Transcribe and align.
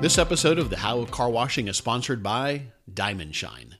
This 0.00 0.18
episode 0.18 0.58
of 0.58 0.68
the 0.68 0.76
How 0.76 0.98
of 0.98 1.10
Car 1.10 1.30
Washing 1.30 1.68
is 1.68 1.78
sponsored 1.78 2.22
by 2.22 2.66
Diamond 2.92 3.34
Shine. 3.34 3.76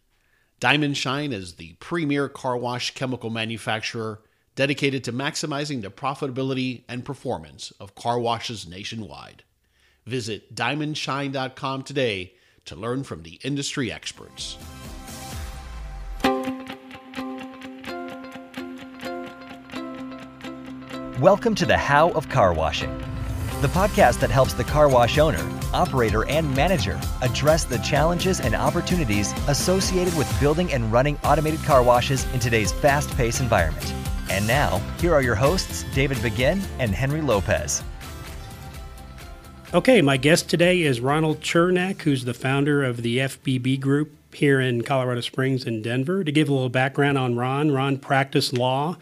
Diamond 0.59 0.97
Shine 0.97 1.31
is 1.31 1.55
the 1.55 1.75
premier 1.75 2.29
car 2.29 2.57
wash 2.57 2.95
chemical 2.95 3.29
manufacturer 3.29 4.23
dedicated 4.55 5.05
to 5.05 5.13
maximizing 5.13 5.83
the 5.83 5.91
profitability 5.91 6.85
and 6.89 7.05
performance 7.05 7.71
of 7.79 7.95
car 7.95 8.19
washes 8.19 8.67
nationwide. 8.67 9.45
Visit 10.07 10.55
diamondshine.com 10.55 11.83
today 11.83 12.33
to 12.65 12.75
learn 12.75 13.05
from 13.05 13.23
the 13.23 13.39
industry 13.45 13.93
experts. 13.93 14.57
Welcome 21.21 21.55
to 21.57 21.67
the 21.67 21.77
How 21.77 22.11
of 22.11 22.29
Car 22.29 22.53
Washing, 22.55 23.03
the 23.63 23.69
podcast 23.69 24.21
that 24.21 24.31
helps 24.31 24.53
the 24.53 24.65
car 24.65 24.87
wash 24.87 25.17
owner, 25.17 25.43
operator, 25.73 26.29
and 26.29 26.55
manager 26.55 27.01
address 27.23 27.65
the 27.65 27.79
challenges 27.79 28.39
and 28.39 28.55
opportunities 28.55 29.33
associated 29.49 30.15
with 30.17 30.41
building 30.41 30.71
and 30.75 30.93
running 30.93 31.17
automated 31.25 31.63
car 31.63 31.83
washes 31.83 32.31
in 32.35 32.41
today's 32.41 32.71
fast 32.71 33.11
paced 33.17 33.41
environment. 33.41 33.95
And 34.29 34.47
now, 34.47 34.79
here 35.01 35.15
are 35.15 35.23
your 35.23 35.35
hosts, 35.35 35.87
David 35.95 36.23
Begin 36.23 36.61
and 36.79 36.95
Henry 36.95 37.23
Lopez. 37.23 37.83
Okay, 39.73 40.03
my 40.03 40.19
guest 40.19 40.51
today 40.51 40.83
is 40.83 41.01
Ronald 41.01 41.41
Chernak, 41.41 42.03
who's 42.03 42.25
the 42.25 42.35
founder 42.35 42.85
of 42.85 43.03
the 43.03 43.19
FBB 43.19 43.81
Group 43.81 44.13
here 44.35 44.61
in 44.61 44.83
Colorado 44.83 45.23
Springs 45.23 45.65
and 45.65 45.83
Denver. 45.83 46.23
To 46.23 46.31
give 46.31 46.51
a 46.51 46.53
little 46.53 46.69
background 46.69 47.17
on 47.17 47.37
Ron, 47.37 47.71
Ron 47.71 47.97
practiced 47.97 48.53
law 48.53 48.99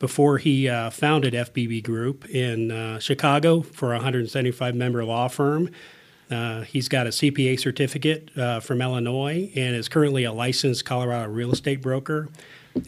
before 0.00 0.38
he 0.38 0.68
uh, 0.68 0.90
founded 0.90 1.34
FBB 1.34 1.84
Group 1.84 2.28
in 2.28 2.72
uh, 2.72 2.98
Chicago 2.98 3.60
for 3.60 3.92
a 3.92 3.96
175 3.98 4.74
member 4.74 5.04
law 5.04 5.28
firm. 5.28 5.70
Uh, 6.30 6.62
he's 6.62 6.88
got 6.88 7.06
a 7.06 7.10
CPA 7.10 7.60
certificate 7.60 8.36
uh, 8.36 8.60
from 8.60 8.80
Illinois 8.80 9.52
and 9.54 9.76
is 9.76 9.88
currently 9.88 10.24
a 10.24 10.32
licensed 10.32 10.84
Colorado 10.84 11.30
real 11.30 11.52
estate 11.52 11.82
broker 11.82 12.28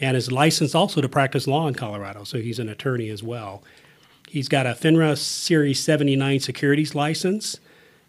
and 0.01 0.17
is 0.17 0.31
licensed 0.31 0.75
also 0.75 1.01
to 1.01 1.09
practice 1.09 1.45
law 1.45 1.67
in 1.67 1.75
Colorado, 1.75 2.23
so 2.23 2.39
he's 2.39 2.57
an 2.57 2.69
attorney 2.69 3.09
as 3.09 3.21
well. 3.21 3.63
He's 4.29 4.49
got 4.49 4.65
a 4.65 4.71
FINRA 4.71 5.17
Series 5.17 5.79
79 5.83 6.39
securities 6.39 6.95
license, 6.95 7.59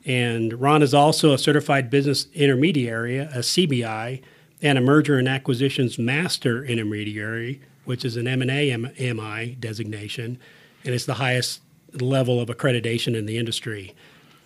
and 0.07 0.55
Ron 0.55 0.83
is 0.83 0.95
also 0.95 1.33
a 1.33 1.39
certified 1.39 1.91
business 1.91 2.29
intermediary, 2.33 3.19
a 3.19 3.39
CBI, 3.39 4.23
and 4.63 4.79
a 4.79 4.81
merger 4.81 5.19
and 5.19 5.29
acquisitions 5.29 5.99
master 5.99 6.65
intermediary 6.65 7.61
which 7.85 8.05
is 8.05 8.17
an 8.17 8.27
M&A 8.27 8.77
MI 8.77 9.57
designation, 9.59 10.39
and 10.85 10.95
it's 10.95 11.07
the 11.07 11.15
highest 11.15 11.61
level 12.01 12.41
of 12.41 12.49
accreditation 12.49 13.17
in 13.17 13.27
the 13.27 13.39
industry. 13.39 13.95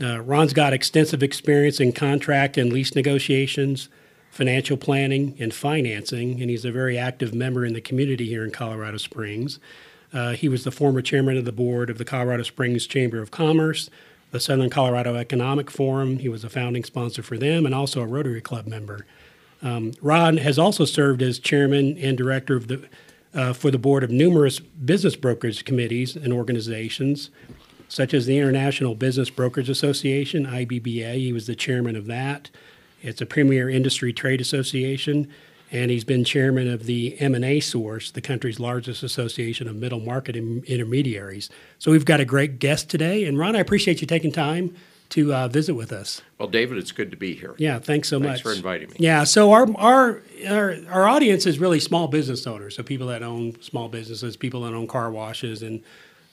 Uh, 0.00 0.20
Ron's 0.20 0.53
got 0.53 0.72
extensive 0.72 1.22
experience 1.22 1.80
in 1.80 1.92
contract 1.92 2.56
and 2.56 2.72
lease 2.72 2.95
negotiations, 2.95 3.89
financial 4.30 4.77
planning, 4.77 5.36
and 5.41 5.53
financing, 5.53 6.41
and 6.41 6.50
he's 6.50 6.64
a 6.64 6.70
very 6.70 6.97
active 6.97 7.34
member 7.34 7.64
in 7.64 7.72
the 7.72 7.80
community 7.80 8.27
here 8.27 8.45
in 8.45 8.50
Colorado 8.50 8.98
Springs. 8.98 9.58
Uh, 10.12 10.33
he 10.33 10.48
was 10.48 10.64
the 10.64 10.70
former 10.70 11.02
chairman 11.02 11.36
of 11.36 11.45
the 11.45 11.52
board 11.52 11.91
of 11.91 11.98
the 11.98 12.05
Colorado 12.05 12.42
Springs 12.42 12.86
Chamber 12.86 13.20
of 13.20 13.30
Commerce, 13.30 13.91
the 14.30 14.41
Southern 14.41 14.70
Colorado 14.70 15.17
Economic 15.17 15.70
Forum. 15.70 16.19
He 16.19 16.28
was 16.28 16.45
a 16.45 16.50
founding 16.50 16.84
sponsor 16.84 17.23
for 17.23 17.36
them 17.36 17.67
and 17.67 17.75
also 17.75 18.00
a 18.00 18.06
Rotary 18.06 18.41
Club 18.41 18.67
member. 18.67 19.06
Um, 19.62 19.92
Ron 20.00 20.36
has 20.36 20.58
also 20.58 20.84
served 20.84 21.20
as 21.20 21.39
chairman 21.39 21.98
and 21.98 22.17
director 22.17 22.56
of 22.56 22.69
the 22.69 22.89
uh, 23.34 23.53
for 23.53 23.71
the 23.71 23.79
board 23.79 24.03
of 24.03 24.11
numerous 24.11 24.59
business 24.59 25.17
brokerage 25.17 25.65
committees 25.65 26.17
and 26.17 26.33
organizations, 26.33 27.31
such 27.89 28.12
as 28.12 28.27
the 28.27 28.37
International 28.39 28.95
Business 28.95 29.31
Brokers 29.31 29.69
Association, 29.69 30.47
IBBA. 30.47 31.15
He 31.15 31.33
was 31.33 31.47
the 31.47 31.55
chairman 31.55 31.97
of 31.97 32.07
that. 32.07 32.51
It's 33.03 33.20
a 33.20 33.27
premier 33.27 33.70
industry 33.70 34.13
trade 34.13 34.41
association, 34.41 35.29
and 35.70 35.91
he's 35.91 36.05
been 36.05 36.25
chairman 36.25 36.69
of 36.69 36.85
the 36.85 37.19
M&A 37.20 37.61
Source, 37.61 38.11
the 38.11 38.20
country's 38.20 38.58
largest 38.58 39.02
association 39.02 39.69
of 39.69 39.77
middle 39.77 40.01
market 40.01 40.36
intermediaries. 40.36 41.48
So 41.79 41.91
we've 41.92 42.05
got 42.05 42.20
a 42.20 42.25
great 42.25 42.58
guest 42.58 42.91
today, 42.91 43.25
and 43.25 43.39
Ron, 43.39 43.57
I 43.57 43.61
appreciate 43.61 44.01
you 44.01 44.07
taking 44.07 44.33
time 44.33 44.75
to 45.11 45.33
uh, 45.35 45.48
visit 45.48 45.74
with 45.74 45.92
us. 45.92 46.20
Well, 46.39 46.48
David, 46.48 46.79
it's 46.79 46.92
good 46.92 47.11
to 47.11 47.17
be 47.17 47.35
here. 47.35 47.55
Yeah, 47.58 47.79
thanks 47.79 48.08
so 48.08 48.20
thanks 48.20 48.39
much. 48.39 48.42
for 48.42 48.52
inviting 48.52 48.91
me. 48.91 48.96
Yeah, 48.98 49.24
so 49.24 49.52
our, 49.52 49.67
our 49.77 50.23
our 50.46 50.77
our 50.91 51.08
audience 51.08 51.46
is 51.46 51.58
really 51.58 51.80
small 51.80 52.08
business 52.08 52.46
owners, 52.46 52.77
so 52.77 52.83
people 52.83 53.07
that 53.08 53.23
own 53.23 53.61
small 53.63 53.89
businesses, 53.89 54.36
people 54.36 54.63
that 54.63 54.74
own 54.74 54.86
car 54.86 55.11
washes, 55.11 55.63
and 55.63 55.83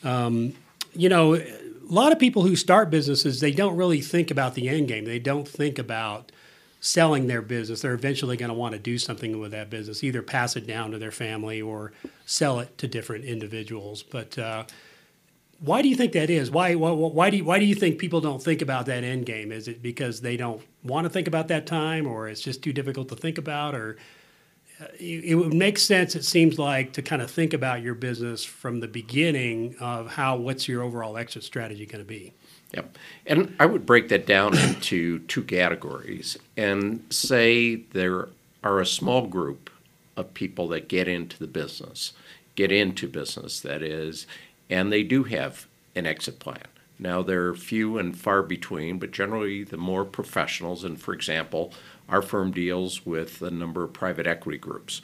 um, 0.03 0.53
you 0.93 1.09
know, 1.09 1.35
a 1.35 1.45
lot 1.87 2.11
of 2.11 2.19
people 2.19 2.43
who 2.43 2.55
start 2.55 2.89
businesses 2.89 3.39
they 3.39 3.51
don't 3.51 3.75
really 3.75 4.01
think 4.01 4.31
about 4.31 4.55
the 4.55 4.69
end 4.69 4.87
game. 4.87 5.05
They 5.05 5.19
don't 5.19 5.47
think 5.47 5.79
about 5.79 6.31
selling 6.79 7.27
their 7.27 7.41
business. 7.41 7.81
They're 7.81 7.93
eventually 7.93 8.37
going 8.37 8.49
to 8.49 8.55
want 8.55 8.73
to 8.73 8.79
do 8.79 8.97
something 8.97 9.39
with 9.39 9.51
that 9.51 9.69
business, 9.69 10.03
either 10.03 10.21
pass 10.21 10.55
it 10.55 10.67
down 10.67 10.91
to 10.91 10.99
their 10.99 11.11
family 11.11 11.61
or 11.61 11.93
sell 12.25 12.59
it 12.59 12.77
to 12.77 12.87
different 12.87 13.25
individuals. 13.25 14.03
But 14.03 14.37
uh, 14.37 14.65
why 15.59 15.81
do 15.81 15.87
you 15.87 15.95
think 15.95 16.13
that 16.13 16.29
is? 16.29 16.51
Why, 16.51 16.75
why, 16.75 16.91
why, 16.91 17.29
do 17.29 17.37
you, 17.37 17.45
why 17.45 17.59
do 17.59 17.65
you 17.65 17.75
think 17.75 17.97
people 17.97 18.21
don't 18.21 18.43
think 18.43 18.61
about 18.61 18.85
that 18.87 19.03
end 19.03 19.25
game? 19.25 19.51
Is 19.51 19.67
it 19.67 19.81
because 19.81 20.21
they 20.21 20.37
don't 20.37 20.61
want 20.83 21.05
to 21.05 21.09
think 21.09 21.27
about 21.27 21.47
that 21.47 21.65
time, 21.65 22.07
or 22.07 22.27
it's 22.27 22.41
just 22.41 22.61
too 22.61 22.73
difficult 22.73 23.09
to 23.09 23.15
think 23.15 23.37
about, 23.37 23.73
or 23.73 23.97
uh, 24.81 24.87
it 24.99 25.35
would 25.35 25.53
make 25.53 25.77
sense? 25.77 26.15
It 26.15 26.25
seems 26.25 26.59
like 26.59 26.93
to 26.93 27.01
kind 27.01 27.21
of 27.21 27.31
think 27.31 27.53
about 27.53 27.81
your 27.81 27.95
business 27.95 28.43
from 28.43 28.79
the 28.79 28.87
beginning 28.87 29.75
of 29.79 30.11
how 30.11 30.35
what's 30.35 30.67
your 30.67 30.83
overall 30.83 31.17
exit 31.17 31.43
strategy 31.43 31.85
going 31.85 32.03
to 32.03 32.07
be. 32.07 32.33
Yep, 32.73 32.97
and 33.25 33.55
I 33.59 33.65
would 33.65 33.85
break 33.85 34.09
that 34.09 34.25
down 34.25 34.57
into 34.57 35.19
two 35.19 35.43
categories 35.43 36.37
and 36.57 37.05
say 37.09 37.75
there 37.75 38.27
are 38.63 38.81
a 38.81 38.85
small 38.85 39.27
group 39.27 39.69
of 40.17 40.33
people 40.33 40.67
that 40.69 40.89
get 40.89 41.07
into 41.07 41.37
the 41.39 41.47
business, 41.47 42.13
get 42.55 42.71
into 42.71 43.07
business 43.07 43.61
that 43.61 43.81
is 43.81 44.27
and 44.69 44.91
they 44.91 45.03
do 45.03 45.23
have 45.23 45.67
an 45.95 46.05
exit 46.05 46.39
plan. 46.39 46.67
Now, 46.97 47.21
they're 47.21 47.53
few 47.53 47.97
and 47.97 48.17
far 48.17 48.41
between, 48.41 48.99
but 48.99 49.11
generally 49.11 49.63
the 49.63 49.77
more 49.77 50.05
professionals, 50.05 50.83
and 50.83 50.99
for 50.99 51.13
example, 51.13 51.73
our 52.07 52.21
firm 52.21 52.51
deals 52.51 53.05
with 53.05 53.41
a 53.41 53.51
number 53.51 53.83
of 53.83 53.93
private 53.93 54.27
equity 54.27 54.57
groups, 54.57 55.01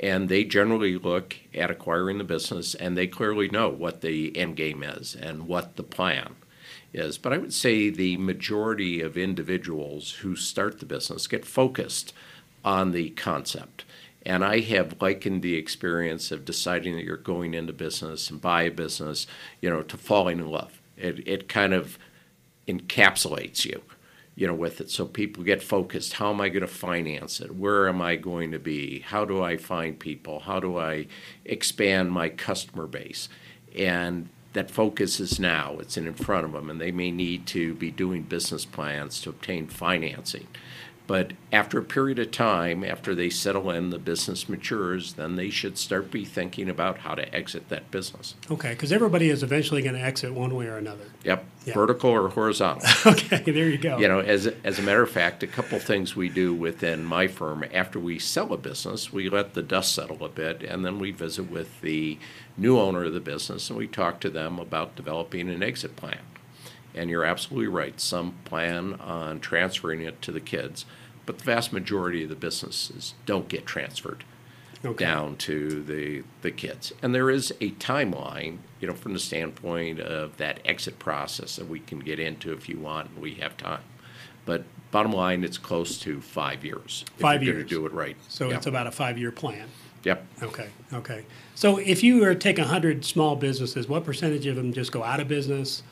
and 0.00 0.28
they 0.28 0.44
generally 0.44 0.96
look 0.96 1.36
at 1.54 1.70
acquiring 1.70 2.18
the 2.18 2.24
business 2.24 2.74
and 2.74 2.96
they 2.96 3.06
clearly 3.06 3.48
know 3.48 3.68
what 3.68 4.00
the 4.00 4.36
end 4.36 4.56
game 4.56 4.82
is 4.82 5.14
and 5.14 5.46
what 5.46 5.76
the 5.76 5.82
plan 5.82 6.36
is. 6.92 7.18
But 7.18 7.32
I 7.32 7.38
would 7.38 7.52
say 7.52 7.90
the 7.90 8.16
majority 8.16 9.00
of 9.00 9.16
individuals 9.16 10.12
who 10.12 10.36
start 10.36 10.80
the 10.80 10.86
business 10.86 11.26
get 11.26 11.44
focused 11.44 12.12
on 12.64 12.92
the 12.92 13.10
concept 13.10 13.84
and 14.26 14.44
I 14.44 14.60
have 14.60 15.00
likened 15.00 15.42
the 15.42 15.56
experience 15.56 16.30
of 16.32 16.44
deciding 16.44 16.96
that 16.96 17.04
you're 17.04 17.16
going 17.16 17.54
into 17.54 17.72
business 17.72 18.30
and 18.30 18.40
buy 18.40 18.62
a 18.62 18.70
business, 18.70 19.26
you 19.60 19.68
know, 19.68 19.82
to 19.82 19.96
falling 19.96 20.38
in 20.38 20.48
love. 20.48 20.80
It, 20.96 21.26
it 21.26 21.48
kind 21.48 21.74
of 21.74 21.98
encapsulates 22.66 23.64
you, 23.64 23.82
you 24.34 24.46
know, 24.46 24.54
with 24.54 24.80
it. 24.80 24.90
So 24.90 25.04
people 25.04 25.44
get 25.44 25.62
focused. 25.62 26.14
How 26.14 26.30
am 26.30 26.40
I 26.40 26.48
going 26.48 26.62
to 26.62 26.66
finance 26.66 27.40
it? 27.40 27.54
Where 27.54 27.88
am 27.88 28.00
I 28.00 28.16
going 28.16 28.52
to 28.52 28.58
be? 28.58 29.00
How 29.00 29.24
do 29.24 29.42
I 29.42 29.56
find 29.58 29.98
people? 29.98 30.40
How 30.40 30.58
do 30.58 30.78
I 30.78 31.06
expand 31.44 32.10
my 32.10 32.30
customer 32.30 32.86
base? 32.86 33.28
And 33.76 34.30
that 34.54 34.70
focus 34.70 35.20
is 35.20 35.38
now. 35.38 35.76
It's 35.80 35.96
in 35.96 36.14
front 36.14 36.46
of 36.46 36.52
them, 36.52 36.70
and 36.70 36.80
they 36.80 36.92
may 36.92 37.10
need 37.10 37.46
to 37.48 37.74
be 37.74 37.90
doing 37.90 38.22
business 38.22 38.64
plans 38.64 39.20
to 39.22 39.30
obtain 39.30 39.66
financing. 39.66 40.46
But 41.06 41.34
after 41.52 41.78
a 41.78 41.82
period 41.82 42.18
of 42.18 42.30
time, 42.30 42.82
after 42.82 43.14
they 43.14 43.28
settle 43.28 43.70
in, 43.70 43.90
the 43.90 43.98
business 43.98 44.48
matures, 44.48 45.14
then 45.14 45.36
they 45.36 45.50
should 45.50 45.76
start 45.76 46.10
be 46.10 46.24
thinking 46.24 46.70
about 46.70 46.98
how 46.98 47.14
to 47.14 47.34
exit 47.34 47.68
that 47.68 47.90
business. 47.90 48.34
Okay, 48.50 48.70
because 48.70 48.90
everybody 48.90 49.28
is 49.28 49.42
eventually 49.42 49.82
going 49.82 49.96
to 49.96 50.00
exit 50.00 50.32
one 50.32 50.54
way 50.54 50.66
or 50.66 50.78
another. 50.78 51.04
Yep, 51.24 51.44
vertical 51.66 52.10
or 52.10 52.28
horizontal. 52.30 52.88
okay, 53.12 53.42
there 53.50 53.68
you 53.68 53.76
go. 53.76 53.98
You 53.98 54.08
know, 54.08 54.20
as 54.20 54.46
as 54.64 54.78
a 54.78 54.82
matter 54.82 55.02
of 55.02 55.10
fact, 55.10 55.42
a 55.42 55.46
couple 55.46 55.78
things 55.78 56.16
we 56.16 56.30
do 56.30 56.54
within 56.54 57.04
my 57.04 57.26
firm 57.26 57.64
after 57.74 58.00
we 58.00 58.18
sell 58.18 58.54
a 58.54 58.58
business, 58.58 59.12
we 59.12 59.28
let 59.28 59.52
the 59.52 59.62
dust 59.62 59.94
settle 59.94 60.24
a 60.24 60.30
bit, 60.30 60.62
and 60.62 60.86
then 60.86 60.98
we 60.98 61.10
visit 61.10 61.50
with 61.50 61.82
the 61.82 62.18
new 62.56 62.78
owner 62.78 63.04
of 63.04 63.12
the 63.12 63.20
business, 63.20 63.68
and 63.68 63.78
we 63.78 63.86
talk 63.86 64.20
to 64.20 64.30
them 64.30 64.58
about 64.58 64.96
developing 64.96 65.50
an 65.50 65.62
exit 65.62 65.96
plan. 65.96 66.20
And 66.94 67.10
you're 67.10 67.24
absolutely 67.24 67.68
right. 67.68 67.98
Some 68.00 68.36
plan 68.44 68.94
on 68.94 69.40
transferring 69.40 70.02
it 70.02 70.22
to 70.22 70.32
the 70.32 70.40
kids, 70.40 70.84
but 71.26 71.38
the 71.38 71.44
vast 71.44 71.72
majority 71.72 72.22
of 72.22 72.28
the 72.28 72.36
businesses 72.36 73.14
don't 73.26 73.48
get 73.48 73.66
transferred 73.66 74.24
okay. 74.84 75.04
down 75.04 75.36
to 75.36 75.82
the 75.82 76.22
the 76.42 76.50
kids. 76.50 76.92
And 77.02 77.14
there 77.14 77.30
is 77.30 77.52
a 77.60 77.70
timeline, 77.72 78.58
you 78.80 78.88
know, 78.88 78.94
from 78.94 79.12
the 79.12 79.18
standpoint 79.18 80.00
of 80.00 80.36
that 80.36 80.60
exit 80.64 80.98
process 80.98 81.56
that 81.56 81.68
we 81.68 81.80
can 81.80 81.98
get 81.98 82.20
into 82.20 82.52
if 82.52 82.68
you 82.68 82.78
want. 82.78 83.18
We 83.18 83.34
have 83.34 83.56
time, 83.56 83.82
but 84.44 84.64
bottom 84.90 85.12
line, 85.12 85.42
it's 85.42 85.58
close 85.58 85.98
to 85.98 86.20
five 86.20 86.64
years. 86.64 87.04
Five 87.18 87.42
years 87.42 87.64
to 87.64 87.68
do 87.68 87.84
it 87.86 87.92
right. 87.92 88.16
So 88.28 88.48
yep. 88.48 88.58
it's 88.58 88.66
about 88.66 88.86
a 88.86 88.92
five-year 88.92 89.32
plan. 89.32 89.66
Yep. 90.04 90.26
Okay. 90.42 90.68
Okay. 90.92 91.24
So 91.56 91.78
if 91.78 92.04
you 92.04 92.20
were 92.20 92.34
to 92.34 92.38
take 92.38 92.58
hundred 92.58 93.04
small 93.04 93.34
businesses, 93.36 93.88
what 93.88 94.04
percentage 94.04 94.46
of 94.46 94.54
them 94.54 94.72
just 94.72 94.92
go 94.92 95.02
out 95.02 95.18
of 95.18 95.26
business? 95.26 95.82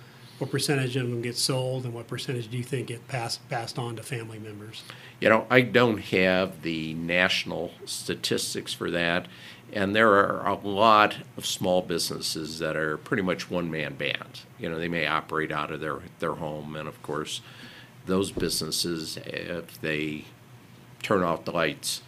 What 0.42 0.50
percentage 0.50 0.96
of 0.96 1.08
them 1.08 1.22
get 1.22 1.36
sold, 1.36 1.84
and 1.84 1.94
what 1.94 2.08
percentage 2.08 2.50
do 2.50 2.56
you 2.56 2.64
think 2.64 2.88
get 2.88 3.06
passed 3.06 3.48
passed 3.48 3.78
on 3.78 3.94
to 3.94 4.02
family 4.02 4.40
members? 4.40 4.82
You 5.20 5.28
know, 5.28 5.46
I 5.48 5.60
don't 5.60 5.98
have 5.98 6.62
the 6.62 6.94
national 6.94 7.70
statistics 7.84 8.72
for 8.72 8.90
that, 8.90 9.28
and 9.72 9.94
there 9.94 10.10
are 10.10 10.44
a 10.44 10.54
lot 10.56 11.18
of 11.36 11.46
small 11.46 11.80
businesses 11.80 12.58
that 12.58 12.76
are 12.76 12.96
pretty 12.96 13.22
much 13.22 13.52
one 13.52 13.70
man 13.70 13.94
bands. 13.94 14.44
You 14.58 14.68
know, 14.68 14.80
they 14.80 14.88
may 14.88 15.06
operate 15.06 15.52
out 15.52 15.70
of 15.70 15.78
their, 15.78 16.00
their 16.18 16.34
home, 16.34 16.74
and 16.74 16.88
of 16.88 17.00
course, 17.04 17.40
those 18.06 18.32
businesses, 18.32 19.18
if 19.18 19.80
they 19.80 20.24
turn 21.04 21.22
off 21.22 21.44
the 21.44 21.52
lights, 21.52 22.02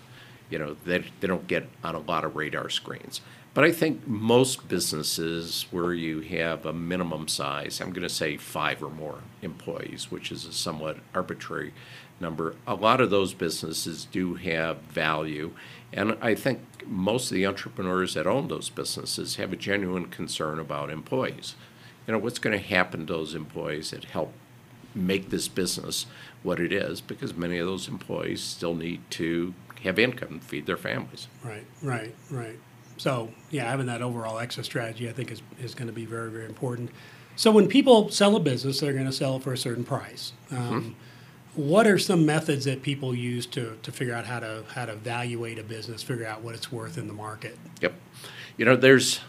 you 0.51 0.59
know, 0.59 0.75
they, 0.85 1.05
they 1.21 1.29
don't 1.29 1.47
get 1.47 1.69
on 1.85 1.95
a 1.95 2.01
lot 2.01 2.25
of 2.25 2.35
radar 2.35 2.69
screens. 2.69 3.21
But 3.55 3.63
I 3.63 3.71
think 3.71 4.07
most 4.09 4.67
businesses 4.67 5.67
where 5.71 5.95
you 5.95 6.21
have 6.23 6.67
a 6.67 6.73
minimum 6.73 7.29
size, 7.29 7.81
I'm 7.81 7.91
going 7.91 8.03
to 8.03 8.09
say 8.09 8.37
five 8.37 8.83
or 8.83 8.91
more 8.91 9.21
employees, 9.43 10.11
which 10.11 10.33
is 10.33 10.45
a 10.45 10.53
somewhat 10.53 10.99
arbitrary 11.15 11.73
number, 12.19 12.57
a 12.67 12.75
lot 12.75 13.01
of 13.01 13.11
those 13.11 13.33
businesses 13.33 14.07
do 14.07 14.35
have 14.35 14.79
value. 14.79 15.53
And 15.93 16.17
I 16.21 16.35
think 16.35 16.61
most 16.85 17.31
of 17.31 17.37
the 17.37 17.47
entrepreneurs 17.47 18.15
that 18.15 18.27
own 18.27 18.49
those 18.49 18.71
businesses 18.71 19.37
have 19.37 19.53
a 19.53 19.57
genuine 19.57 20.07
concern 20.07 20.59
about 20.59 20.91
employees. 20.91 21.55
You 22.09 22.13
know, 22.13 22.19
what's 22.19 22.41
going 22.41 22.59
to 22.59 22.65
happen 22.65 23.07
to 23.07 23.13
those 23.13 23.37
employees 23.37 23.93
that 23.93 24.07
help 24.07 24.33
make 24.97 25.31
this 25.31 25.47
business 25.47 26.07
what 26.43 26.59
it 26.59 26.73
is 26.73 27.01
because 27.01 27.35
many 27.35 27.59
of 27.59 27.67
those 27.67 27.87
employees 27.87 28.43
still 28.43 28.75
need 28.75 29.01
to 29.11 29.55
have 29.85 29.99
income 29.99 30.41
to 30.41 30.45
feed 30.45 30.67
their 30.67 30.77
families. 30.77 31.29
Right, 31.43 31.67
right, 31.83 32.15
right. 32.31 32.59
So, 32.97 33.31
yeah, 33.51 33.69
having 33.69 33.87
that 33.87 34.03
overall 34.03 34.39
exit 34.39 34.65
strategy, 34.65 35.09
I 35.09 35.13
think, 35.13 35.31
is, 35.31 35.43
is 35.61 35.75
going 35.75 35.89
to 35.89 35.93
be 35.93 36.05
very, 36.05 36.31
very 36.31 36.47
important. 36.47 36.91
So, 37.37 37.51
when 37.51 37.67
people 37.67 38.11
sell 38.11 38.37
a 38.37 38.41
business, 38.41 38.81
they're 38.81 38.93
going 38.93 39.07
to 39.07 39.13
sell 39.13 39.37
it 39.37 39.43
for 39.43 39.53
a 39.53 39.59
certain 39.59 39.85
price. 39.85 40.33
Um, 40.51 40.59
mm-hmm. 40.59 40.91
What 41.57 41.87
are 41.87 41.99
some 41.99 42.27
methods 42.27 42.65
that 42.65 42.83
people 42.83 43.15
use 43.15 43.47
to, 43.47 43.79
to 43.83 43.93
figure 43.93 44.15
out 44.15 44.27
how 44.27 44.41
to 44.41 44.65
how 44.75 44.87
to 44.87 44.93
evaluate 44.93 45.59
a 45.59 45.63
business, 45.63 46.03
figure 46.03 46.27
out 46.27 46.43
what 46.43 46.55
it's 46.55 46.73
worth 46.73 46.99
in 46.99 47.07
the 47.07 47.13
market? 47.13 47.59
Yep, 47.81 47.95
you 48.57 48.65
know, 48.65 48.77
there's 48.77 49.21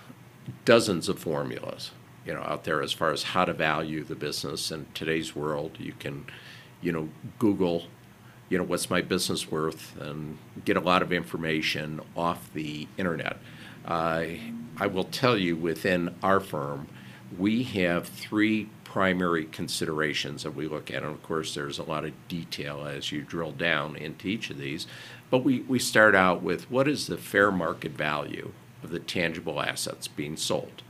dozens 0.63 1.07
of 1.07 1.19
formulas, 1.19 1.91
you 2.25 2.33
know, 2.33 2.41
out 2.41 2.63
there 2.63 2.81
as 2.81 2.91
far 2.91 3.11
as 3.11 3.23
how 3.23 3.45
to 3.45 3.53
value 3.53 4.03
the 4.03 4.15
business 4.15 4.71
in 4.71 4.87
today's 4.95 5.35
world. 5.35 5.77
You 5.79 5.93
can, 5.99 6.25
you 6.81 6.91
know, 6.91 7.09
Google 7.37 7.85
you 8.49 8.57
know, 8.57 8.63
what's 8.63 8.89
my 8.89 9.01
business 9.01 9.49
worth, 9.49 9.99
and 9.99 10.37
get 10.63 10.77
a 10.77 10.79
lot 10.79 11.01
of 11.01 11.11
information 11.11 11.99
off 12.15 12.51
the 12.53 12.87
internet. 12.97 13.37
I 13.87 14.87
will 14.87 15.05
tell 15.05 15.37
you 15.37 15.55
within 15.55 16.15
our 16.21 16.39
firm, 16.39 16.87
we 17.37 17.63
have 17.63 18.07
three 18.07 18.69
primary 18.83 19.45
considerations 19.45 20.43
that 20.43 20.55
we 20.55 20.67
look 20.67 20.89
at. 20.89 21.03
And 21.03 21.11
of 21.11 21.21
course, 21.21 21.53
there's 21.53 21.79
a 21.79 21.83
lot 21.83 22.05
of 22.05 22.13
detail 22.27 22.85
as 22.85 23.11
you 23.11 23.23
drill 23.23 23.51
down 23.51 23.95
into 23.95 24.27
each 24.27 24.49
of 24.49 24.57
these. 24.57 24.87
But 25.29 25.43
we, 25.43 25.61
we 25.61 25.79
start 25.79 26.15
out 26.15 26.41
with 26.41 26.69
what 26.71 26.87
is 26.87 27.07
the 27.07 27.17
fair 27.17 27.51
market 27.51 27.91
value 27.91 28.53
of 28.83 28.91
the 28.91 28.99
tangible 28.99 29.61
assets 29.61 30.07
being 30.07 30.37
sold? 30.37 30.81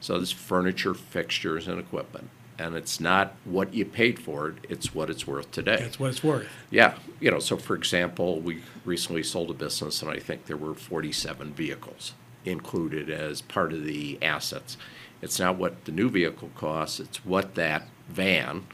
So, 0.00 0.18
this 0.18 0.32
furniture, 0.32 0.94
fixtures, 0.94 1.68
and 1.68 1.78
equipment 1.78 2.28
and 2.58 2.76
it's 2.76 3.00
not 3.00 3.34
what 3.44 3.74
you 3.74 3.84
paid 3.84 4.18
for 4.18 4.50
it, 4.50 4.54
it's 4.68 4.94
what 4.94 5.10
it's 5.10 5.26
worth 5.26 5.50
today. 5.50 5.78
That's 5.80 5.98
what 5.98 6.10
it's 6.10 6.22
worth. 6.22 6.46
Yeah. 6.70 6.94
You 7.18 7.30
know, 7.30 7.38
so 7.38 7.56
for 7.56 7.74
example, 7.74 8.40
we 8.40 8.62
recently 8.84 9.22
sold 9.22 9.50
a 9.50 9.54
business 9.54 10.02
and 10.02 10.10
I 10.10 10.18
think 10.18 10.46
there 10.46 10.56
were 10.56 10.74
47 10.74 11.54
vehicles 11.54 12.12
included 12.44 13.10
as 13.10 13.40
part 13.40 13.72
of 13.72 13.84
the 13.84 14.18
assets. 14.22 14.76
It's 15.20 15.38
not 15.38 15.56
what 15.56 15.84
the 15.84 15.92
new 15.92 16.10
vehicle 16.10 16.50
costs, 16.56 16.98
it's 16.98 17.24
what 17.24 17.54
that 17.54 17.88
van, 18.08 18.66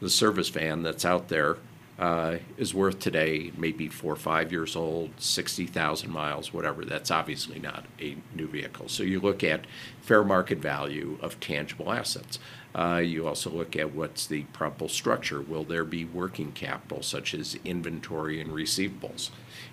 the 0.00 0.10
service 0.10 0.50
van 0.50 0.82
that's 0.82 1.04
out 1.04 1.28
there, 1.28 1.56
uh, 1.98 2.36
is 2.58 2.74
worth 2.74 2.98
today, 2.98 3.50
maybe 3.56 3.88
four 3.88 4.12
or 4.12 4.16
five 4.16 4.52
years 4.52 4.76
old, 4.76 5.10
60,000 5.18 6.10
miles, 6.10 6.52
whatever. 6.52 6.84
That's 6.84 7.10
obviously 7.10 7.58
not 7.58 7.86
a 7.98 8.16
new 8.34 8.46
vehicle. 8.46 8.88
So 8.88 9.02
you 9.02 9.18
look 9.18 9.42
at 9.42 9.66
fair 10.02 10.22
market 10.22 10.58
value 10.58 11.18
of 11.22 11.40
tangible 11.40 11.90
assets. 11.90 12.38
Uh, 12.74 13.00
you 13.02 13.26
also 13.26 13.48
look 13.48 13.74
at 13.76 13.94
what's 13.94 14.26
the 14.26 14.42
probable 14.52 14.90
structure. 14.90 15.40
Will 15.40 15.64
there 15.64 15.84
be 15.84 16.04
working 16.04 16.52
capital, 16.52 17.02
such 17.02 17.32
as 17.32 17.58
inventory 17.64 18.42
and 18.42 18.50
receivables, 18.50 19.30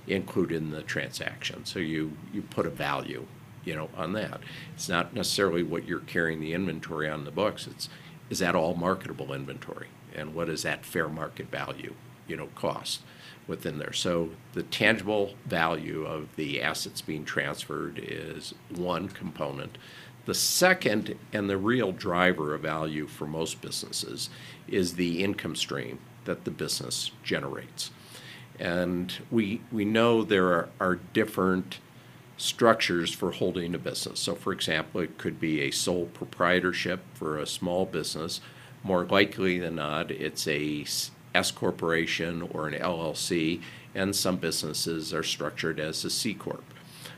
included 0.07 0.57
in 0.57 0.71
the 0.71 0.81
transaction? 0.81 1.65
So 1.65 1.79
you, 1.79 2.13
you 2.33 2.41
put 2.41 2.65
a 2.65 2.69
value, 2.69 3.25
you 3.63 3.75
know, 3.75 3.89
on 3.95 4.13
that. 4.13 4.41
It's 4.73 4.89
not 4.89 5.13
necessarily 5.13 5.63
what 5.63 5.88
you're 5.88 6.00
carrying 6.00 6.39
the 6.39 6.53
inventory 6.53 7.09
on 7.09 7.25
the 7.25 7.31
books. 7.31 7.67
It's 7.67 7.89
is 8.29 8.39
that 8.39 8.55
all 8.55 8.73
marketable 8.73 9.33
inventory, 9.33 9.88
and 10.15 10.33
what 10.33 10.50
is 10.50 10.63
that 10.63 10.85
fair 10.85 11.07
market 11.07 11.51
value, 11.51 11.94
you 12.27 12.35
know, 12.35 12.47
cost 12.55 13.01
within 13.47 13.77
there. 13.77 13.94
So 13.94 14.29
the 14.53 14.63
tangible 14.63 15.35
value 15.45 16.05
of 16.05 16.35
the 16.35 16.61
assets 16.61 17.01
being 17.01 17.25
transferred 17.25 18.00
is 18.01 18.53
one 18.73 19.09
component. 19.09 19.77
The 20.25 20.33
second 20.33 21.17
and 21.33 21.50
the 21.50 21.57
real 21.57 21.91
driver 21.91 22.53
of 22.55 22.61
value 22.61 23.07
for 23.07 23.27
most 23.27 23.61
businesses 23.61 24.29
is 24.67 24.95
the 24.95 25.23
income 25.23 25.55
stream 25.55 26.00
that 26.23 26.45
the 26.45 26.51
business 26.51 27.11
generates. 27.23 27.91
And 28.59 29.13
we, 29.31 29.61
we 29.71 29.85
know 29.85 30.23
there 30.23 30.47
are, 30.47 30.69
are 30.79 30.95
different 31.13 31.79
structures 32.38 33.13
for 33.13 33.31
holding 33.31 33.73
a 33.73 33.79
business. 33.79 34.19
So, 34.19 34.35
for 34.35 34.51
example, 34.51 35.01
it 35.01 35.17
could 35.17 35.39
be 35.39 35.61
a 35.61 35.71
sole 35.71 36.05
proprietorship 36.07 37.01
for 37.13 37.38
a 37.38 37.47
small 37.47 37.85
business. 37.85 38.41
More 38.83 39.05
likely 39.05 39.59
than 39.59 39.75
not, 39.75 40.11
it's 40.11 40.47
a 40.47 40.85
S 41.33 41.51
corporation 41.51 42.41
or 42.41 42.67
an 42.67 42.73
LLC, 42.73 43.61
and 43.95 44.15
some 44.15 44.38
businesses 44.38 45.13
are 45.13 45.23
structured 45.23 45.79
as 45.79 46.03
a 46.03 46.09
C 46.09 46.33
corp 46.33 46.63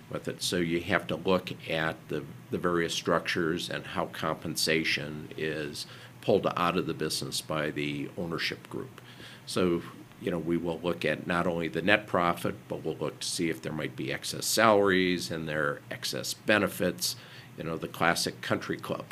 with 0.10 0.28
it. 0.28 0.42
So 0.42 0.58
you 0.58 0.82
have 0.82 1.08
to 1.08 1.16
look 1.16 1.52
at 1.70 1.96
the, 2.10 2.24
the 2.52 2.58
various 2.58 2.94
structures 2.94 3.70
and 3.70 3.86
how 3.86 4.08
compensation 4.08 5.30
is 5.38 5.88
pulled 6.22 6.48
out 6.56 6.78
of 6.78 6.88
the 6.88 6.94
business 6.94 7.42
by 7.42 7.72
the 7.72 8.10
ownership 8.18 8.70
group. 8.70 9.02
So, 9.46 9.82
you 10.22 10.32
know, 10.32 10.38
we 10.38 10.58
will 10.58 10.80
look 10.82 11.06
at 11.06 11.28
not 11.28 11.48
only 11.48 11.68
the 11.68 11.82
net 11.82 12.08
profit, 12.08 12.56
but 12.68 12.84
we'll 12.84 12.96
look 12.96 13.20
to 13.20 13.28
see 13.28 13.50
if 13.50 13.62
there 13.62 13.74
might 13.74 13.96
be 13.96 14.12
excess 14.12 14.46
salaries 14.46 15.30
and 15.30 15.48
there 15.48 15.80
excess 15.92 16.34
benefits, 16.34 17.16
you 17.58 17.64
know, 17.64 17.78
the 17.78 17.88
classic 17.88 18.42
country 18.42 18.78
club, 18.78 19.06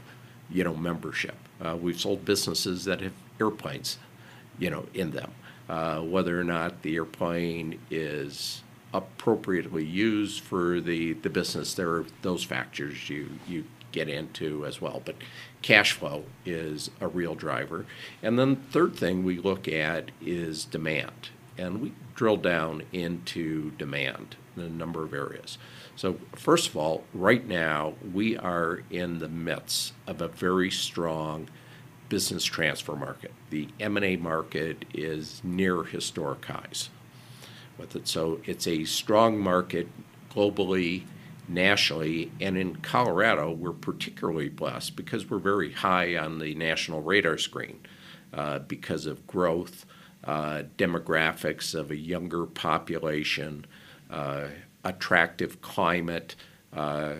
you 0.49 0.63
know, 0.63 0.75
membership. 0.75 1.35
Uh, 1.61 1.77
we've 1.79 1.99
sold 1.99 2.25
businesses 2.25 2.85
that 2.85 3.01
have 3.01 3.13
airplanes, 3.39 3.97
you 4.57 4.69
know, 4.69 4.85
in 4.93 5.11
them. 5.11 5.31
Uh, 5.69 6.01
whether 6.01 6.39
or 6.39 6.43
not 6.43 6.81
the 6.81 6.95
airplane 6.95 7.79
is 7.89 8.61
appropriately 8.93 9.83
used 9.83 10.41
for 10.41 10.79
the, 10.79 11.13
the 11.13 11.29
business, 11.29 11.73
there 11.73 11.89
are 11.89 12.05
those 12.21 12.43
factors 12.43 13.09
you, 13.09 13.29
you 13.47 13.63
get 13.93 14.09
into 14.09 14.65
as 14.65 14.81
well. 14.81 15.01
But 15.05 15.15
cash 15.61 15.93
flow 15.93 16.25
is 16.45 16.91
a 16.99 17.07
real 17.07 17.35
driver. 17.35 17.85
And 18.21 18.37
then 18.37 18.57
third 18.57 18.95
thing 18.97 19.23
we 19.23 19.37
look 19.37 19.67
at 19.69 20.11
is 20.21 20.65
demand. 20.65 21.29
And 21.57 21.81
we 21.81 21.93
drill 22.15 22.37
down 22.37 22.83
into 22.91 23.71
demand 23.71 24.35
in 24.57 24.63
a 24.63 24.69
number 24.69 25.03
of 25.03 25.13
areas. 25.13 25.57
So 25.95 26.17
first 26.35 26.67
of 26.69 26.75
all, 26.75 27.05
right 27.13 27.47
now 27.47 27.93
we 28.13 28.37
are 28.37 28.81
in 28.89 29.19
the 29.19 29.29
midst 29.29 29.93
of 30.05 30.21
a 30.21 30.27
very 30.27 30.69
strong 30.69 31.47
business 32.09 32.43
transfer 32.43 32.95
market. 32.95 33.31
The 33.49 33.69
M&A 33.79 34.17
market 34.17 34.85
is 34.93 35.41
near 35.43 35.83
historic 35.83 36.45
highs 36.45 36.89
with 37.77 37.95
it. 37.95 38.07
So 38.07 38.39
it's 38.45 38.67
a 38.67 38.83
strong 38.85 39.39
market 39.39 39.87
globally, 40.31 41.03
nationally, 41.47 42.31
and 42.39 42.57
in 42.57 42.77
Colorado, 42.77 43.51
we're 43.51 43.71
particularly 43.71 44.49
blessed 44.49 44.95
because 44.95 45.29
we're 45.29 45.39
very 45.39 45.71
high 45.71 46.15
on 46.17 46.39
the 46.39 46.55
national 46.55 47.01
radar 47.01 47.37
screen 47.37 47.79
uh, 48.33 48.59
because 48.59 49.05
of 49.05 49.27
growth, 49.27 49.85
uh, 50.23 50.63
demographics 50.77 51.75
of 51.75 51.91
a 51.91 51.97
younger 51.97 52.45
population, 52.45 53.65
uh, 54.09 54.47
attractive 54.83 55.61
climate, 55.61 56.35
uh, 56.75 57.15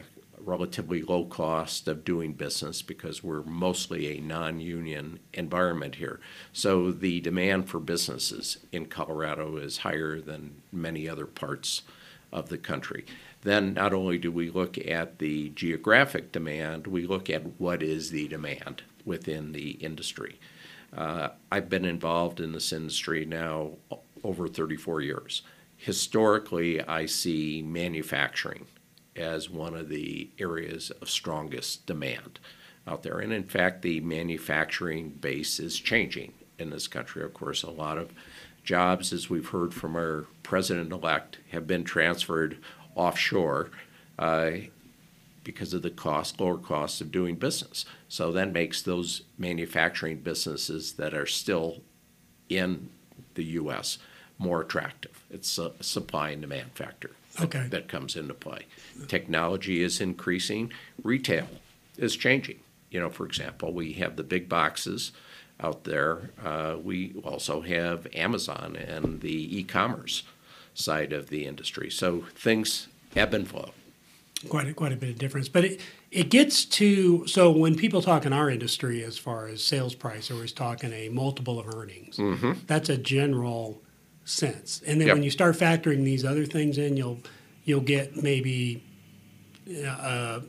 relatively 0.45 1.01
low 1.01 1.25
cost 1.25 1.87
of 1.87 2.03
doing 2.03 2.33
business 2.33 2.81
because 2.81 3.23
we're 3.23 3.43
mostly 3.43 4.17
a 4.17 4.21
non 4.21 4.59
union 4.59 5.19
environment 5.33 5.95
here. 5.95 6.19
So 6.51 6.91
the 6.91 7.21
demand 7.21 7.69
for 7.69 7.79
businesses 7.79 8.57
in 8.71 8.87
Colorado 8.87 9.57
is 9.57 9.79
higher 9.79 10.19
than 10.19 10.61
many 10.71 11.07
other 11.07 11.25
parts 11.25 11.83
of 12.31 12.49
the 12.49 12.57
country. 12.57 13.05
Then 13.43 13.73
not 13.73 13.93
only 13.93 14.17
do 14.17 14.31
we 14.31 14.49
look 14.49 14.77
at 14.77 15.19
the 15.19 15.49
geographic 15.49 16.31
demand, 16.31 16.87
we 16.87 17.05
look 17.05 17.29
at 17.29 17.59
what 17.59 17.83
is 17.83 18.09
the 18.09 18.27
demand 18.27 18.83
within 19.05 19.51
the 19.51 19.71
industry. 19.71 20.39
Uh, 20.95 21.29
I've 21.51 21.69
been 21.69 21.85
involved 21.85 22.39
in 22.39 22.53
this 22.53 22.71
industry 22.71 23.25
now 23.25 23.71
over 24.23 24.47
34 24.47 25.01
years. 25.01 25.41
Historically, 25.75 26.81
I 26.81 27.05
see 27.05 27.61
manufacturing 27.61 28.67
as 29.15 29.49
one 29.49 29.75
of 29.75 29.89
the 29.89 30.29
areas 30.39 30.91
of 31.01 31.09
strongest 31.09 31.85
demand 31.85 32.39
out 32.87 33.03
there. 33.03 33.19
And 33.19 33.33
in 33.33 33.43
fact, 33.43 33.81
the 33.81 33.99
manufacturing 33.99 35.09
base 35.09 35.59
is 35.59 35.77
changing 35.77 36.33
in 36.57 36.69
this 36.69 36.87
country. 36.87 37.23
Of 37.23 37.33
course, 37.33 37.63
a 37.63 37.69
lot 37.69 37.97
of 37.97 38.13
jobs, 38.63 39.11
as 39.11 39.29
we've 39.29 39.49
heard 39.49 39.73
from 39.73 39.95
our 39.95 40.27
president 40.41 40.91
elect, 40.91 41.39
have 41.51 41.67
been 41.67 41.83
transferred 41.83 42.57
offshore 42.95 43.69
uh, 44.19 44.51
because 45.43 45.73
of 45.73 45.81
the 45.81 45.89
cost, 45.89 46.39
lower 46.39 46.57
costs 46.57 47.01
of 47.01 47.11
doing 47.11 47.35
business. 47.35 47.85
So 48.07 48.31
that 48.31 48.51
makes 48.53 48.81
those 48.81 49.23
manufacturing 49.37 50.17
businesses 50.19 50.93
that 50.93 51.13
are 51.13 51.25
still 51.25 51.81
in 52.49 52.89
the 53.35 53.43
U.S. 53.45 53.97
more 54.37 54.61
attractive. 54.61 55.23
It's 55.29 55.57
a 55.57 55.71
supply 55.81 56.29
and 56.29 56.41
demand 56.41 56.71
factor 56.75 57.11
that, 57.35 57.43
Okay. 57.45 57.67
that 57.69 57.87
comes 57.87 58.15
into 58.15 58.33
play. 58.33 58.67
Technology 59.07 59.81
is 59.81 59.99
increasing, 59.99 60.71
retail 61.03 61.47
is 61.97 62.15
changing. 62.15 62.59
You 62.91 62.99
know, 62.99 63.09
for 63.09 63.25
example, 63.25 63.73
we 63.73 63.93
have 63.93 64.15
the 64.17 64.23
big 64.23 64.47
boxes 64.47 65.11
out 65.59 65.83
there. 65.83 66.29
Uh, 66.43 66.75
we 66.81 67.13
also 67.23 67.61
have 67.61 68.07
Amazon 68.13 68.75
and 68.75 69.21
the 69.21 69.57
e 69.59 69.63
commerce 69.63 70.23
side 70.73 71.13
of 71.13 71.29
the 71.29 71.45
industry. 71.45 71.89
So 71.89 72.25
things 72.35 72.87
ebb 73.15 73.33
and 73.33 73.47
flow. 73.47 73.71
quite 74.49 74.67
a, 74.67 74.73
quite 74.73 74.91
a 74.91 74.95
bit 74.95 75.09
of 75.11 75.17
difference. 75.19 75.47
But 75.49 75.65
it, 75.65 75.79
it 76.11 76.29
gets 76.29 76.65
to 76.65 77.25
so 77.27 77.49
when 77.51 77.75
people 77.75 78.01
talk 78.01 78.25
in 78.25 78.33
our 78.33 78.49
industry 78.49 79.03
as 79.03 79.17
far 79.17 79.47
as 79.47 79.63
sales 79.63 79.95
price, 79.95 80.27
they're 80.27 80.35
always 80.35 80.51
talking 80.51 80.91
a 80.93 81.09
multiple 81.09 81.59
of 81.59 81.67
earnings. 81.75 82.19
That's 82.67 82.89
a 82.89 82.97
general 82.97 83.81
sense. 84.25 84.81
And 84.85 84.99
then 84.99 85.07
Yep. 85.07 85.15
when 85.15 85.23
you 85.23 85.31
start 85.31 85.55
factoring 85.55 86.03
these 86.03 86.23
other 86.25 86.45
things 86.45 86.77
in, 86.77 86.97
you'll 86.97 87.19
you'll 87.65 87.81
get 87.81 88.21
maybe 88.21 88.83
uh, 89.85 90.39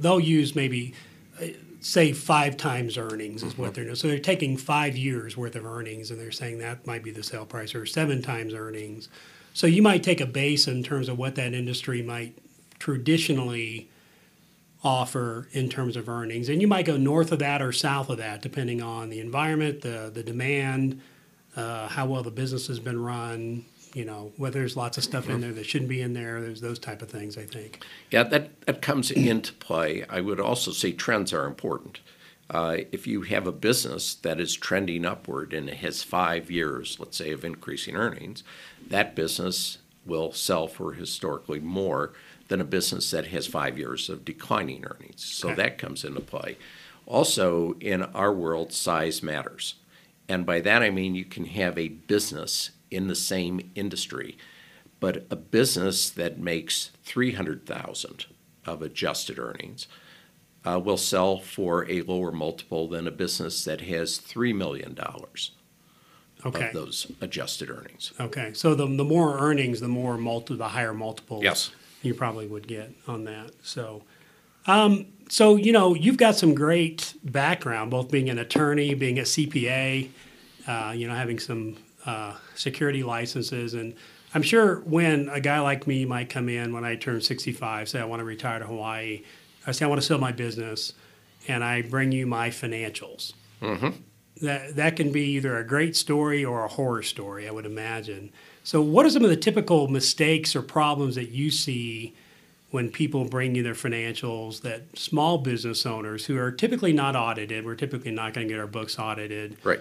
they'll 0.00 0.20
use 0.20 0.54
maybe 0.56 0.94
uh, 1.40 1.46
say 1.80 2.12
five 2.12 2.56
times 2.56 2.96
earnings 2.98 3.42
is 3.42 3.56
what 3.58 3.74
they're 3.74 3.84
doing. 3.84 3.96
So 3.96 4.08
they're 4.08 4.18
taking 4.18 4.56
five 4.56 4.96
years 4.96 5.36
worth 5.36 5.56
of 5.56 5.64
earnings 5.64 6.10
and 6.10 6.20
they're 6.20 6.30
saying 6.32 6.58
that 6.58 6.86
might 6.86 7.02
be 7.02 7.10
the 7.10 7.22
sale 7.22 7.46
price 7.46 7.74
or 7.74 7.86
seven 7.86 8.22
times 8.22 8.54
earnings. 8.54 9.08
So 9.54 9.66
you 9.66 9.82
might 9.82 10.02
take 10.02 10.20
a 10.20 10.26
base 10.26 10.66
in 10.66 10.82
terms 10.82 11.08
of 11.08 11.18
what 11.18 11.34
that 11.34 11.54
industry 11.54 12.02
might 12.02 12.36
traditionally 12.78 13.88
offer 14.84 15.48
in 15.52 15.68
terms 15.68 15.96
of 15.96 16.08
earnings, 16.08 16.48
and 16.48 16.60
you 16.60 16.66
might 16.66 16.84
go 16.84 16.96
north 16.96 17.30
of 17.30 17.38
that 17.38 17.62
or 17.62 17.72
south 17.72 18.10
of 18.10 18.18
that 18.18 18.42
depending 18.42 18.82
on 18.82 19.10
the 19.10 19.20
environment, 19.20 19.80
the 19.82 20.10
the 20.12 20.22
demand, 20.22 21.00
uh, 21.56 21.86
how 21.88 22.06
well 22.06 22.22
the 22.22 22.30
business 22.30 22.66
has 22.66 22.80
been 22.80 23.00
run. 23.00 23.64
You 23.94 24.06
know 24.06 24.32
whether 24.38 24.58
there's 24.58 24.76
lots 24.76 24.96
of 24.96 25.04
stuff 25.04 25.28
in 25.28 25.40
there 25.40 25.52
that 25.52 25.66
shouldn't 25.66 25.90
be 25.90 26.00
in 26.00 26.14
there. 26.14 26.40
There's 26.40 26.60
those 26.62 26.78
type 26.78 27.02
of 27.02 27.10
things. 27.10 27.36
I 27.36 27.44
think. 27.44 27.84
Yeah, 28.10 28.22
that, 28.24 28.60
that 28.62 28.82
comes 28.82 29.10
into 29.10 29.52
play. 29.54 30.04
I 30.08 30.20
would 30.20 30.40
also 30.40 30.70
say 30.70 30.92
trends 30.92 31.32
are 31.32 31.46
important. 31.46 32.00
Uh, 32.52 32.78
if 32.92 33.06
you 33.06 33.22
have 33.22 33.46
a 33.46 33.52
business 33.52 34.14
that 34.14 34.38
is 34.38 34.54
trending 34.54 35.06
upward 35.06 35.54
and 35.54 35.70
has 35.70 36.02
five 36.02 36.50
years, 36.50 36.98
let's 37.00 37.16
say, 37.16 37.30
of 37.32 37.44
increasing 37.44 37.96
earnings, 37.96 38.44
that 38.88 39.16
business 39.16 39.78
will 40.04 40.32
sell 40.32 40.66
for 40.68 40.92
historically 40.92 41.60
more 41.60 42.12
than 42.48 42.60
a 42.60 42.64
business 42.64 43.10
that 43.10 43.28
has 43.28 43.46
five 43.46 43.78
years 43.78 44.10
of 44.10 44.24
declining 44.24 44.84
earnings. 44.84 45.24
So 45.24 45.48
Okay. 45.48 45.56
that 45.62 45.78
comes 45.78 46.04
into 46.04 46.20
play. 46.20 46.58
Also, 47.06 47.72
in 47.80 48.02
our 48.02 48.32
world, 48.32 48.72
size 48.72 49.22
matters. 49.22 49.76
And 50.28 50.44
by 50.44 50.60
that 50.60 50.82
I 50.82 50.90
mean 50.90 51.14
you 51.14 51.24
can 51.24 51.46
have 51.46 51.78
a 51.78 51.88
business 51.88 52.70
in 52.90 53.08
the 53.08 53.14
same 53.16 53.70
industry 53.74 54.36
but 55.02 55.26
a 55.30 55.36
business 55.36 56.08
that 56.10 56.38
makes 56.38 56.92
300,000 57.02 58.26
of 58.64 58.82
adjusted 58.82 59.36
earnings 59.36 59.88
will 60.64 60.96
sell 60.96 61.38
for 61.38 61.90
a 61.90 62.02
lower 62.02 62.32
multiple 62.32 62.88
than 62.88 63.06
a 63.06 63.10
business 63.10 63.64
that 63.64 63.80
has 63.82 64.18
$3 64.18 64.54
million 64.54 64.96
Okay. 66.44 66.66
of 66.68 66.72
those 66.72 67.10
adjusted 67.20 67.70
earnings. 67.70 68.12
Okay. 68.18 68.52
So 68.52 68.74
the 68.74 68.86
the 68.86 69.04
more 69.04 69.38
earnings, 69.38 69.78
the 69.80 69.86
more 69.88 70.16
multi, 70.18 70.56
the 70.56 70.68
higher 70.68 70.92
multiples. 70.92 71.44
Yes. 71.44 71.70
You 72.02 72.14
probably 72.14 72.46
would 72.48 72.66
get 72.66 72.92
on 73.06 73.24
that. 73.24 73.52
So. 73.62 74.02
Um, 74.66 75.06
so 75.28 75.56
you 75.56 75.72
know 75.72 75.94
you've 75.94 76.16
got 76.16 76.34
some 76.36 76.54
great 76.54 77.14
background, 77.24 77.90
both 77.90 78.10
being 78.10 78.28
an 78.28 78.38
attorney, 78.38 78.94
being 78.94 79.18
a 79.18 79.22
CPA, 79.22 80.08
uh, 80.66 80.92
you 80.96 81.06
know, 81.08 81.14
having 81.14 81.38
some 81.38 81.76
uh, 82.06 82.34
security 82.54 83.02
licenses, 83.04 83.74
and 83.74 83.94
I'm 84.34 84.42
sure 84.42 84.80
when 84.80 85.28
a 85.30 85.40
guy 85.40 85.60
like 85.60 85.86
me 85.86 86.04
might 86.04 86.28
come 86.28 86.48
in 86.48 86.72
when 86.72 86.84
I 86.84 86.96
turn 86.96 87.20
65, 87.20 87.88
say 87.88 88.00
I 88.00 88.04
want 88.04 88.20
to 88.20 88.24
retire 88.24 88.58
to 88.60 88.66
Hawaii, 88.66 89.22
I 89.66 89.72
say 89.72 89.84
I 89.84 89.88
want 89.88 90.00
to 90.00 90.06
sell 90.06 90.18
my 90.18 90.32
business, 90.32 90.94
and 91.48 91.62
I 91.62 91.82
bring 91.82 92.12
you 92.12 92.26
my 92.26 92.50
financials. 92.50 93.32
Mm-hmm. 93.60 93.90
That 94.44 94.76
that 94.76 94.96
can 94.96 95.12
be 95.12 95.24
either 95.36 95.56
a 95.56 95.64
great 95.64 95.94
story 95.96 96.44
or 96.44 96.64
a 96.64 96.68
horror 96.68 97.02
story, 97.02 97.46
I 97.46 97.50
would 97.50 97.66
imagine. 97.66 98.32
So, 98.64 98.80
what 98.80 99.06
are 99.06 99.10
some 99.10 99.24
of 99.24 99.30
the 99.30 99.36
typical 99.36 99.88
mistakes 99.88 100.56
or 100.56 100.62
problems 100.62 101.14
that 101.14 101.30
you 101.30 101.50
see? 101.50 102.14
when 102.72 102.90
people 102.90 103.26
bring 103.26 103.54
you 103.54 103.62
their 103.62 103.74
financials 103.74 104.62
that 104.62 104.98
small 104.98 105.36
business 105.38 105.84
owners 105.84 106.24
who 106.24 106.38
are 106.38 106.50
typically 106.50 106.92
not 106.92 107.14
audited, 107.14 107.66
we're 107.66 107.74
typically 107.74 108.10
not 108.10 108.32
going 108.32 108.48
to 108.48 108.52
get 108.52 108.58
our 108.58 108.66
books 108.66 108.98
audited. 108.98 109.58
Right. 109.62 109.80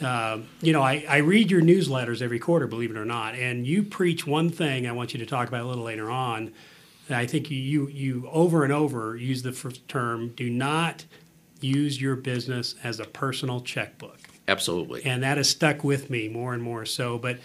Um, 0.00 0.48
you 0.62 0.72
know, 0.72 0.80
I, 0.80 1.04
I 1.06 1.18
read 1.18 1.50
your 1.50 1.60
newsletters 1.60 2.22
every 2.22 2.38
quarter, 2.38 2.66
believe 2.66 2.90
it 2.90 2.96
or 2.96 3.04
not, 3.04 3.34
and 3.34 3.66
you 3.66 3.82
preach 3.82 4.26
one 4.26 4.48
thing 4.48 4.86
I 4.86 4.92
want 4.92 5.12
you 5.12 5.20
to 5.20 5.26
talk 5.26 5.48
about 5.48 5.60
a 5.60 5.68
little 5.68 5.84
later 5.84 6.10
on. 6.10 6.52
That 7.10 7.18
I 7.18 7.26
think 7.26 7.50
you, 7.50 7.88
you, 7.88 8.28
over 8.30 8.62
and 8.62 8.72
over 8.72 9.16
use 9.16 9.42
the 9.42 9.52
first 9.52 9.86
term 9.88 10.28
do 10.28 10.48
not 10.48 11.04
use 11.60 12.00
your 12.00 12.14
business 12.14 12.76
as 12.84 13.00
a 13.00 13.04
personal 13.04 13.60
checkbook. 13.60 14.18
Absolutely. 14.46 15.04
And 15.04 15.22
that 15.24 15.36
has 15.36 15.50
stuck 15.50 15.82
with 15.82 16.08
me 16.08 16.28
more 16.28 16.54
and 16.54 16.62
more 16.62 16.86
so. 16.86 17.18
But 17.18 17.38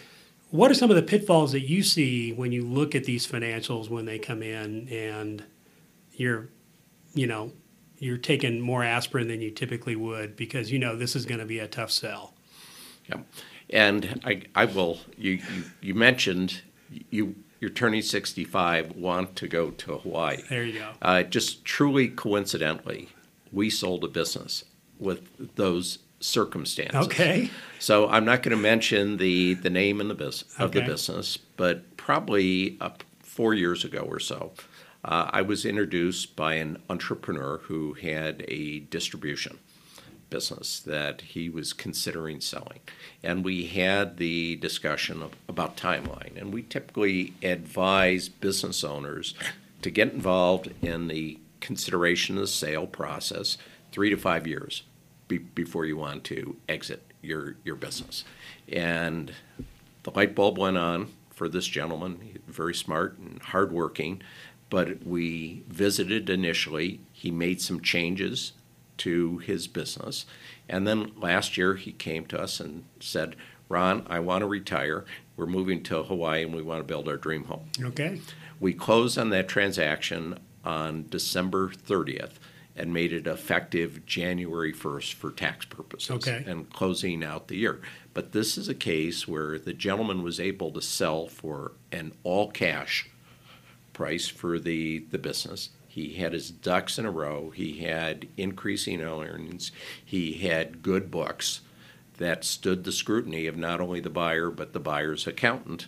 what 0.51 0.69
are 0.69 0.75
some 0.75 0.91
of 0.91 0.95
the 0.95 1.01
pitfalls 1.01 1.51
that 1.51 1.62
you 1.62 1.81
see 1.81 2.31
when 2.31 2.51
you 2.51 2.63
look 2.63 2.93
at 2.93 3.05
these 3.05 3.25
financials 3.27 3.89
when 3.89 4.05
they 4.05 4.19
come 4.19 4.43
in 4.43 4.88
and 4.89 5.43
you're, 6.13 6.48
you 7.15 7.25
know, 7.25 7.51
you're 7.98 8.17
taking 8.17 8.62
more 8.62 8.84
aspirin 8.84 9.27
than 9.27 9.41
you 9.41 9.50
typically 9.50 9.95
would 9.95 10.36
because 10.36 10.72
you 10.72 10.77
know 10.77 10.95
this 10.95 11.15
is 11.15 11.25
going 11.25 11.39
to 11.39 11.45
be 11.45 11.57
a 11.57 11.67
tough 11.67 11.89
sell. 11.89 12.36
Yeah. 13.10 13.17
And 13.72 14.22
I, 14.24 14.43
I 14.53 14.65
will, 14.65 15.00
you, 15.17 15.31
you, 15.31 15.63
you 15.81 15.95
mentioned 15.95 16.62
you, 17.10 17.36
you're 17.65 17.74
turning 17.74 18.03
65, 18.03 18.95
want 18.95 19.36
to 19.38 19.48
go 19.48 19.72
to 19.72 19.98
Hawaii. 19.98 20.38
There 20.51 20.63
you 20.63 20.77
go. 20.77 20.91
Uh, 21.01 21.24
just 21.24 21.65
truly 21.65 22.07
coincidentally, 22.07 23.10
we 23.51 23.72
sold 23.72 24.03
a 24.03 24.07
business 24.07 24.65
with 25.00 25.55
those 25.55 25.98
circumstances. 26.19 27.07
Okay. 27.07 27.50
So 27.79 28.07
I'm 28.07 28.24
not 28.24 28.43
going 28.43 28.55
to 28.55 28.62
mention 28.62 29.17
the, 29.17 29.55
the 29.55 29.72
name 29.72 30.00
and 30.00 30.12
the 30.12 30.13
bus- 30.13 30.43
of 30.60 30.74
the 30.74 30.81
business, 30.81 31.38
but 31.38 31.98
probably 31.98 32.77
up 32.79 33.03
four 33.24 33.55
years 33.55 33.84
ago 33.84 34.01
or 34.01 34.19
so, 34.19 34.53
uh, 35.03 35.31
I 35.31 35.41
was 35.41 35.65
introduced 35.65 36.36
by 36.36 36.53
an 36.53 36.77
entrepreneur 36.88 37.62
who 37.63 37.93
had 37.93 38.45
a 38.48 38.81
distribution 38.81 39.57
business 40.29 40.79
that 40.79 41.22
he 41.22 41.50
was 41.50 41.74
considering 41.74 42.41
selling. 42.41 42.79
And 43.24 43.44
we 43.44 43.67
had 43.67 44.17
the 44.17 44.55
discussion 44.58 45.22
of, 45.22 45.34
about 45.48 45.77
timeline. 45.77 46.39
And 46.39 46.53
we 46.53 46.63
typically 46.63 47.34
advise 47.41 48.29
business 48.29 48.84
owners 48.84 49.34
to 49.82 49.89
get 49.89 50.13
involved 50.13 50.72
in 50.82 51.08
the 51.08 51.39
consideration 51.60 52.36
of 52.36 52.41
the 52.41 52.48
sale 52.48 52.88
process 52.88 53.58
three 53.91 54.10
to 54.10 54.17
five 54.17 54.46
years 54.46 54.84
be, 55.27 55.38
before 55.38 55.86
you 55.86 55.98
want 55.98 56.24
to 56.25 56.55
exit 56.70 57.12
your, 57.22 57.55
your 57.63 57.75
business. 57.75 58.24
And 58.72 59.32
the 60.03 60.12
light 60.12 60.36
bulb 60.36 60.58
went 60.58 60.77
on 60.77 61.13
for 61.32 61.50
this 61.50 61.65
gentleman, 61.67 62.39
very 62.48 62.74
smart 62.74 63.17
and 63.17 63.41
hardworking. 63.41 64.22
But 64.70 65.05
we 65.05 65.63
visited 65.67 66.29
initially. 66.29 67.00
He 67.12 67.32
made 67.32 67.62
some 67.62 67.82
changes 67.82 68.53
to 68.99 69.37
his 69.39 69.67
business. 69.67 70.25
And 70.69 70.87
then 70.87 71.11
last 71.17 71.57
year 71.57 71.75
he 71.75 71.91
came 71.91 72.25
to 72.27 72.39
us 72.41 72.59
and 72.59 72.85
said, 72.99 73.35
Ron, 73.69 74.05
I 74.09 74.19
want 74.19 74.41
to 74.41 74.47
retire. 74.47 75.05
We're 75.37 75.45
moving 75.47 75.83
to 75.83 76.03
Hawaii 76.03 76.43
and 76.43 76.55
we 76.55 76.61
want 76.61 76.79
to 76.81 76.83
build 76.87 77.07
our 77.07 77.17
dream 77.17 77.45
home. 77.45 77.69
Okay. 77.81 78.21
We 78.59 78.73
closed 78.73 79.17
on 79.17 79.29
that 79.31 79.47
transaction 79.47 80.39
on 80.63 81.05
December 81.09 81.69
30th 81.69 82.33
and 82.77 82.93
made 82.93 83.13
it 83.13 83.25
effective 83.27 84.05
January 84.05 84.73
1st 84.73 85.13
for 85.13 85.31
tax 85.31 85.65
purposes 85.65 86.11
Okay. 86.11 86.43
and 86.45 86.69
closing 86.71 87.23
out 87.23 87.47
the 87.47 87.55
year. 87.57 87.79
But 88.13 88.31
this 88.33 88.57
is 88.57 88.67
a 88.69 88.73
case 88.75 89.27
where 89.27 89.57
the 89.59 89.73
gentleman 89.73 90.23
was 90.23 90.39
able 90.39 90.71
to 90.71 90.81
sell 90.81 91.27
for 91.27 91.73
an 91.91 92.13
all 92.23 92.51
cash 92.51 93.09
price 93.93 94.27
for 94.27 94.59
the, 94.59 94.99
the 95.11 95.17
business. 95.17 95.69
He 95.95 96.15
had 96.15 96.33
his 96.33 96.51
ducks 96.51 96.99
in 96.99 97.05
a 97.05 97.09
row. 97.09 97.51
He 97.51 97.79
had 97.79 98.27
increasing 98.35 99.01
earnings. 99.01 99.71
He 100.03 100.33
had 100.33 100.81
good 100.81 101.09
books 101.09 101.61
that 102.17 102.43
stood 102.43 102.83
the 102.83 102.91
scrutiny 102.91 103.47
of 103.47 103.55
not 103.55 103.79
only 103.79 104.01
the 104.01 104.09
buyer 104.09 104.51
but 104.51 104.73
the 104.73 104.79
buyer's 104.81 105.25
accountant 105.25 105.87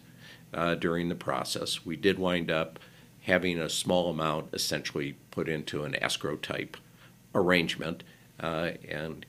uh, 0.53 0.75
during 0.75 1.09
the 1.09 1.15
process. 1.15 1.85
We 1.85 1.97
did 1.97 2.19
wind 2.19 2.49
up 2.49 2.79
having 3.23 3.59
a 3.59 3.67
small 3.67 4.09
amount 4.09 4.53
essentially 4.53 5.17
put 5.29 5.49
into 5.49 5.83
an 5.83 6.01
escrow 6.01 6.37
type 6.37 6.77
arrangement. 7.35 8.03
Uh, 8.39 8.71
and 8.87 9.25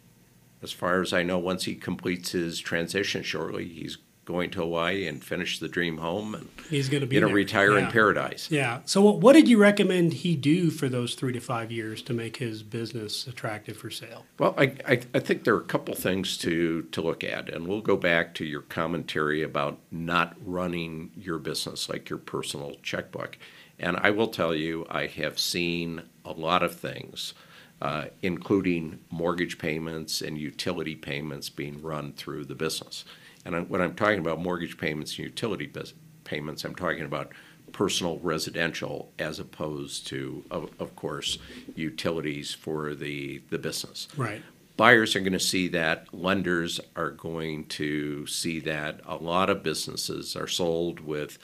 as 0.62 0.70
far 0.70 1.02
as 1.02 1.12
I 1.12 1.24
know, 1.24 1.38
once 1.38 1.64
he 1.64 1.74
completes 1.74 2.30
his 2.30 2.60
transition 2.60 3.24
shortly, 3.24 3.66
he's 3.66 3.98
going 4.28 4.50
to 4.50 4.58
Hawaii 4.58 5.06
and 5.06 5.24
finish 5.24 5.58
the 5.58 5.68
dream 5.68 5.96
home 5.96 6.34
and 6.34 6.50
he's 6.68 6.90
going 6.90 7.00
to 7.00 7.06
be 7.06 7.14
you 7.14 7.20
know 7.22 7.28
there. 7.28 7.34
retire 7.34 7.78
in 7.78 7.86
paradise. 7.86 8.50
Yeah. 8.50 8.80
So, 8.84 9.00
what, 9.00 9.20
what 9.20 9.32
did 9.32 9.48
you 9.48 9.56
recommend 9.56 10.12
he 10.12 10.36
do 10.36 10.68
for 10.70 10.86
those 10.86 11.14
three 11.14 11.32
to 11.32 11.40
five 11.40 11.72
years 11.72 12.02
to 12.02 12.12
make 12.12 12.36
his 12.36 12.62
business 12.62 13.26
attractive 13.26 13.78
for 13.78 13.88
sale? 13.88 14.26
Well, 14.38 14.54
I, 14.58 14.74
I, 14.86 15.00
I 15.14 15.20
think 15.20 15.44
there 15.44 15.54
are 15.54 15.60
a 15.60 15.64
couple 15.64 15.94
things 15.94 16.36
to, 16.38 16.82
to 16.82 17.00
look 17.00 17.24
at, 17.24 17.48
and 17.48 17.66
we'll 17.66 17.80
go 17.80 17.96
back 17.96 18.34
to 18.34 18.44
your 18.44 18.60
commentary 18.60 19.42
about 19.42 19.78
not 19.90 20.36
running 20.44 21.10
your 21.16 21.38
business 21.38 21.88
like 21.88 22.10
your 22.10 22.18
personal 22.18 22.76
checkbook. 22.82 23.38
And 23.78 23.96
I 23.96 24.10
will 24.10 24.28
tell 24.28 24.54
you, 24.54 24.84
I 24.90 25.06
have 25.06 25.38
seen 25.38 26.02
a 26.26 26.32
lot 26.32 26.62
of 26.62 26.76
things, 26.76 27.32
uh, 27.80 28.06
including 28.20 28.98
mortgage 29.10 29.56
payments 29.56 30.20
and 30.20 30.36
utility 30.36 30.96
payments 30.96 31.48
being 31.48 31.80
run 31.80 32.12
through 32.12 32.44
the 32.44 32.54
business. 32.54 33.06
And 33.48 33.68
when 33.70 33.80
I'm 33.80 33.94
talking 33.94 34.18
about 34.18 34.40
mortgage 34.40 34.76
payments 34.76 35.12
and 35.12 35.20
utility 35.20 35.66
bus- 35.66 35.94
payments, 36.24 36.64
I'm 36.64 36.74
talking 36.74 37.04
about 37.04 37.32
personal 37.72 38.18
residential 38.18 39.10
as 39.18 39.38
opposed 39.38 40.06
to, 40.08 40.44
of, 40.50 40.70
of 40.78 40.94
course, 40.96 41.38
utilities 41.74 42.52
for 42.52 42.94
the, 42.94 43.42
the 43.50 43.58
business. 43.58 44.08
Right. 44.16 44.42
Buyers 44.76 45.16
are 45.16 45.20
going 45.20 45.32
to 45.32 45.40
see 45.40 45.68
that. 45.68 46.12
Lenders 46.12 46.78
are 46.94 47.10
going 47.10 47.64
to 47.66 48.26
see 48.26 48.60
that. 48.60 49.00
A 49.06 49.16
lot 49.16 49.50
of 49.50 49.62
businesses 49.62 50.36
are 50.36 50.46
sold 50.46 51.00
with 51.00 51.38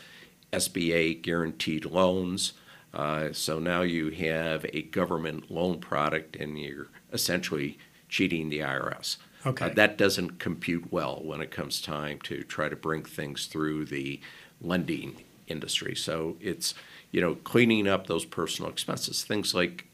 SBA 0.52 1.22
guaranteed 1.22 1.84
loans. 1.84 2.52
Uh, 2.92 3.32
so 3.32 3.58
now 3.58 3.82
you 3.82 4.10
have 4.10 4.64
a 4.72 4.82
government 4.82 5.50
loan 5.50 5.80
product 5.80 6.36
and 6.36 6.58
you're 6.58 6.88
essentially 7.12 7.78
cheating 8.08 8.50
the 8.50 8.60
IRS. 8.60 9.16
Okay. 9.46 9.66
Uh, 9.66 9.74
that 9.74 9.98
doesn't 9.98 10.38
compute 10.38 10.90
well 10.92 11.20
when 11.22 11.40
it 11.40 11.50
comes 11.50 11.80
time 11.80 12.18
to 12.22 12.42
try 12.42 12.68
to 12.68 12.76
bring 12.76 13.02
things 13.04 13.46
through 13.46 13.84
the 13.86 14.20
lending 14.60 15.22
industry. 15.46 15.94
So 15.94 16.36
it's, 16.40 16.74
you 17.10 17.20
know, 17.20 17.34
cleaning 17.36 17.86
up 17.86 18.06
those 18.06 18.24
personal 18.24 18.70
expenses, 18.70 19.22
things 19.24 19.54
like 19.54 19.86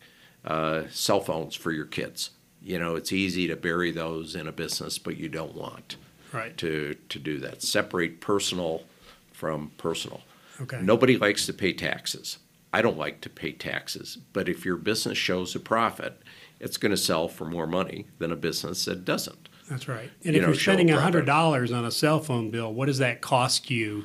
uh, 0.45 0.85
cell 0.91 1.21
phones 1.21 1.55
for 1.55 1.73
your 1.73 1.87
kids. 1.87 2.31
You 2.63 2.79
know, 2.79 2.95
it's 2.95 3.13
easy 3.13 3.49
to 3.49 3.57
bury 3.57 3.91
those 3.91 4.35
in 4.35 4.47
a 4.47 4.53
business, 4.53 4.99
but 4.99 5.17
you 5.17 5.29
don't 5.29 5.55
want 5.55 5.97
Right. 6.33 6.57
to, 6.59 6.95
to 7.09 7.19
do 7.19 7.39
that. 7.41 7.61
Separate 7.63 8.21
personal 8.21 8.85
from 9.33 9.73
personal. 9.79 10.21
Okay. 10.61 10.79
Nobody 10.81 11.17
likes 11.17 11.45
to 11.47 11.53
pay 11.53 11.73
taxes. 11.73 12.39
I 12.73 12.83
don't 12.83 12.99
like 12.99 13.21
to 13.23 13.29
pay 13.29 13.51
taxes, 13.51 14.17
but 14.33 14.49
if 14.49 14.65
your 14.65 14.77
business 14.77 15.19
shows 15.19 15.57
a 15.57 15.61
profit, 15.61 16.23
it's 16.61 16.77
going 16.77 16.91
to 16.91 16.97
sell 16.97 17.27
for 17.27 17.47
more 17.47 17.67
money 17.67 18.07
than 18.19 18.31
a 18.31 18.37
business 18.37 18.85
that 18.85 19.05
doesn't. 19.05 19.49
That's 19.69 19.89
right. 19.89 20.11
And 20.25 20.35
you 20.35 20.41
if 20.41 20.43
know, 20.43 20.49
you're 20.49 20.61
spending 20.61 20.89
hundred 20.89 21.27
dollars 21.27 21.73
on 21.73 21.85
a 21.85 21.91
cell 21.91 22.21
phone 22.21 22.51
bill, 22.51 22.73
what 22.73 22.87
does 22.87 22.99
that 22.99 23.21
cost 23.21 23.71
you 23.71 24.05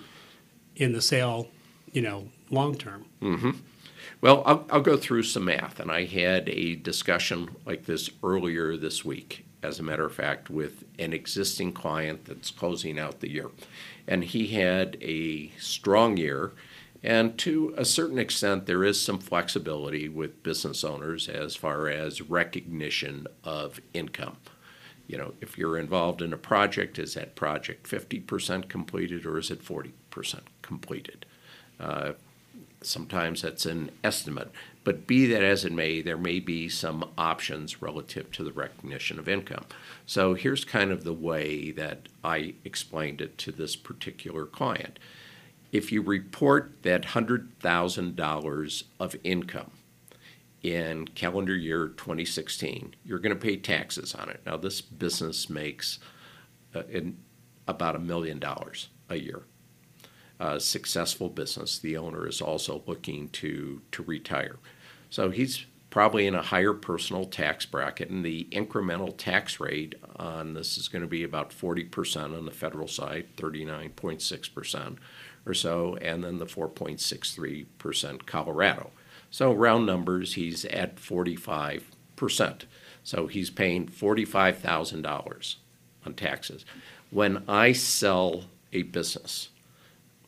in 0.75 0.93
the 0.93 1.01
sale? 1.01 1.49
You 1.91 2.01
know, 2.01 2.29
long 2.49 2.75
term. 2.75 3.05
Mm-hmm. 3.21 3.51
Well, 4.21 4.43
I'll, 4.45 4.65
I'll 4.69 4.81
go 4.81 4.97
through 4.97 5.23
some 5.23 5.45
math, 5.45 5.79
and 5.79 5.91
I 5.91 6.05
had 6.05 6.49
a 6.49 6.75
discussion 6.75 7.55
like 7.65 7.85
this 7.85 8.09
earlier 8.23 8.77
this 8.77 9.03
week, 9.03 9.45
as 9.61 9.79
a 9.79 9.83
matter 9.83 10.05
of 10.05 10.13
fact, 10.13 10.49
with 10.49 10.83
an 10.99 11.13
existing 11.13 11.73
client 11.73 12.25
that's 12.25 12.51
closing 12.51 12.97
out 12.97 13.19
the 13.19 13.29
year. 13.29 13.49
And 14.07 14.23
he 14.23 14.47
had 14.47 14.97
a 15.01 15.49
strong 15.59 16.17
year, 16.17 16.53
and 17.05 17.37
to 17.37 17.71
a 17.77 17.85
certain 17.85 18.17
extent, 18.17 18.65
there 18.65 18.83
is 18.83 18.99
some 18.99 19.19
flexibility 19.19 20.09
with 20.09 20.41
business 20.41 20.83
owners 20.83 21.29
as 21.29 21.55
far 21.55 21.87
as 21.87 22.19
recognition 22.19 23.27
of 23.43 23.79
income. 23.93 24.37
You 25.05 25.19
know, 25.19 25.33
if 25.39 25.55
you're 25.55 25.77
involved 25.77 26.23
in 26.23 26.33
a 26.33 26.37
project, 26.37 26.97
is 26.97 27.13
that 27.13 27.35
project 27.35 27.87
50% 27.87 28.67
completed 28.69 29.23
or 29.23 29.37
is 29.37 29.51
it 29.51 29.63
40% 29.63 29.91
completed? 30.63 31.27
Uh, 31.79 32.13
sometimes 32.81 33.43
that's 33.43 33.67
an 33.67 33.91
estimate. 34.03 34.49
But 34.83 35.05
be 35.05 35.27
that 35.27 35.43
as 35.43 35.63
it 35.63 35.71
may, 35.71 36.01
there 36.01 36.17
may 36.17 36.39
be 36.39 36.69
some 36.69 37.07
options 37.19 37.83
relative 37.83 38.31
to 38.31 38.43
the 38.43 38.51
recognition 38.51 39.19
of 39.19 39.29
income. 39.29 39.65
So 40.07 40.33
here's 40.33 40.65
kind 40.65 40.91
of 40.91 41.03
the 41.03 41.13
way 41.13 41.69
that 41.71 42.07
I 42.23 42.55
explained 42.63 43.21
it 43.21 43.37
to 43.39 43.51
this 43.51 43.75
particular 43.75 44.47
client 44.47 44.97
if 45.71 45.91
you 45.91 46.01
report 46.01 46.83
that 46.83 47.03
$100,000 47.03 48.83
of 48.99 49.15
income 49.23 49.71
in 50.63 51.07
calendar 51.09 51.55
year 51.55 51.89
2016, 51.89 52.95
you're 53.03 53.19
going 53.19 53.35
to 53.35 53.39
pay 53.39 53.57
taxes 53.57 54.15
on 54.15 54.29
it. 54.29 54.41
Now, 54.45 54.57
this 54.57 54.81
business 54.81 55.49
makes 55.49 55.99
uh, 56.73 56.83
in 56.89 57.17
about 57.67 57.95
a 57.95 57.99
million 57.99 58.39
dollars 58.39 58.89
a 59.09 59.15
year. 59.15 59.43
A 60.39 60.59
successful 60.59 61.29
business. 61.29 61.79
The 61.79 61.95
owner 61.95 62.27
is 62.27 62.41
also 62.41 62.83
looking 62.85 63.29
to 63.29 63.81
to 63.91 64.03
retire, 64.03 64.57
so 65.09 65.29
he's 65.29 65.65
probably 65.95 66.27
in 66.27 66.35
a 66.35 66.41
higher 66.41 66.73
personal 66.73 67.23
tax 67.23 67.65
bracket, 67.65 68.09
and 68.09 68.25
the 68.25 68.45
incremental 68.51 69.15
tax 69.17 69.61
rate 69.61 69.95
on 70.17 70.53
this 70.53 70.77
is 70.77 70.89
going 70.89 71.01
to 71.01 71.07
be 71.07 71.23
about 71.23 71.51
40% 71.51 72.37
on 72.37 72.43
the 72.43 72.51
federal 72.51 72.89
side, 72.89 73.27
39.6% 73.37 74.97
or 75.45 75.53
so, 75.53 75.95
and 76.01 76.23
then 76.23 76.37
the 76.37 76.45
four 76.45 76.67
point 76.67 76.99
six 76.99 77.33
three 77.33 77.65
percent 77.77 78.25
Colorado. 78.25 78.91
So 79.29 79.53
round 79.53 79.85
numbers, 79.85 80.33
he's 80.35 80.65
at 80.65 80.99
forty 80.99 81.35
five 81.35 81.89
percent. 82.15 82.65
So 83.03 83.27
he's 83.27 83.49
paying 83.49 83.87
forty 83.87 84.25
five 84.25 84.59
thousand 84.59 85.03
dollars 85.03 85.57
on 86.05 86.13
taxes. 86.13 86.65
When 87.11 87.43
I 87.47 87.71
sell 87.71 88.45
a 88.73 88.83
business, 88.83 89.49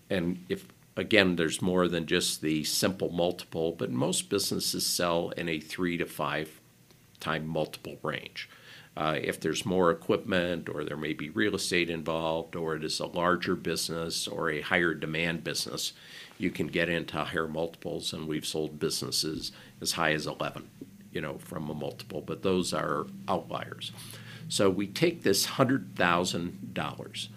and 0.09 0.45
if 0.49 0.65
again 0.95 1.35
there's 1.35 1.61
more 1.61 1.87
than 1.87 2.05
just 2.05 2.41
the 2.41 2.63
simple 2.63 3.09
multiple 3.09 3.71
but 3.71 3.91
most 3.91 4.29
businesses 4.29 4.85
sell 4.85 5.29
in 5.31 5.47
a 5.49 5.59
three 5.59 5.97
to 5.97 6.05
five 6.05 6.59
time 7.19 7.47
multiple 7.47 7.97
range 8.03 8.49
uh, 8.97 9.17
if 9.21 9.39
there's 9.39 9.65
more 9.65 9.91
equipment 9.91 10.67
or 10.67 10.83
there 10.83 10.97
may 10.97 11.13
be 11.13 11.29
real 11.29 11.55
estate 11.55 11.89
involved 11.89 12.55
or 12.55 12.75
it 12.75 12.83
is 12.83 12.99
a 12.99 13.05
larger 13.05 13.55
business 13.55 14.27
or 14.27 14.49
a 14.49 14.61
higher 14.61 14.93
demand 14.93 15.43
business 15.43 15.93
you 16.39 16.49
can 16.49 16.67
get 16.67 16.89
into 16.89 17.17
higher 17.17 17.47
multiples 17.47 18.11
and 18.11 18.27
we've 18.27 18.45
sold 18.45 18.79
businesses 18.79 19.51
as 19.81 19.93
high 19.93 20.11
as 20.13 20.25
11 20.25 20.67
you 21.11 21.21
know 21.21 21.37
from 21.37 21.69
a 21.69 21.73
multiple 21.73 22.21
but 22.21 22.41
those 22.41 22.73
are 22.73 23.05
outliers 23.27 23.91
so 24.49 24.69
we 24.69 24.87
take 24.87 25.23
this 25.23 25.45
$100000 25.45 27.27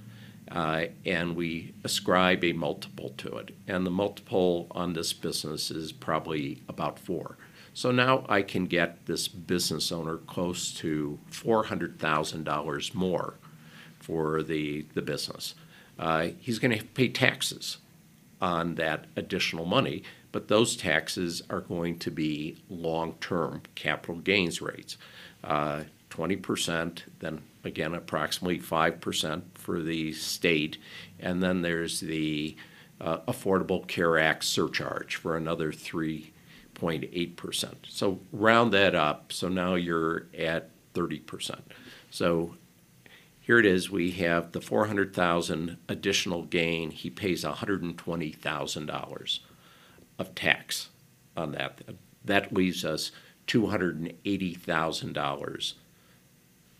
uh, 0.51 0.85
and 1.05 1.37
we 1.37 1.75
ascribe 1.85 2.45
a 2.45 2.53
multiple 2.53 3.11
to 3.17 3.37
it. 3.37 3.55
And 3.67 3.87
the 3.87 3.91
multiple 3.91 4.67
on 4.73 4.95
this 4.95 5.13
business 5.13 5.71
is 5.71 5.93
probably 5.93 6.63
about 6.69 6.99
four. 6.99 7.37
So 7.81 7.91
now 7.91 8.27
I 8.29 8.43
can 8.43 8.67
get 8.67 9.07
this 9.07 9.27
business 9.27 9.91
owner 9.91 10.19
close 10.19 10.71
to 10.75 11.19
$400,000 11.31 12.95
more 12.95 13.35
for 13.99 14.43
the, 14.43 14.85
the 14.93 15.01
business. 15.01 15.55
Uh, 15.99 16.29
he's 16.41 16.59
going 16.59 16.79
to 16.79 16.85
pay 16.85 17.09
taxes 17.09 17.79
on 18.39 18.75
that 18.75 19.07
additional 19.17 19.65
money, 19.65 20.03
but 20.31 20.49
those 20.49 20.77
taxes 20.77 21.43
are 21.49 21.63
going 21.63 21.99
to 22.01 22.11
be 22.11 22.59
long 22.69 23.15
term 23.15 23.63
capital 23.77 24.17
gains 24.17 24.61
rates. 24.61 24.99
Uh, 25.43 25.85
20%, 26.11 27.05
then 27.21 27.41
again, 27.65 27.95
approximately 27.95 28.59
5% 28.59 29.43
for 29.55 29.81
the 29.81 30.13
state, 30.13 30.77
and 31.19 31.43
then 31.43 31.63
there's 31.63 32.01
the 32.01 32.57
uh, 33.01 33.21
Affordable 33.21 33.89
Care 33.89 34.19
Act 34.19 34.45
surcharge 34.45 35.17
for 35.17 35.35
another 35.35 35.73
3.8%. 36.81 37.75
So 37.89 38.21
round 38.33 38.73
that 38.73 38.95
up, 38.95 39.33
so 39.33 39.49
now 39.49 39.75
you're 39.75 40.27
at 40.37 40.71
30%. 40.95 41.61
So 42.11 42.55
here 43.41 43.59
it 43.59 43.67
is. 43.67 43.91
We 43.91 44.13
have 44.13 44.53
the 44.53 44.61
400,000 44.61 45.79
additional 45.89 46.45
gain. 46.45 46.91
He 46.91 47.11
pays 47.11 47.43
$120,000 47.45 49.39
of 50.19 50.35
tax 50.35 50.89
on 51.37 51.53
that. 51.53 51.83
That 52.25 52.53
leaves 52.53 52.85
us 52.85 53.13
$280,000 53.47 55.75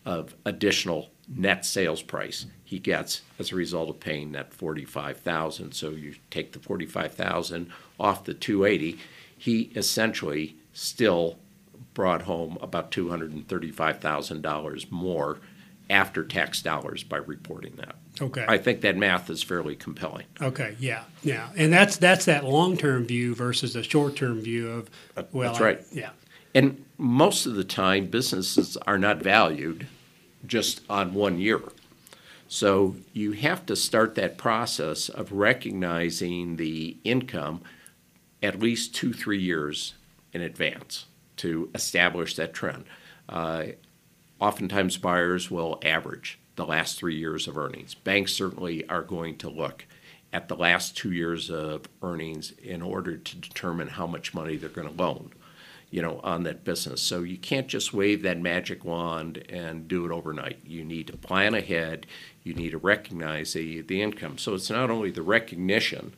of 0.03 0.35
additional 0.45 1.11
net 1.27 1.63
sales 1.65 2.01
price 2.01 2.47
he 2.63 2.79
gets 2.79 3.21
as 3.37 3.51
a 3.51 3.55
result 3.55 3.89
of 3.89 3.99
paying 3.99 4.31
that 4.31 4.53
45,000. 4.53 5.73
So 5.73 5.89
you 5.89 6.15
take 6.29 6.53
the 6.53 6.59
45,000 6.59 7.69
off 7.99 8.23
the 8.23 8.33
280, 8.33 8.97
he 9.41 9.71
essentially 9.75 10.55
still 10.71 11.35
brought 11.95 12.21
home 12.21 12.59
about 12.61 12.91
$235,000 12.91 14.91
more 14.91 15.39
after 15.89 16.23
tax 16.23 16.61
dollars 16.61 17.03
by 17.03 17.17
reporting 17.17 17.73
that. 17.77 17.95
Okay. 18.21 18.45
I 18.47 18.59
think 18.59 18.81
that 18.81 18.95
math 18.95 19.31
is 19.31 19.41
fairly 19.41 19.75
compelling. 19.75 20.27
Okay, 20.39 20.75
yeah, 20.79 21.05
yeah, 21.23 21.49
and 21.57 21.73
that's 21.73 21.97
that's 21.97 22.25
that 22.25 22.45
long 22.45 22.77
term 22.77 23.07
view 23.07 23.33
versus 23.33 23.75
a 23.75 23.81
short 23.81 24.15
term 24.15 24.41
view 24.41 24.69
of 24.69 24.91
well, 25.31 25.49
that's 25.49 25.59
I- 25.59 25.63
right. 25.65 25.81
yeah, 25.91 26.11
And 26.53 26.85
most 26.99 27.47
of 27.47 27.55
the 27.55 27.63
time, 27.63 28.05
businesses 28.05 28.77
are 28.85 28.99
not 28.99 29.23
valued 29.23 29.87
just 30.45 30.81
on 30.87 31.15
one 31.15 31.39
year. 31.39 31.61
So 32.47 32.95
you 33.13 33.31
have 33.31 33.65
to 33.65 33.75
start 33.75 34.13
that 34.15 34.37
process 34.37 35.09
of 35.09 35.31
recognizing 35.31 36.57
the 36.57 36.97
income 37.03 37.61
at 38.41 38.59
least 38.59 38.95
two, 38.95 39.13
three 39.13 39.39
years 39.41 39.93
in 40.33 40.41
advance 40.41 41.05
to 41.37 41.69
establish 41.75 42.35
that 42.35 42.53
trend. 42.53 42.85
Uh, 43.27 43.63
oftentimes, 44.39 44.97
buyers 44.97 45.49
will 45.51 45.79
average 45.83 46.39
the 46.55 46.65
last 46.65 46.97
three 46.97 47.15
years 47.15 47.47
of 47.47 47.57
earnings. 47.57 47.93
Banks 47.93 48.33
certainly 48.33 48.87
are 48.89 49.03
going 49.03 49.37
to 49.37 49.49
look 49.49 49.85
at 50.33 50.47
the 50.47 50.55
last 50.55 50.95
two 50.95 51.11
years 51.11 51.49
of 51.49 51.83
earnings 52.01 52.51
in 52.63 52.81
order 52.81 53.17
to 53.17 53.35
determine 53.35 53.89
how 53.89 54.07
much 54.07 54.33
money 54.33 54.57
they're 54.57 54.69
going 54.69 54.87
to 54.87 55.01
loan 55.01 55.31
you 55.91 56.01
know, 56.01 56.21
on 56.23 56.43
that 56.43 56.63
business. 56.63 57.01
So 57.01 57.21
you 57.21 57.37
can't 57.37 57.67
just 57.67 57.93
wave 57.93 58.21
that 58.23 58.39
magic 58.39 58.85
wand 58.85 59.43
and 59.49 59.87
do 59.89 60.05
it 60.05 60.11
overnight. 60.11 60.59
You 60.65 60.85
need 60.85 61.07
to 61.07 61.17
plan 61.17 61.53
ahead. 61.53 62.07
You 62.43 62.53
need 62.53 62.71
to 62.71 62.77
recognize 62.77 63.53
the, 63.53 63.81
the 63.81 64.01
income. 64.01 64.37
So 64.37 64.55
it's 64.55 64.69
not 64.69 64.89
only 64.89 65.11
the 65.11 65.21
recognition 65.21 66.13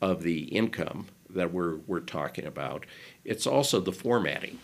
of 0.00 0.22
the 0.22 0.44
income 0.44 1.08
that 1.30 1.52
we're, 1.52 1.76
we're 1.86 2.00
talking 2.00 2.46
about, 2.46 2.86
it's 3.24 3.46
also 3.46 3.80
the 3.80 3.92
formatting 3.92 4.58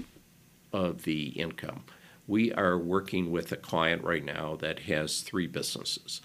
of 0.72 1.02
the 1.02 1.28
income. 1.28 1.84
We 2.26 2.52
are 2.52 2.78
working 2.78 3.30
with 3.30 3.52
a 3.52 3.56
client 3.56 4.02
right 4.02 4.24
now 4.24 4.56
that 4.56 4.80
has 4.80 5.20
three 5.20 5.46
businesses. 5.46 6.20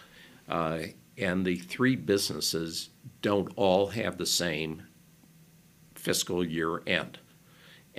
Uh, 0.47 0.79
and 1.17 1.45
the 1.45 1.57
three 1.57 1.95
businesses 1.95 2.89
don't 3.21 3.51
all 3.55 3.87
have 3.87 4.17
the 4.17 4.25
same 4.25 4.83
fiscal 5.95 6.45
year 6.45 6.81
end 6.87 7.19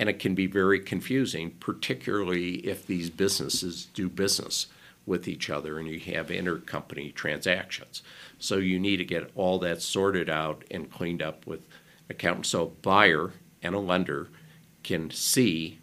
and 0.01 0.09
it 0.09 0.19
can 0.19 0.35
be 0.35 0.47
very 0.47 0.81
confusing, 0.81 1.51
particularly 1.61 2.55
if 2.67 2.87
these 2.87 3.11
businesses 3.11 3.87
do 3.93 4.09
business 4.09 4.67
with 5.05 5.29
each 5.29 5.51
other 5.51 5.79
and 5.79 5.89
you 5.89 6.01
have 6.15 6.29
intercompany 6.29 7.15
transactions. 7.15 8.03
So 8.39 8.57
you 8.57 8.79
need 8.79 8.97
to 8.97 9.05
get 9.05 9.31
all 9.35 9.59
that 9.59 9.83
sorted 9.83 10.31
out 10.31 10.65
and 10.71 10.91
cleaned 10.91 11.23
up 11.23 11.47
with 11.47 11.61
accountants. 12.11 12.51
So 12.51 12.63
a 12.65 12.67
buyer 12.67 13.33
and 13.63 13.75
a 13.75 13.79
lender 13.79 14.29
can 14.83 15.11
see 15.11 15.79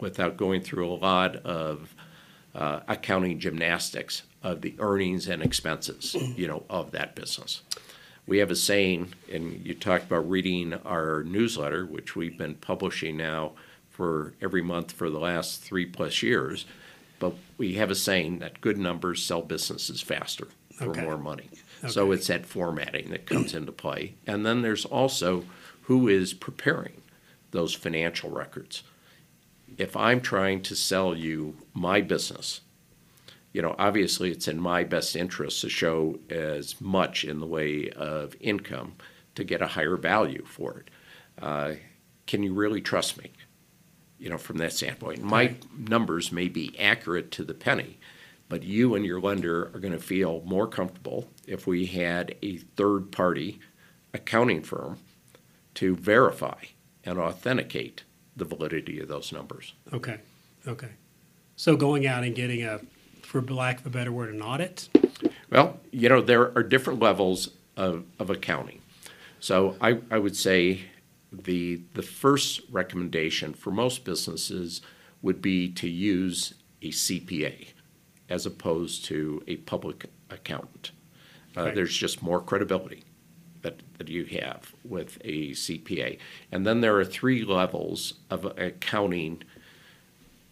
without 0.00 0.36
going 0.36 0.62
through 0.62 0.90
a 0.90 0.94
lot 0.94 1.36
of 1.36 1.94
uh, 2.54 2.80
accounting 2.88 3.38
gymnastics 3.38 4.22
of 4.42 4.62
the 4.62 4.74
earnings 4.80 5.28
and 5.28 5.42
expenses, 5.42 6.16
you 6.36 6.48
know, 6.48 6.64
of 6.68 6.90
that 6.90 7.14
business 7.14 7.62
we 8.26 8.38
have 8.38 8.50
a 8.50 8.56
saying, 8.56 9.12
and 9.32 9.64
you 9.66 9.74
talked 9.74 10.04
about 10.04 10.28
reading 10.28 10.74
our 10.84 11.24
newsletter, 11.24 11.84
which 11.84 12.14
we've 12.14 12.38
been 12.38 12.54
publishing 12.54 13.16
now 13.16 13.52
for 13.90 14.34
every 14.40 14.62
month 14.62 14.92
for 14.92 15.10
the 15.10 15.18
last 15.18 15.60
three 15.60 15.86
plus 15.86 16.22
years. 16.22 16.64
But 17.18 17.34
we 17.58 17.74
have 17.74 17.90
a 17.90 17.94
saying 17.94 18.38
that 18.38 18.60
good 18.60 18.78
numbers 18.78 19.24
sell 19.24 19.42
businesses 19.42 20.00
faster 20.00 20.48
for 20.74 20.90
Okay. 20.90 21.02
more 21.02 21.18
money. 21.18 21.48
So 21.88 22.12
it's 22.12 22.28
that 22.28 22.46
formatting 22.46 23.10
that 23.10 23.26
comes 23.26 23.54
into 23.54 23.72
play. 23.72 24.14
And 24.26 24.46
then 24.46 24.62
there's 24.62 24.84
also 24.84 25.44
who 25.82 26.08
is 26.08 26.32
preparing 26.32 27.02
those 27.50 27.74
financial 27.74 28.30
records. 28.30 28.82
If 29.78 29.96
I'm 29.96 30.20
trying 30.20 30.62
to 30.62 30.76
sell 30.76 31.16
you 31.16 31.56
my 31.74 32.00
business, 32.00 32.60
you 33.52 33.62
know, 33.62 33.74
obviously 33.78 34.30
it's 34.30 34.48
in 34.48 34.60
my 34.60 34.84
best 34.84 35.16
interest 35.16 35.60
to 35.62 35.68
show 35.68 36.18
as 36.30 36.80
much 36.80 37.24
in 37.24 37.40
the 37.40 37.46
way 37.46 37.90
of 37.90 38.34
income 38.40 38.94
to 39.34 39.44
get 39.44 39.60
a 39.62 39.66
higher 39.68 39.96
value 39.96 40.44
for 40.44 40.78
it. 40.80 40.88
Uh, 41.42 41.72
can 42.26 42.42
you 42.42 42.54
really 42.54 42.80
trust 42.80 43.18
me? 43.18 43.32
You 44.18 44.30
know, 44.30 44.38
from 44.38 44.58
that 44.58 44.72
standpoint, 44.72 45.22
my 45.22 45.46
Right. 45.46 45.64
numbers 45.88 46.30
may 46.30 46.48
be 46.48 46.78
accurate 46.78 47.30
to 47.32 47.44
the 47.44 47.54
penny, 47.54 47.98
but 48.48 48.62
you 48.62 48.94
and 48.94 49.04
your 49.04 49.20
lender 49.20 49.64
are 49.74 49.80
going 49.80 49.92
to 49.92 49.98
feel 49.98 50.42
more 50.46 50.66
comfortable 50.68 51.28
if 51.46 51.66
we 51.66 51.86
had 51.86 52.34
a 52.42 52.56
third 52.56 53.10
party 53.12 53.60
accounting 54.14 54.62
firm 54.62 54.98
to 55.74 55.96
verify 55.96 56.64
and 57.04 57.18
authenticate 57.18 58.04
the 58.36 58.44
validity 58.44 59.00
of 59.00 59.08
those 59.08 59.32
numbers. 59.32 59.74
Okay, 59.92 60.18
okay. 60.66 60.90
So 61.56 61.76
going 61.76 62.06
out 62.06 62.24
and 62.24 62.34
getting 62.34 62.64
a, 62.64 62.80
for 63.22 63.42
lack 63.42 63.80
of 63.80 63.86
a 63.86 63.90
better 63.90 64.12
word, 64.12 64.34
an 64.34 64.42
audit? 64.42 64.88
Well, 65.50 65.80
you 65.90 66.08
know, 66.08 66.20
there 66.20 66.56
are 66.56 66.62
different 66.62 67.00
levels 67.00 67.50
of, 67.76 68.04
of 68.18 68.30
accounting. 68.30 68.80
So 69.40 69.76
I, 69.80 70.00
I 70.10 70.18
would 70.18 70.36
say 70.36 70.82
the, 71.32 71.80
the 71.94 72.02
first 72.02 72.60
recommendation 72.70 73.54
for 73.54 73.70
most 73.70 74.04
businesses 74.04 74.80
would 75.20 75.40
be 75.40 75.68
to 75.68 75.88
use 75.88 76.54
a 76.80 76.90
CPA 76.90 77.68
as 78.28 78.46
opposed 78.46 79.04
to 79.06 79.42
a 79.46 79.56
public 79.56 80.06
accountant. 80.30 80.92
Uh, 81.56 81.64
Right. 81.64 81.74
There's 81.74 81.96
just 81.96 82.22
more 82.22 82.40
credibility 82.40 83.04
that, 83.62 83.80
that 83.98 84.08
you 84.08 84.24
have 84.24 84.74
with 84.84 85.18
a 85.24 85.50
CPA. 85.50 86.18
And 86.50 86.66
then 86.66 86.80
there 86.80 86.96
are 86.98 87.04
three 87.04 87.44
levels 87.44 88.14
of 88.30 88.44
accounting 88.58 89.42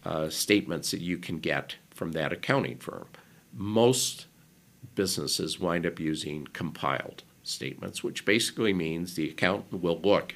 uh, 0.03 0.29
statements 0.29 0.91
that 0.91 1.01
you 1.01 1.17
can 1.17 1.39
get 1.39 1.75
from 1.91 2.13
that 2.13 2.33
accounting 2.33 2.77
firm. 2.77 3.05
Most 3.53 4.25
businesses 4.95 5.59
wind 5.59 5.85
up 5.85 5.99
using 5.99 6.47
compiled 6.53 7.23
statements, 7.43 8.03
which 8.03 8.25
basically 8.25 8.73
means 8.73 9.15
the 9.15 9.29
accountant 9.29 9.81
will 9.81 9.99
look 9.99 10.35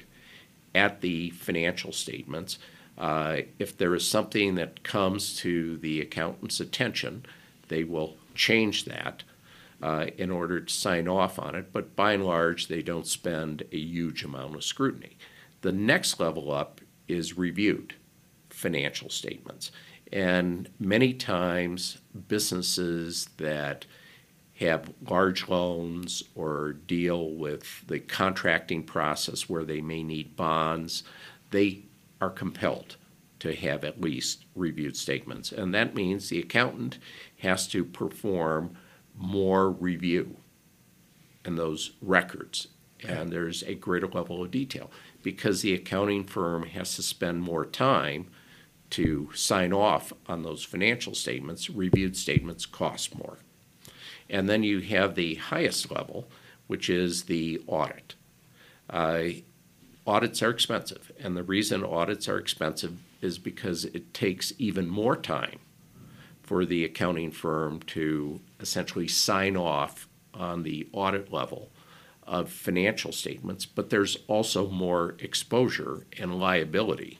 at 0.74 1.00
the 1.00 1.30
financial 1.30 1.92
statements. 1.92 2.58
Uh, 2.98 3.38
if 3.58 3.76
there 3.76 3.94
is 3.94 4.06
something 4.06 4.54
that 4.54 4.82
comes 4.82 5.36
to 5.38 5.76
the 5.78 6.00
accountant's 6.00 6.60
attention, 6.60 7.24
they 7.68 7.84
will 7.84 8.16
change 8.34 8.84
that 8.84 9.22
uh, 9.82 10.06
in 10.16 10.30
order 10.30 10.60
to 10.60 10.72
sign 10.72 11.08
off 11.08 11.38
on 11.38 11.54
it. 11.54 11.72
But 11.72 11.96
by 11.96 12.12
and 12.12 12.24
large, 12.24 12.68
they 12.68 12.82
don't 12.82 13.06
spend 13.06 13.62
a 13.72 13.78
huge 13.78 14.24
amount 14.24 14.54
of 14.54 14.64
scrutiny. 14.64 15.16
The 15.60 15.72
next 15.72 16.20
level 16.20 16.52
up 16.52 16.80
is 17.08 17.36
reviewed 17.36 17.94
financial 18.50 19.10
statements. 19.10 19.70
And 20.12 20.70
many 20.78 21.12
times, 21.12 21.98
businesses 22.28 23.28
that 23.36 23.86
have 24.60 24.92
large 25.08 25.48
loans 25.48 26.22
or 26.34 26.72
deal 26.72 27.30
with 27.30 27.86
the 27.88 27.98
contracting 28.00 28.82
process 28.82 29.48
where 29.48 29.64
they 29.64 29.80
may 29.80 30.02
need 30.02 30.36
bonds, 30.36 31.02
they 31.50 31.82
are 32.20 32.30
compelled 32.30 32.96
to 33.40 33.54
have 33.54 33.84
at 33.84 34.00
least 34.00 34.46
reviewed 34.54 34.96
statements. 34.96 35.52
And 35.52 35.74
that 35.74 35.94
means 35.94 36.28
the 36.28 36.40
accountant 36.40 36.98
has 37.40 37.68
to 37.68 37.84
perform 37.84 38.76
more 39.16 39.70
review 39.70 40.36
in 41.44 41.56
those 41.56 41.92
records. 42.02 42.68
And 43.06 43.30
there's 43.30 43.62
a 43.62 43.74
greater 43.74 44.08
level 44.08 44.42
of 44.42 44.50
detail 44.50 44.90
because 45.22 45.62
the 45.62 45.74
accounting 45.74 46.24
firm 46.24 46.64
has 46.64 46.96
to 46.96 47.02
spend 47.02 47.42
more 47.42 47.64
time 47.64 48.28
to 48.90 49.30
sign 49.34 49.72
off 49.72 50.12
on 50.26 50.42
those 50.42 50.64
financial 50.64 51.14
statements. 51.14 51.68
Reviewed 51.68 52.16
statements 52.16 52.66
cost 52.66 53.16
more. 53.16 53.38
And 54.28 54.48
then 54.48 54.62
you 54.62 54.80
have 54.80 55.14
the 55.14 55.36
highest 55.36 55.90
level, 55.90 56.28
which 56.66 56.88
is 56.88 57.24
the 57.24 57.62
audit. 57.66 58.14
Uh, 58.88 59.24
audits 60.06 60.42
are 60.42 60.50
expensive, 60.50 61.12
and 61.20 61.36
the 61.36 61.42
reason 61.42 61.84
audits 61.84 62.28
are 62.28 62.38
expensive 62.38 63.02
is 63.20 63.38
because 63.38 63.84
it 63.84 64.14
takes 64.14 64.52
even 64.58 64.88
more 64.88 65.16
time 65.16 65.58
for 66.46 66.64
the 66.64 66.84
accounting 66.84 67.30
firm 67.30 67.80
to 67.80 68.40
essentially 68.60 69.08
sign 69.08 69.56
off 69.56 70.08
on 70.32 70.62
the 70.62 70.88
audit 70.92 71.32
level 71.32 71.70
of 72.22 72.50
financial 72.50 73.12
statements, 73.12 73.66
but 73.66 73.90
there's 73.90 74.16
also 74.26 74.68
more 74.68 75.16
exposure 75.18 76.06
and 76.18 76.38
liability 76.38 77.18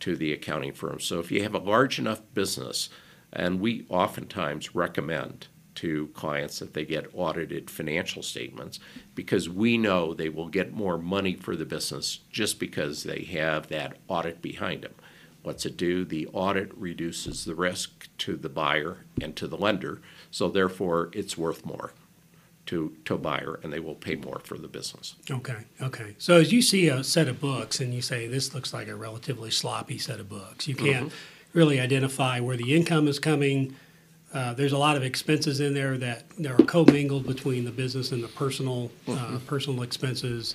to 0.00 0.16
the 0.16 0.32
accounting 0.32 0.72
firm. 0.72 1.00
So 1.00 1.18
if 1.18 1.32
you 1.32 1.42
have 1.42 1.54
a 1.54 1.58
large 1.58 1.98
enough 1.98 2.20
business, 2.34 2.88
and 3.32 3.60
we 3.60 3.86
oftentimes 3.88 4.74
recommend 4.74 5.48
to 5.74 6.08
clients 6.08 6.58
that 6.58 6.74
they 6.74 6.84
get 6.84 7.10
audited 7.14 7.70
financial 7.70 8.22
statements 8.22 8.80
because 9.14 9.48
we 9.48 9.78
know 9.78 10.12
they 10.12 10.28
will 10.28 10.48
get 10.48 10.72
more 10.72 10.98
money 10.98 11.34
for 11.34 11.54
the 11.54 11.64
business 11.64 12.20
just 12.30 12.58
because 12.58 13.04
they 13.04 13.22
have 13.22 13.68
that 13.68 13.96
audit 14.08 14.42
behind 14.42 14.82
them. 14.82 14.94
What's 15.48 15.64
it 15.64 15.78
do? 15.78 16.04
The 16.04 16.26
audit 16.34 16.76
reduces 16.76 17.46
the 17.46 17.54
risk 17.54 18.06
to 18.18 18.36
the 18.36 18.50
buyer 18.50 18.98
and 19.18 19.34
to 19.36 19.46
the 19.46 19.56
lender, 19.56 20.02
so 20.30 20.50
therefore 20.50 21.08
it's 21.14 21.38
worth 21.38 21.64
more 21.64 21.94
to, 22.66 22.94
to 23.06 23.14
a 23.14 23.18
buyer 23.18 23.58
and 23.62 23.72
they 23.72 23.80
will 23.80 23.94
pay 23.94 24.14
more 24.14 24.42
for 24.44 24.58
the 24.58 24.68
business. 24.68 25.14
Okay, 25.30 25.64
okay. 25.80 26.14
So 26.18 26.36
as 26.36 26.52
you 26.52 26.60
see 26.60 26.88
a 26.88 27.02
set 27.02 27.28
of 27.28 27.40
books 27.40 27.80
and 27.80 27.94
you 27.94 28.02
say 28.02 28.28
this 28.28 28.54
looks 28.54 28.74
like 28.74 28.88
a 28.88 28.94
relatively 28.94 29.50
sloppy 29.50 29.96
set 29.96 30.20
of 30.20 30.28
books, 30.28 30.68
you 30.68 30.74
can't 30.74 31.10
really 31.54 31.80
identify 31.80 32.40
where 32.40 32.58
the 32.58 32.76
income 32.76 33.08
is 33.08 33.18
coming. 33.18 33.74
Uh, 34.34 34.52
there's 34.52 34.72
a 34.72 34.78
lot 34.78 34.98
of 34.98 35.02
expenses 35.02 35.60
in 35.60 35.72
there 35.72 35.96
that 35.96 36.24
are 36.46 36.62
commingled 36.64 37.26
between 37.26 37.64
the 37.64 37.70
business 37.70 38.12
and 38.12 38.22
the 38.22 38.28
personal 38.28 38.90
uh, 39.08 39.38
personal 39.46 39.80
expenses. 39.80 40.54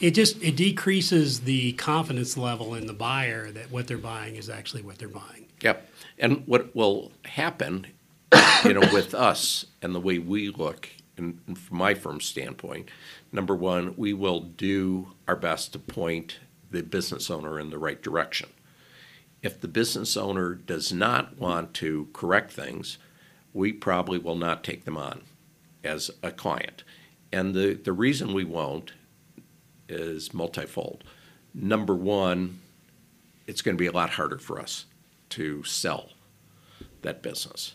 It 0.00 0.12
just 0.12 0.42
it 0.42 0.56
decreases 0.56 1.40
the 1.40 1.72
confidence 1.72 2.36
level 2.36 2.74
in 2.74 2.86
the 2.86 2.92
buyer 2.92 3.50
that 3.50 3.70
what 3.70 3.86
they're 3.86 3.98
buying 3.98 4.36
is 4.36 4.48
actually 4.48 4.82
what 4.82 4.98
they're 4.98 5.08
buying. 5.08 5.46
Yep. 5.60 5.88
And 6.18 6.46
what 6.46 6.74
will 6.74 7.12
happen, 7.24 7.86
you 8.64 8.74
know, 8.74 8.88
with 8.92 9.14
us 9.14 9.66
and 9.82 9.94
the 9.94 10.00
way 10.00 10.18
we 10.18 10.50
look, 10.50 10.88
and 11.16 11.58
from 11.58 11.78
my 11.78 11.94
firm's 11.94 12.26
standpoint, 12.26 12.88
number 13.32 13.54
one, 13.54 13.94
we 13.96 14.12
will 14.12 14.40
do 14.40 15.12
our 15.26 15.36
best 15.36 15.72
to 15.72 15.78
point 15.78 16.38
the 16.70 16.82
business 16.82 17.30
owner 17.30 17.58
in 17.58 17.70
the 17.70 17.78
right 17.78 18.02
direction. 18.02 18.50
If 19.42 19.60
the 19.60 19.68
business 19.68 20.16
owner 20.16 20.54
does 20.54 20.92
not 20.92 21.38
want 21.38 21.74
to 21.74 22.08
correct 22.12 22.52
things, 22.52 22.98
we 23.52 23.72
probably 23.72 24.18
will 24.18 24.36
not 24.36 24.64
take 24.64 24.84
them 24.84 24.96
on 24.96 25.22
as 25.84 26.10
a 26.22 26.30
client. 26.30 26.82
And 27.32 27.54
the, 27.54 27.74
the 27.74 27.92
reason 27.92 28.32
we 28.32 28.44
won't 28.44 28.92
is 29.94 30.34
multifold. 30.34 31.04
Number 31.54 31.94
one, 31.94 32.60
it's 33.46 33.62
going 33.62 33.76
to 33.76 33.80
be 33.80 33.86
a 33.86 33.92
lot 33.92 34.10
harder 34.10 34.38
for 34.38 34.60
us 34.60 34.86
to 35.30 35.62
sell 35.64 36.10
that 37.02 37.22
business. 37.22 37.74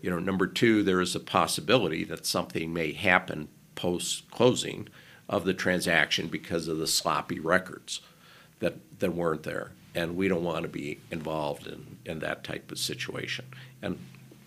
You 0.00 0.10
know, 0.10 0.18
number 0.18 0.46
two, 0.46 0.82
there 0.82 1.00
is 1.00 1.14
a 1.14 1.20
possibility 1.20 2.04
that 2.04 2.26
something 2.26 2.72
may 2.72 2.92
happen 2.92 3.48
post 3.74 4.30
closing 4.30 4.88
of 5.28 5.44
the 5.44 5.54
transaction 5.54 6.28
because 6.28 6.68
of 6.68 6.78
the 6.78 6.86
sloppy 6.86 7.38
records 7.38 8.00
that, 8.58 8.76
that 8.98 9.14
weren't 9.14 9.44
there. 9.44 9.72
And 9.94 10.16
we 10.16 10.28
don't 10.28 10.44
want 10.44 10.62
to 10.62 10.68
be 10.68 11.00
involved 11.10 11.66
in, 11.66 11.98
in 12.04 12.20
that 12.20 12.44
type 12.44 12.70
of 12.70 12.78
situation. 12.78 13.46
And 13.82 13.98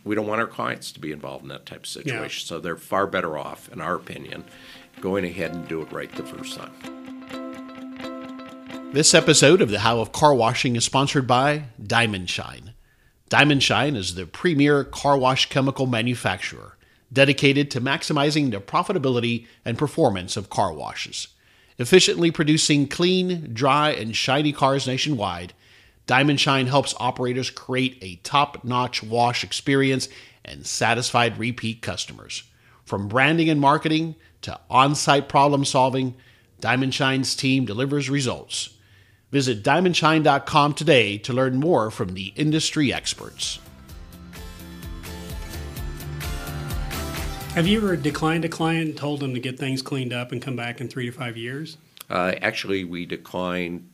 we 0.03 0.15
don't 0.15 0.27
want 0.27 0.41
our 0.41 0.47
clients 0.47 0.91
to 0.93 0.99
be 0.99 1.11
involved 1.11 1.43
in 1.43 1.49
that 1.49 1.65
type 1.65 1.81
of 1.81 1.87
situation. 1.87 2.45
So 2.45 2.59
they're 2.59 2.75
far 2.75 3.07
better 3.07 3.37
off, 3.37 3.69
in 3.71 3.81
our 3.81 3.95
opinion, 3.95 4.45
going 5.01 5.25
ahead 5.25 5.53
and 5.53 5.67
do 5.67 5.81
it 5.81 5.91
right 5.91 6.11
the 6.13 6.23
first 6.23 6.57
time. 6.57 6.71
This 8.93 9.13
episode 9.13 9.61
of 9.61 9.69
the 9.69 9.79
How 9.79 9.99
of 9.99 10.11
Car 10.11 10.35
Washing 10.35 10.75
is 10.75 10.85
sponsored 10.85 11.25
by 11.25 11.63
Diamond 11.81 12.29
Shine. 12.29 12.73
Diamond 13.29 13.63
Shine 13.63 13.95
is 13.95 14.13
the 14.15 14.27
premier 14.27 14.83
car 14.83 15.17
wash 15.17 15.49
chemical 15.49 15.87
manufacturer 15.87 16.77
dedicated 17.11 17.69
to 17.71 17.81
maximizing 17.81 18.51
the 18.51 18.59
profitability 18.59 19.47
and 19.63 19.77
performance 19.77 20.35
of 20.35 20.49
car 20.49 20.73
washes. 20.73 21.27
Efficiently 21.77 22.31
producing 22.31 22.87
clean, 22.87 23.51
dry, 23.53 23.91
and 23.91 24.15
shiny 24.15 24.51
cars 24.51 24.87
nationwide, 24.87 25.53
Diamond 26.05 26.39
Shine 26.39 26.67
helps 26.67 26.93
operators 26.99 27.49
create 27.49 27.97
a 28.01 28.17
top 28.17 28.63
notch 28.63 29.01
wash 29.01 29.43
experience 29.43 30.09
and 30.43 30.65
satisfied 30.65 31.39
repeat 31.39 31.81
customers. 31.81 32.43
From 32.83 33.07
branding 33.07 33.49
and 33.49 33.61
marketing 33.61 34.15
to 34.43 34.59
on 34.69 34.95
site 34.95 35.27
problem 35.27 35.65
solving, 35.65 36.15
Diamond 36.59 36.93
Shine's 36.93 37.35
team 37.35 37.65
delivers 37.65 38.09
results. 38.09 38.69
Visit 39.31 39.63
diamondshine.com 39.63 40.73
today 40.75 41.17
to 41.17 41.33
learn 41.33 41.59
more 41.59 41.89
from 41.89 42.13
the 42.13 42.33
industry 42.35 42.93
experts. 42.93 43.59
Have 47.55 47.67
you 47.67 47.77
ever 47.77 47.95
declined 47.95 48.45
a 48.45 48.49
client 48.49 48.89
and 48.89 48.97
told 48.97 49.19
them 49.19 49.33
to 49.33 49.39
get 49.39 49.59
things 49.59 49.81
cleaned 49.81 50.11
up 50.13 50.31
and 50.31 50.41
come 50.41 50.55
back 50.55 50.81
in 50.81 50.87
three 50.87 51.05
to 51.05 51.11
five 51.11 51.37
years? 51.37 51.77
Uh, 52.09 52.33
actually, 52.41 52.83
we 52.83 53.05
decline 53.05 53.89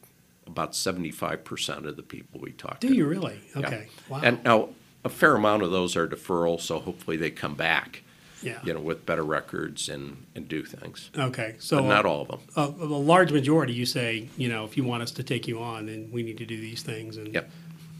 about 0.47 0.71
75% 0.71 1.85
of 1.85 1.95
the 1.95 2.03
people 2.03 2.39
we 2.39 2.51
talk 2.51 2.79
Do 2.79 2.88
to. 2.88 2.93
Do 2.93 2.97
you 2.97 3.05
really? 3.05 3.39
Yeah. 3.55 3.67
Okay. 3.67 3.88
Wow. 4.07 4.21
And 4.23 4.43
now, 4.43 4.69
a 5.03 5.09
fair 5.09 5.35
amount 5.35 5.63
of 5.63 5.71
those 5.71 5.95
are 5.95 6.07
deferral, 6.07 6.59
so 6.59 6.79
hopefully 6.79 7.17
they 7.17 7.31
come 7.31 7.55
back, 7.55 8.03
yeah. 8.41 8.60
you 8.63 8.73
know, 8.73 8.80
with 8.80 9.06
better 9.06 9.23
records 9.23 9.89
and, 9.89 10.25
and 10.36 10.47
do 10.47 10.63
things. 10.63 11.10
Okay. 11.17 11.56
So 11.60 11.78
But 11.78 11.88
not 11.88 12.06
all 12.06 12.21
of 12.21 12.28
them. 12.28 12.39
a, 12.56 12.84
a 12.84 12.86
large 12.86 13.32
majority, 13.32 13.73
you 13.73 13.86
say, 13.86 14.30
you 14.38 14.49
know, 14.49 14.65
if 14.65 14.78
you 14.78 14.84
want 14.84 15.04
us 15.04 15.12
to 15.12 15.23
take 15.23 15.47
you 15.47 15.62
on, 15.62 15.88
then 15.88 16.10
we 16.12 16.23
need 16.23 16.38
to 16.38 16.45
do 16.45 16.60
these 16.60 16.84
things. 16.84 17.17
And 17.17 17.34
Yep. 17.34 17.49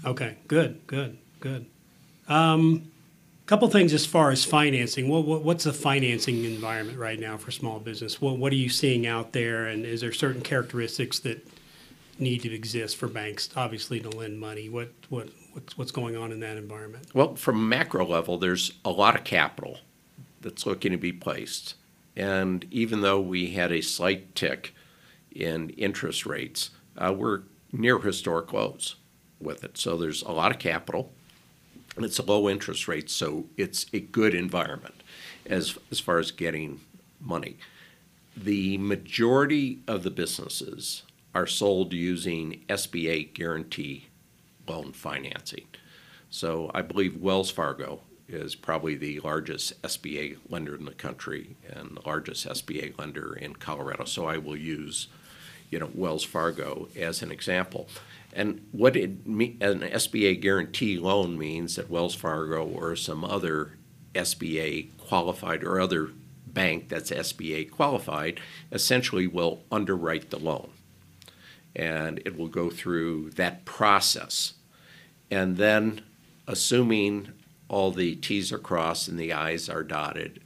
Okay. 0.06 0.38
Good. 0.48 0.86
Good. 0.88 1.18
Good. 1.40 1.66
Um, 2.28 2.90
couple 3.50 3.68
things 3.68 3.94
as 3.94 4.06
far 4.06 4.30
as 4.30 4.46
financing. 4.46 5.10
What, 5.10 5.26
what, 5.26 5.42
what's 5.42 5.64
the 5.64 5.74
financing 5.74 6.46
environment 6.46 7.00
right 7.00 7.20
now 7.20 7.36
for 7.36 7.50
small 7.50 7.80
business? 7.80 8.22
What 8.22 8.38
What 8.38 8.54
are 8.54 8.58
you 8.58 8.70
seeing 8.70 9.08
out 9.08 9.34
there, 9.34 9.66
and 9.66 9.86
is 9.86 10.02
there 10.02 10.12
certain 10.12 10.42
characteristics 10.42 11.18
that 11.22 11.46
need 12.20 12.44
to 12.44 12.54
exist 12.54 12.98
for 12.98 13.08
banks, 13.08 13.50
obviously, 13.56 14.00
to 14.02 14.10
lend 14.10 14.40
money? 14.40 14.70
What 14.70 14.92
what 15.10 15.30
what's, 15.54 15.76
what's 15.80 15.92
going 15.92 16.16
on 16.16 16.32
in 16.32 16.40
that 16.42 16.58
environment? 16.58 17.08
Well, 17.16 17.36
from 17.36 17.58
a 17.58 17.64
macro 17.64 18.06
level, 18.06 18.38
there's 18.38 18.74
a 18.86 18.92
lot 18.92 19.16
of 19.16 19.24
capital 19.24 19.80
that's 20.42 20.66
looking 20.66 20.92
to 20.92 20.98
be 20.98 21.12
placed. 21.12 21.76
And 22.16 22.66
even 22.72 23.02
though 23.02 23.20
we 23.20 23.52
had 23.52 23.72
a 23.72 23.82
slight 23.82 24.36
tick 24.36 24.74
in 25.32 25.70
interest 25.72 26.26
rates, 26.26 26.72
uh, 26.98 27.14
we're 27.16 27.44
near 27.72 28.00
historic 28.00 28.52
lows 28.52 28.96
with 29.40 29.64
it. 29.64 29.78
So 29.78 29.98
there's 29.98 30.22
a 30.24 30.32
lot 30.32 30.52
of 30.52 30.60
capital, 30.60 31.14
and 31.96 32.04
it's 32.04 32.20
a 32.20 32.24
low 32.24 32.50
interest 32.50 32.88
rate, 32.88 33.10
so 33.10 33.46
it's 33.58 33.86
a 33.94 34.00
good 34.00 34.34
environment 34.34 35.04
as, 35.46 35.78
as 35.92 36.00
far 36.00 36.20
as 36.20 36.32
getting 36.32 36.82
money. 37.20 37.58
The 38.36 38.78
majority 38.78 39.80
of 39.88 40.04
the 40.04 40.12
businesses 40.12 41.04
are 41.34 41.48
sold 41.48 41.94
using 41.94 42.64
SBA 42.68 43.34
guarantee 43.34 44.08
loan 44.68 44.94
financing. 44.94 45.66
So 46.30 46.70
I 46.74 46.82
believe 46.82 47.18
Wells 47.18 47.50
Fargo 47.50 48.02
is 48.30 48.56
probably 48.56 48.96
the 48.96 49.20
largest 49.22 49.82
SBA 49.82 50.38
lender 50.50 50.76
in 50.76 50.86
the 50.86 50.92
country 50.92 51.56
and 51.70 51.98
the 51.98 52.08
largest 52.08 52.48
SBA 52.48 52.98
lender 52.98 53.34
in 53.34 53.56
Colorado. 53.56 54.06
So 54.06 54.26
I 54.28 54.38
will 54.38 54.58
use, 54.58 55.08
you 55.70 55.80
know, 55.80 55.90
Wells 55.94 56.24
Fargo 56.24 56.88
as 56.96 57.22
an 57.22 57.32
example. 57.32 57.88
And 58.34 58.68
what 58.72 58.96
it 58.96 59.10
an 59.26 59.82
SBA 59.82 60.42
guarantee 60.42 60.98
loan 60.98 61.38
means 61.38 61.76
that 61.76 61.90
Wells 61.90 62.16
Fargo 62.16 62.64
or 62.66 62.96
some 62.96 63.26
other 63.26 63.74
SBA 64.14 64.90
qualified 64.98 65.64
or 65.64 65.80
other 65.80 66.12
bank 66.46 66.90
that's 66.90 67.12
SBA 67.12 67.72
qualified 67.72 68.40
essentially 68.72 69.28
will 69.28 69.62
underwrite 69.72 70.30
the 70.30 70.40
loan. 70.40 70.70
And 71.76 72.20
it 72.26 72.38
will 72.38 72.48
go 72.48 72.70
through 72.70 73.32
that 73.32 73.66
process. 73.66 74.54
And 75.32 75.58
then, 75.58 76.02
assuming 76.48 77.32
all 77.70 77.92
the 77.92 78.16
T's 78.16 78.52
are 78.52 78.58
crossed 78.60 79.08
and 79.08 79.18
the 79.20 79.32
I's 79.32 79.70
are 79.70 79.84
dotted, 79.84 80.42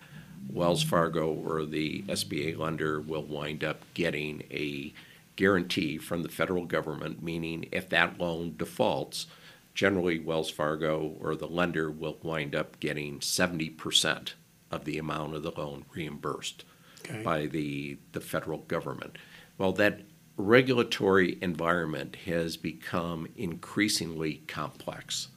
Wells 0.49 0.83
Fargo 0.83 1.31
or 1.31 1.65
the 1.65 2.03
SBA 2.03 2.57
lender 2.57 2.99
will 3.01 3.23
wind 3.23 3.63
up 3.63 3.81
getting 3.93 4.43
a 4.51 4.93
guarantee 5.35 5.97
from 5.97 6.21
the 6.21 6.29
federal 6.29 6.65
government, 6.65 7.23
meaning 7.23 7.67
if 7.71 7.89
that 7.89 8.19
loan 8.19 8.55
defaults, 8.57 9.25
generally 9.73 10.19
Wells 10.19 10.51
Fargo 10.51 11.15
or 11.19 11.35
the 11.35 11.47
lender 11.47 11.89
will 11.89 12.19
wind 12.21 12.53
up 12.53 12.79
getting 12.79 13.19
70% 13.19 14.33
of 14.69 14.85
the 14.85 14.97
amount 14.97 15.33
of 15.35 15.43
the 15.43 15.51
loan 15.57 15.85
reimbursed 15.95 16.65
Okay. 17.05 17.21
by 17.21 17.45
the, 17.47 17.97
the 18.13 18.21
federal 18.21 18.59
government. 18.59 19.17
Well, 19.57 19.73
that 19.73 20.01
regulatory 20.37 21.37
environment 21.41 22.15
has 22.25 22.55
become 22.55 23.27
increasingly 23.35 24.35
complex 24.47 25.27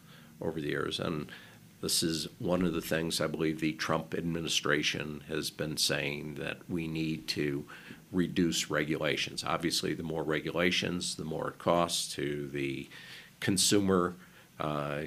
over 0.40 0.60
the 0.60 0.68
years. 0.68 1.00
And 1.00 1.26
this 1.86 2.02
is 2.02 2.26
one 2.40 2.62
of 2.62 2.74
the 2.74 2.80
things 2.80 3.20
I 3.20 3.28
believe 3.28 3.60
the 3.60 3.72
Trump 3.74 4.12
administration 4.12 5.22
has 5.28 5.50
been 5.50 5.76
saying 5.76 6.34
that 6.34 6.58
we 6.68 6.88
need 6.88 7.28
to 7.28 7.64
reduce 8.10 8.68
regulations. 8.68 9.44
Obviously, 9.44 9.94
the 9.94 10.02
more 10.02 10.24
regulations, 10.24 11.14
the 11.14 11.24
more 11.24 11.50
it 11.50 11.58
costs 11.58 12.12
to 12.16 12.48
the 12.48 12.88
consumer, 13.38 14.16
uh, 14.58 15.02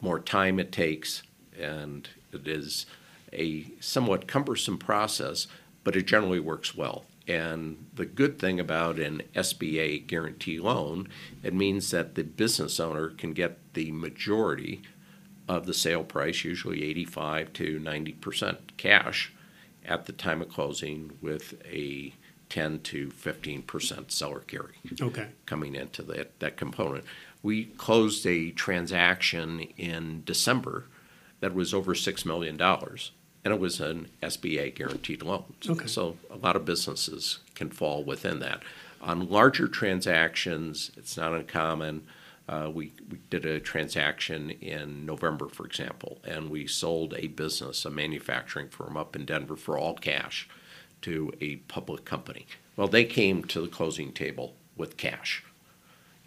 more 0.00 0.18
time 0.18 0.58
it 0.58 0.72
takes, 0.72 1.22
and 1.56 2.08
it 2.32 2.48
is 2.48 2.86
a 3.32 3.68
somewhat 3.78 4.26
cumbersome 4.26 4.78
process, 4.78 5.46
but 5.84 5.94
it 5.94 6.08
generally 6.08 6.40
works 6.40 6.74
well. 6.74 7.04
And 7.28 7.86
the 7.94 8.04
good 8.04 8.40
thing 8.40 8.58
about 8.58 8.98
an 8.98 9.22
SBA 9.36 10.08
guarantee 10.08 10.58
loan, 10.58 11.06
it 11.44 11.54
means 11.54 11.92
that 11.92 12.16
the 12.16 12.24
business 12.24 12.80
owner 12.80 13.10
can 13.10 13.32
get 13.32 13.58
the 13.74 13.92
majority 13.92 14.82
of 15.48 15.66
the 15.66 15.74
sale 15.74 16.04
price, 16.04 16.44
usually 16.44 16.82
85 16.84 17.52
to 17.54 17.80
90% 17.80 18.56
cash 18.76 19.32
at 19.84 20.06
the 20.06 20.12
time 20.12 20.42
of 20.42 20.48
closing 20.48 21.12
with 21.20 21.54
a 21.64 22.12
10 22.48 22.80
to 22.80 23.08
15% 23.08 24.10
seller 24.10 24.40
carry 24.40 24.74
Okay. 25.00 25.28
coming 25.46 25.74
into 25.74 26.02
that, 26.02 26.38
that 26.40 26.56
component. 26.56 27.04
We 27.42 27.66
closed 27.66 28.26
a 28.26 28.50
transaction 28.50 29.60
in 29.76 30.22
December 30.24 30.86
that 31.40 31.54
was 31.54 31.72
over 31.74 31.94
$6 31.94 32.24
million, 32.26 32.60
and 32.60 33.54
it 33.54 33.60
was 33.60 33.80
an 33.80 34.08
SBA 34.22 34.74
guaranteed 34.74 35.22
loan. 35.22 35.54
Okay. 35.68 35.86
So 35.86 36.16
a 36.30 36.36
lot 36.36 36.56
of 36.56 36.64
businesses 36.64 37.38
can 37.54 37.70
fall 37.70 38.02
within 38.02 38.40
that. 38.40 38.62
On 39.00 39.28
larger 39.28 39.68
transactions, 39.68 40.90
it's 40.96 41.16
not 41.16 41.34
uncommon. 41.34 42.06
Uh, 42.48 42.70
we, 42.72 42.92
we 43.10 43.18
did 43.28 43.44
a 43.44 43.58
transaction 43.58 44.50
in 44.50 45.04
November, 45.04 45.48
for 45.48 45.66
example, 45.66 46.18
and 46.24 46.48
we 46.48 46.66
sold 46.66 47.14
a 47.14 47.26
business, 47.26 47.84
a 47.84 47.90
manufacturing 47.90 48.68
firm 48.68 48.96
up 48.96 49.16
in 49.16 49.24
Denver 49.24 49.56
for 49.56 49.76
all 49.76 49.94
cash 49.94 50.48
to 51.02 51.32
a 51.40 51.56
public 51.56 52.04
company. 52.04 52.46
Well, 52.76 52.88
they 52.88 53.04
came 53.04 53.42
to 53.44 53.60
the 53.60 53.68
closing 53.68 54.12
table 54.12 54.54
with 54.76 54.96
cash, 54.96 55.42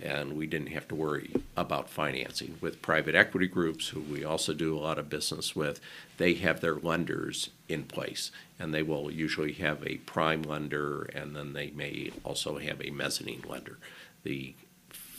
and 0.02 0.34
we 0.34 0.46
didn't 0.46 0.70
have 0.70 0.88
to 0.90 0.96
worry 0.96 1.32
about 1.56 1.90
financing. 1.90 2.58
With 2.60 2.82
private 2.82 3.16
equity 3.16 3.48
groups, 3.48 3.90
who 3.90 4.02
we 4.02 4.26
also 4.26 4.54
do 4.54 4.78
a 4.78 4.80
lot 4.80 5.00
of 5.00 5.10
business 5.10 5.56
with, 5.56 5.80
they 6.18 6.34
have 6.36 6.60
their 6.60 6.76
lenders 6.76 7.50
in 7.70 7.84
place, 7.84 8.32
and 8.58 8.74
they 8.74 8.84
will 8.84 9.10
usually 9.10 9.54
have 9.54 9.86
a 9.86 9.98
prime 10.00 10.42
lender, 10.42 11.04
and 11.16 11.34
then 11.34 11.54
they 11.54 11.70
may 11.72 12.12
also 12.26 12.58
have 12.58 12.82
a 12.82 12.92
mezzanine 12.92 13.44
lender. 13.48 13.78
The 14.24 14.56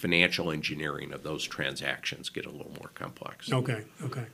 financial 0.00 0.50
engineering 0.50 1.12
of 1.12 1.22
those 1.22 1.44
transactions 1.44 2.30
get 2.30 2.46
a 2.46 2.50
little 2.50 2.72
more 2.80 2.90
complex. 2.94 3.52
Okay, 3.52 3.84
okay. 4.02 4.24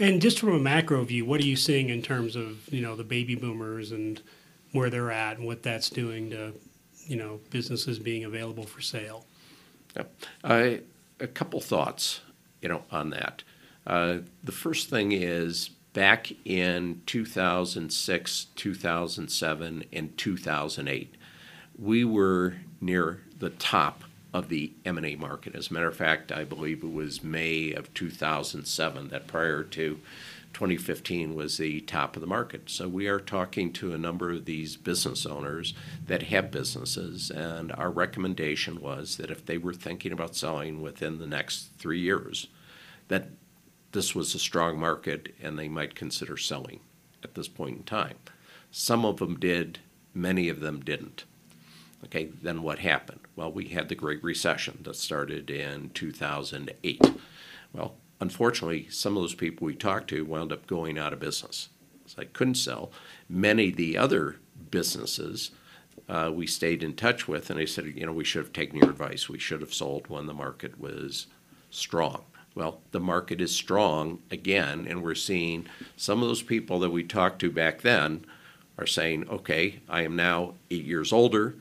And 0.00 0.20
just 0.20 0.40
from 0.40 0.54
a 0.54 0.58
macro 0.58 1.04
view, 1.04 1.26
what 1.26 1.40
are 1.40 1.46
you 1.46 1.56
seeing 1.56 1.90
in 1.90 2.00
terms 2.00 2.36
of 2.36 2.72
you 2.72 2.80
know 2.80 2.96
the 2.96 3.04
baby 3.04 3.34
boomers 3.34 3.92
and 3.92 4.22
where 4.72 4.88
they're 4.88 5.12
at 5.12 5.36
and 5.36 5.46
what 5.46 5.62
that's 5.62 5.90
doing 5.90 6.30
to 6.30 6.54
you 7.06 7.16
know 7.16 7.38
businesses 7.50 7.98
being 7.98 8.24
available 8.24 8.64
for 8.64 8.80
sale? 8.80 9.26
Yep. 9.94 10.14
Uh, 10.42 10.70
a 11.20 11.26
couple 11.26 11.60
thoughts, 11.60 12.22
you 12.62 12.68
know, 12.68 12.82
on 12.90 13.10
that. 13.10 13.42
Uh, 13.86 14.18
the 14.42 14.52
first 14.52 14.88
thing 14.88 15.12
is 15.12 15.68
back 15.92 16.32
in 16.46 17.02
2006, 17.06 18.46
2007, 18.56 19.84
and 19.92 20.16
2008, 20.16 21.14
we 21.78 22.04
were 22.04 22.54
near 22.80 23.20
the 23.38 23.50
top 23.50 24.02
of 24.34 24.48
the 24.48 24.72
M&A 24.84 25.14
market. 25.14 25.54
As 25.54 25.70
a 25.70 25.72
matter 25.72 25.86
of 25.86 25.96
fact, 25.96 26.32
I 26.32 26.42
believe 26.42 26.82
it 26.82 26.92
was 26.92 27.22
May 27.22 27.72
of 27.72 27.94
2007 27.94 29.08
that 29.08 29.28
prior 29.28 29.62
to 29.62 30.00
2015 30.52 31.36
was 31.36 31.56
the 31.56 31.80
top 31.82 32.16
of 32.16 32.20
the 32.20 32.26
market. 32.26 32.68
So 32.68 32.88
we 32.88 33.06
are 33.06 33.20
talking 33.20 33.72
to 33.74 33.94
a 33.94 33.98
number 33.98 34.32
of 34.32 34.44
these 34.44 34.76
business 34.76 35.24
owners 35.24 35.72
that 36.06 36.24
have 36.24 36.50
businesses, 36.50 37.30
and 37.30 37.70
our 37.72 37.90
recommendation 37.90 38.80
was 38.80 39.16
that 39.18 39.30
if 39.30 39.46
they 39.46 39.56
were 39.56 39.72
thinking 39.72 40.12
about 40.12 40.34
selling 40.34 40.82
within 40.82 41.18
the 41.18 41.26
next 41.26 41.70
three 41.78 42.00
years, 42.00 42.48
that 43.06 43.28
this 43.92 44.16
was 44.16 44.34
a 44.34 44.40
strong 44.40 44.78
market 44.78 45.32
and 45.40 45.56
they 45.56 45.68
might 45.68 45.94
consider 45.94 46.36
selling 46.36 46.80
at 47.22 47.34
this 47.34 47.48
point 47.48 47.76
in 47.76 47.82
time. 47.84 48.16
Some 48.72 49.04
of 49.04 49.18
them 49.18 49.38
did, 49.38 49.78
many 50.12 50.48
of 50.48 50.58
them 50.58 50.80
didn't. 50.80 51.24
Okay, 52.04 52.30
then 52.42 52.62
what 52.62 52.80
happened? 52.80 53.20
Well, 53.36 53.50
we 53.50 53.68
had 53.68 53.88
the 53.88 53.94
Great 53.94 54.22
Recession 54.22 54.78
that 54.82 54.96
started 54.96 55.50
in 55.50 55.90
2008. 55.90 57.00
Well, 57.72 57.94
unfortunately, 58.20 58.88
some 58.90 59.16
of 59.16 59.22
those 59.22 59.34
people 59.34 59.66
we 59.66 59.74
talked 59.74 60.08
to 60.08 60.24
wound 60.24 60.52
up 60.52 60.66
going 60.66 60.98
out 60.98 61.12
of 61.12 61.20
business. 61.20 61.68
So 62.06 62.22
I 62.22 62.26
couldn't 62.26 62.54
sell. 62.54 62.92
Many 63.28 63.70
of 63.70 63.76
the 63.76 63.98
other 63.98 64.36
businesses 64.70 65.50
uh, 66.08 66.30
we 66.32 66.46
stayed 66.46 66.82
in 66.82 66.94
touch 66.94 67.26
with, 67.26 67.50
and 67.50 67.58
they 67.58 67.66
said, 67.66 67.86
you 67.86 68.06
know, 68.06 68.12
we 68.12 68.24
should 68.24 68.44
have 68.44 68.52
taken 68.52 68.78
your 68.78 68.90
advice. 68.90 69.28
We 69.28 69.38
should 69.38 69.60
have 69.62 69.74
sold 69.74 70.08
when 70.08 70.26
the 70.26 70.34
market 70.34 70.78
was 70.78 71.26
strong. 71.70 72.24
Well, 72.54 72.80
the 72.92 73.00
market 73.00 73.40
is 73.40 73.54
strong 73.54 74.20
again, 74.30 74.86
and 74.88 75.02
we're 75.02 75.14
seeing 75.14 75.66
some 75.96 76.22
of 76.22 76.28
those 76.28 76.42
people 76.42 76.78
that 76.80 76.90
we 76.90 77.02
talked 77.02 77.40
to 77.40 77.50
back 77.50 77.80
then 77.80 78.24
are 78.78 78.86
saying, 78.86 79.28
okay, 79.28 79.80
I 79.88 80.02
am 80.02 80.14
now 80.14 80.54
eight 80.70 80.84
years 80.84 81.12
older. 81.12 81.56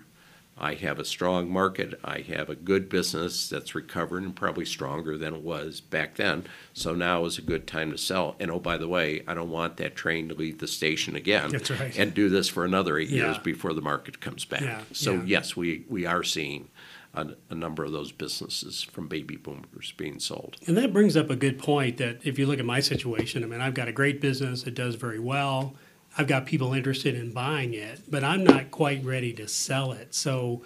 I 0.57 0.75
have 0.75 0.99
a 0.99 1.05
strong 1.05 1.49
market. 1.49 1.99
I 2.03 2.19
have 2.19 2.49
a 2.49 2.55
good 2.55 2.87
business 2.87 3.49
that's 3.49 3.73
recovered 3.73 4.23
and 4.23 4.35
probably 4.35 4.65
stronger 4.65 5.17
than 5.17 5.33
it 5.33 5.41
was 5.41 5.81
back 5.81 6.15
then. 6.15 6.45
So 6.73 6.93
now 6.93 7.25
is 7.25 7.37
a 7.37 7.41
good 7.41 7.65
time 7.65 7.91
to 7.91 7.97
sell. 7.97 8.35
And 8.39 8.51
oh, 8.51 8.59
by 8.59 8.77
the 8.77 8.87
way, 8.87 9.23
I 9.27 9.33
don't 9.33 9.49
want 9.49 9.77
that 9.77 9.95
train 9.95 10.29
to 10.29 10.35
leave 10.35 10.59
the 10.59 10.67
station 10.67 11.15
again 11.15 11.49
That's 11.49 11.71
right. 11.71 11.97
and 11.97 12.13
do 12.13 12.29
this 12.29 12.47
for 12.47 12.65
another 12.65 12.97
eight 12.97 13.09
years 13.09 13.37
before 13.39 13.73
the 13.73 13.81
market 13.81 14.21
comes 14.21 14.45
back. 14.45 14.61
Yeah, 14.61 14.81
So, 14.91 15.13
yeah. 15.13 15.21
yes, 15.25 15.55
we, 15.55 15.85
we 15.89 16.05
are 16.05 16.23
seeing 16.23 16.69
a, 17.15 17.29
a 17.49 17.55
number 17.55 17.83
of 17.83 17.91
those 17.91 18.11
businesses 18.11 18.83
from 18.83 19.07
baby 19.07 19.35
boomers 19.35 19.93
being 19.97 20.19
sold. 20.19 20.57
And 20.67 20.77
that 20.77 20.93
brings 20.93 21.17
up 21.17 21.29
a 21.29 21.35
good 21.35 21.59
point 21.59 21.97
that 21.97 22.19
if 22.23 22.37
you 22.39 22.45
look 22.45 22.59
at 22.59 22.65
my 22.65 22.79
situation, 22.79 23.43
I 23.43 23.47
mean, 23.47 23.61
I've 23.61 23.73
got 23.73 23.87
a 23.87 23.91
great 23.91 24.21
business, 24.21 24.63
it 24.63 24.75
does 24.75 24.95
very 24.95 25.19
well. 25.19 25.75
I've 26.17 26.27
got 26.27 26.45
people 26.45 26.73
interested 26.73 27.15
in 27.15 27.33
buying 27.33 27.73
it, 27.73 28.01
but 28.09 28.23
I'm 28.23 28.43
not 28.43 28.71
quite 28.71 29.03
ready 29.03 29.33
to 29.33 29.47
sell 29.47 29.91
it. 29.93 30.13
So 30.13 30.63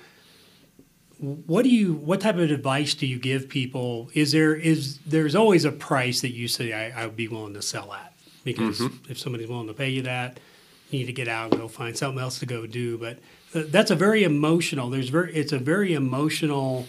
what 1.20 1.64
do 1.64 1.70
you 1.70 1.94
what 1.94 2.22
type 2.22 2.36
of 2.36 2.52
advice 2.52 2.94
do 2.94 3.08
you 3.08 3.18
give 3.18 3.50
people? 3.50 4.10
Is 4.14 4.32
there 4.32 4.56
is 4.56 5.00
there's 5.00 5.36
always 5.36 5.66
a 5.66 5.72
price 5.72 6.22
that 6.22 6.34
you 6.34 6.48
say 6.48 6.74
I, 6.74 7.02
I 7.02 7.06
would 7.06 7.16
be 7.16 7.28
willing 7.28 7.54
to 7.56 7.62
sell 7.62 7.94
at? 7.94 8.14
Because 8.44 8.80
mm-hmm. 8.80 9.12
if 9.12 9.18
somebody's 9.18 9.48
willing 9.48 9.68
to 9.68 9.74
pay 9.74 9.90
you 9.90 10.04
that, 10.04 10.40
you 10.90 11.00
need 11.00 11.06
to 11.06 11.14
get 11.14 11.28
out 11.28 11.52
and 11.52 11.60
go 11.60 11.68
find 11.68 11.98
something 11.98 12.22
else 12.22 12.40
to 12.40 12.46
go 12.46 12.66
do. 12.66 12.98
But 12.98 13.20
uh, 13.56 13.64
that's 13.68 13.92
a 13.92 13.96
very 13.96 14.24
emotional. 14.24 14.90
There's 14.90 15.10
very 15.10 15.34
it's 15.34 15.52
a 15.54 15.60
very 15.60 15.94
emotional 15.94 16.86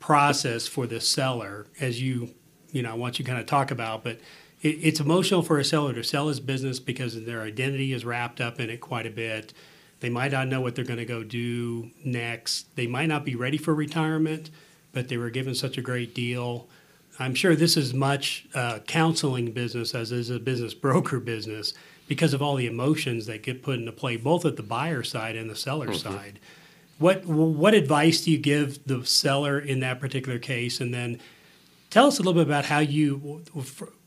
process 0.00 0.66
for 0.66 0.86
the 0.86 1.00
seller, 1.00 1.66
as 1.80 2.02
you 2.02 2.34
you 2.72 2.82
know 2.82 2.90
I 2.90 2.94
want 2.94 3.18
you 3.18 3.24
to 3.24 3.30
kind 3.30 3.40
of 3.40 3.46
talk 3.46 3.70
about. 3.70 4.04
But 4.04 4.20
it, 4.62 4.78
it's 4.80 5.00
emotional 5.00 5.42
for 5.42 5.58
a 5.58 5.64
seller 5.64 5.92
to 5.92 6.02
sell 6.02 6.28
his 6.28 6.40
business 6.40 6.78
because 6.80 7.24
their 7.24 7.42
identity 7.42 7.92
is 7.92 8.04
wrapped 8.04 8.40
up 8.40 8.58
in 8.60 8.70
it 8.70 8.80
quite 8.80 9.06
a 9.06 9.10
bit. 9.10 9.52
They 10.00 10.08
might 10.08 10.32
not 10.32 10.48
know 10.48 10.60
what 10.60 10.74
they're 10.74 10.84
going 10.84 10.98
to 10.98 11.04
go 11.04 11.22
do 11.22 11.90
next. 12.04 12.74
They 12.74 12.86
might 12.86 13.06
not 13.06 13.24
be 13.24 13.36
ready 13.36 13.58
for 13.58 13.74
retirement, 13.74 14.50
but 14.92 15.08
they 15.08 15.16
were 15.16 15.30
given 15.30 15.54
such 15.54 15.78
a 15.78 15.82
great 15.82 16.14
deal. 16.14 16.68
I'm 17.18 17.34
sure 17.34 17.54
this 17.54 17.76
is 17.76 17.92
much 17.92 18.46
uh, 18.54 18.80
counseling 18.80 19.52
business 19.52 19.94
as 19.94 20.10
is 20.12 20.30
a 20.30 20.40
business 20.40 20.74
broker 20.74 21.20
business 21.20 21.74
because 22.08 22.34
of 22.34 22.42
all 22.42 22.56
the 22.56 22.66
emotions 22.66 23.26
that 23.26 23.42
get 23.42 23.62
put 23.62 23.78
into 23.78 23.92
play, 23.92 24.16
both 24.16 24.44
at 24.44 24.56
the 24.56 24.62
buyer 24.62 25.02
side 25.02 25.36
and 25.36 25.48
the 25.48 25.56
seller 25.56 25.92
side. 25.94 26.38
What 26.98 27.24
what 27.24 27.74
advice 27.74 28.24
do 28.24 28.30
you 28.30 28.38
give 28.38 28.84
the 28.86 29.04
seller 29.04 29.58
in 29.58 29.80
that 29.80 30.00
particular 30.00 30.38
case? 30.38 30.80
And 30.80 30.92
then 30.92 31.20
tell 31.90 32.06
us 32.06 32.18
a 32.18 32.22
little 32.22 32.34
bit 32.34 32.46
about 32.46 32.66
how 32.66 32.80
you 32.80 33.42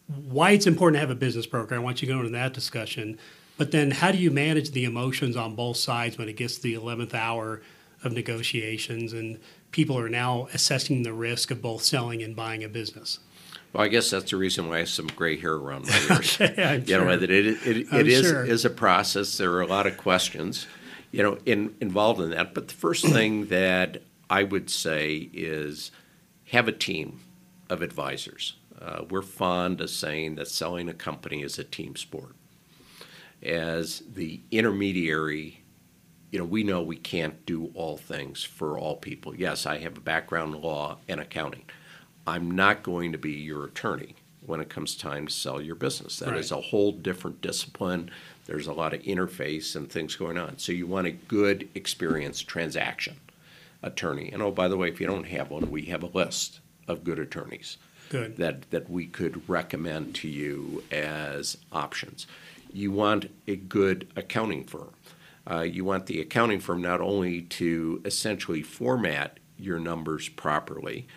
why 0.08 0.52
it's 0.52 0.68
important 0.68 0.96
to 0.96 1.00
have 1.00 1.10
a 1.10 1.16
business 1.16 1.46
broker. 1.46 1.76
I 1.76 1.80
want 1.80 2.02
you 2.02 2.08
to 2.08 2.14
go 2.14 2.20
into 2.20 2.32
that 2.32 2.54
discussion. 2.54 3.18
But 3.58 3.72
then 3.72 3.92
how 3.92 4.12
do 4.12 4.18
you 4.18 4.32
manage 4.32 4.72
the 4.72 4.86
emotions 4.86 5.36
on 5.36 5.56
both 5.56 5.78
sides 5.78 6.18
when 6.18 6.30
it 6.30 6.34
gets 6.34 6.56
to 6.58 6.62
the 6.62 6.74
11th 6.76 7.14
hour 7.14 7.62
of 8.04 8.12
negotiations 8.14 9.14
and 9.14 9.40
people 9.72 9.98
are 9.98 10.10
now 10.10 10.48
assessing 10.54 11.04
the 11.04 11.14
risk 11.14 11.52
of 11.52 11.62
both 11.62 11.82
selling 11.82 12.22
and 12.22 12.36
buying 12.36 12.64
a 12.64 12.70
business? 12.70 13.20
Well, 13.74 13.84
I 13.84 13.88
guess 13.88 14.10
that's 14.10 14.32
the 14.32 14.38
reason 14.38 14.70
why 14.70 14.76
I 14.76 14.80
have 14.80 14.90
some 14.90 15.08
gray 15.08 15.38
hair 15.38 15.54
around 15.54 15.88
my 15.88 15.98
ears. 16.16 16.38
I'm 16.40 16.84
you 16.86 16.98
know, 16.98 17.04
sure. 17.04 17.18
that 17.18 17.30
it, 17.30 17.46
it, 17.46 17.88
I'm 17.92 18.02
it 18.02 18.08
is, 18.08 18.26
sure. 18.26 18.46
is 18.46 18.64
a 18.64 18.70
process. 18.70 19.38
There 19.38 19.52
are 19.54 19.62
a 19.62 19.68
lot 19.68 19.88
of 19.88 19.98
questions, 19.98 20.68
you 21.12 21.24
know, 21.24 21.38
in, 21.46 21.76
involved 21.82 22.22
in 22.22 22.30
that. 22.30 22.54
But 22.54 22.68
the 22.68 22.74
first 22.74 23.06
thing 23.08 23.48
that 23.48 24.02
I 24.30 24.44
would 24.44 24.70
say 24.70 25.30
is 25.34 25.92
have 26.52 26.68
a 26.68 26.72
team 26.72 27.22
of 27.70 27.82
advisors. 27.82 28.56
Uh, 28.82 29.04
we're 29.10 29.22
fond 29.22 29.82
of 29.82 29.90
saying 29.90 30.36
that 30.36 30.48
selling 30.48 30.90
a 30.90 30.94
company 30.94 31.42
is 31.42 31.58
a 31.58 31.64
team 31.64 31.96
sport. 31.96 32.36
As 33.42 34.04
the 34.14 34.42
intermediary, 34.52 35.62
you 36.32 36.40
know, 36.40 36.46
we 36.46 36.64
know 36.64 36.82
we 36.82 36.98
can't 36.98 37.46
do 37.46 37.72
all 37.74 37.98
things 37.98 38.44
for 38.44 38.78
all 38.78 38.96
people. 38.96 39.36
Yes, 39.36 39.66
I 39.66 39.78
have 39.80 39.98
a 39.98 40.02
background 40.02 40.56
in 40.56 40.62
law 40.62 40.98
and 41.08 41.20
accounting. 41.20 41.64
I'm 42.28 42.52
not 42.52 42.84
going 42.84 43.12
to 43.12 43.18
be 43.18 43.34
your 43.34 43.66
attorney 43.66 44.16
when 44.46 44.60
it 44.60 44.70
comes 44.70 44.96
time 44.96 45.28
to 45.28 45.34
sell 45.34 45.62
your 45.62 45.76
business. 45.76 46.20
That 46.20 46.36
is 46.36 46.52
Right. 46.52 46.60
a 46.60 46.62
whole 46.62 46.92
different 46.92 47.42
discipline. 47.42 48.12
There's 48.46 48.68
a 48.68 48.74
lot 48.74 48.94
of 48.94 49.02
interface 49.04 49.76
and 49.76 49.90
things 49.92 50.16
going 50.16 50.38
on. 50.38 50.58
So 50.58 50.72
you 50.72 50.86
want 50.88 51.08
a 51.08 51.12
good, 51.12 51.70
experienced 51.76 52.48
transaction 52.48 53.18
attorney. 53.82 54.32
And 54.32 54.42
oh, 54.42 54.52
by 54.52 54.68
the 54.68 54.78
way, 54.78 54.90
if 54.90 55.00
you 55.00 55.08
don't 55.08 55.28
have 55.28 55.50
one, 55.50 55.72
we 55.72 55.84
have 55.86 56.04
a 56.04 56.08
list 56.08 56.60
of 56.88 57.04
good 57.04 57.20
attorneys 57.20 57.78
Good. 58.10 58.38
that, 58.38 58.70
that 58.72 58.90
we 58.90 59.06
could 59.06 59.48
recommend 59.50 60.16
to 60.16 60.28
you 60.28 60.84
as 60.92 61.58
options. 61.72 62.28
You 62.72 62.92
want 62.92 63.30
a 63.48 63.56
good 63.56 64.12
accounting 64.16 64.66
firm. 64.66 64.94
Uh, 65.50 65.62
you 65.62 65.86
want 65.86 66.08
the 66.08 66.20
accounting 66.20 66.60
firm 66.60 66.82
not 66.82 67.02
only 67.02 67.42
to 67.42 68.02
essentially 68.04 68.64
format 68.64 69.40
your 69.58 69.80
numbers 69.80 70.28
properly, 70.28 71.08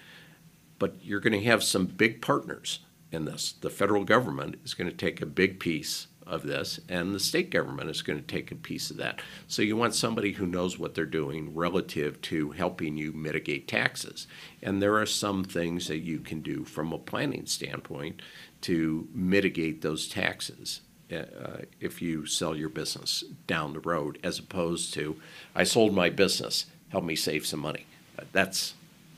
but 0.79 0.97
you're 1.03 1.21
going 1.21 1.33
to 1.39 1.47
have 1.47 1.63
some 1.65 1.87
big 1.87 2.21
partners 2.21 2.81
in 3.11 3.25
this. 3.25 3.53
The 3.53 3.71
federal 3.71 4.05
government 4.05 4.57
is 4.65 4.75
going 4.75 4.91
to 4.91 4.97
take 4.97 5.21
a 5.23 5.27
big 5.27 5.59
piece 5.59 6.08
of 6.29 6.43
this, 6.43 6.79
and 6.89 7.15
the 7.15 7.21
state 7.21 7.51
government 7.51 7.91
is 7.91 8.03
going 8.03 8.19
to 8.19 8.25
take 8.25 8.53
a 8.53 8.55
piece 8.55 8.91
of 8.91 8.99
that. 8.99 9.21
So 9.47 9.63
you 9.63 9.77
want 9.77 9.95
somebody 9.95 10.33
who 10.33 10.47
knows 10.47 10.79
what 10.79 10.95
they're 10.95 11.07
doing 11.07 11.55
relative 11.55 12.21
to 12.23 12.51
helping 12.51 12.97
you 12.97 13.13
mitigate 13.13 13.67
taxes. 13.67 14.27
And 14.63 14.81
there 14.81 14.99
are 14.99 15.07
some 15.07 15.43
things 15.43 15.89
that 15.89 15.99
you 15.99 16.21
can 16.21 16.41
do 16.41 16.65
from 16.65 16.93
a 16.93 16.99
planning 16.99 17.47
standpoint 17.47 18.21
to 18.63 19.09
mitigate 19.15 19.81
those 19.83 20.09
taxes. 20.09 20.83
Uh, 21.11 21.63
if 21.81 22.03
you 22.03 22.27
sell 22.27 22.55
your 22.55 22.69
business 22.69 23.25
down 23.47 23.73
the 23.73 23.81
road, 23.81 24.19
as 24.23 24.39
opposed 24.39 24.93
to, 24.95 25.19
I 25.55 25.65
sold 25.65 25.95
my 25.95 26.11
business, 26.11 26.67
help 26.91 27.05
me 27.05 27.17
save 27.17 27.47
some 27.47 27.61
money. 27.61 27.87
Uh, 28.19 28.25
That's 28.33 28.75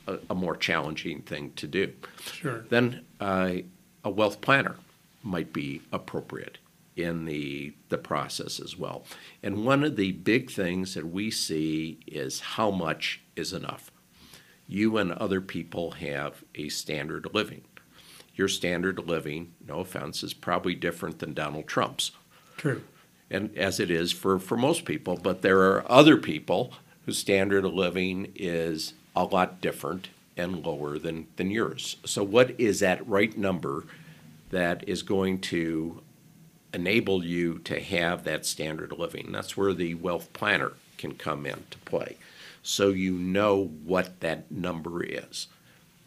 a, 0.07 0.19
a 0.29 0.35
more 0.35 0.55
challenging 0.55 1.21
thing 1.21 1.51
to 1.57 1.67
do. 1.67 1.91
Sure. 2.31 2.65
Then 2.69 3.01
uh, 3.19 3.55
a 4.05 4.09
wealth 4.09 4.39
planner 4.39 4.77
might 5.21 5.51
be 5.51 5.81
appropriate. 5.91 6.57
In 6.95 7.25
the 7.25 7.73
the 7.89 7.97
process 7.97 8.59
as 8.59 8.77
well. 8.77 9.03
And 9.41 9.65
one 9.65 9.83
of 9.83 9.95
the 9.95 10.11
big 10.11 10.51
things 10.51 10.93
that 10.95 11.07
we 11.07 11.31
see 11.31 11.99
is 12.07 12.39
how 12.39 12.71
much 12.71 13.21
is 13.35 13.53
enough. 13.53 13.91
You 14.67 14.97
and 14.97 15.11
other 15.11 15.41
people 15.41 15.91
have 15.91 16.43
a 16.55 16.69
standard 16.69 17.25
of 17.25 17.33
living. 17.33 17.63
Your 18.35 18.47
standard 18.47 18.99
of 18.99 19.07
living, 19.07 19.53
no 19.67 19.79
offense, 19.79 20.23
is 20.23 20.33
probably 20.33 20.75
different 20.75 21.19
than 21.19 21.33
Donald 21.33 21.67
Trump's. 21.67 22.11
True. 22.57 22.81
And 23.29 23.55
as 23.57 23.79
it 23.79 23.91
is 23.91 24.11
for, 24.11 24.39
for 24.39 24.57
most 24.57 24.85
people, 24.85 25.17
but 25.17 25.41
there 25.41 25.59
are 25.59 25.89
other 25.91 26.17
people 26.17 26.73
whose 27.05 27.17
standard 27.17 27.65
of 27.65 27.73
living 27.73 28.31
is 28.35 28.93
a 29.15 29.23
lot 29.25 29.61
different 29.61 30.09
and 30.37 30.65
lower 30.65 30.97
than, 30.97 31.27
than 31.35 31.51
yours. 31.51 31.97
So, 32.05 32.23
what 32.23 32.57
is 32.59 32.79
that 32.79 33.05
right 33.07 33.37
number 33.37 33.85
that 34.49 34.87
is 34.87 35.01
going 35.03 35.39
to 35.39 36.01
enable 36.73 37.23
you 37.23 37.59
to 37.59 37.79
have 37.79 38.23
that 38.23 38.45
standard 38.45 38.91
of 38.91 38.99
living? 38.99 39.31
That's 39.31 39.57
where 39.57 39.73
the 39.73 39.95
wealth 39.95 40.31
planner 40.33 40.73
can 40.97 41.15
come 41.15 41.45
into 41.45 41.77
play. 41.85 42.17
So, 42.63 42.89
you 42.89 43.13
know 43.13 43.71
what 43.83 44.19
that 44.19 44.51
number 44.51 45.03
is. 45.03 45.47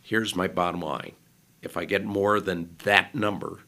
Here's 0.03 0.37
my 0.37 0.47
bottom 0.47 0.81
line 0.81 1.12
if 1.65 1.77
I 1.77 1.85
get 1.85 2.05
more 2.05 2.41
than 2.41 2.77
that 2.85 3.15
number, 3.15 3.61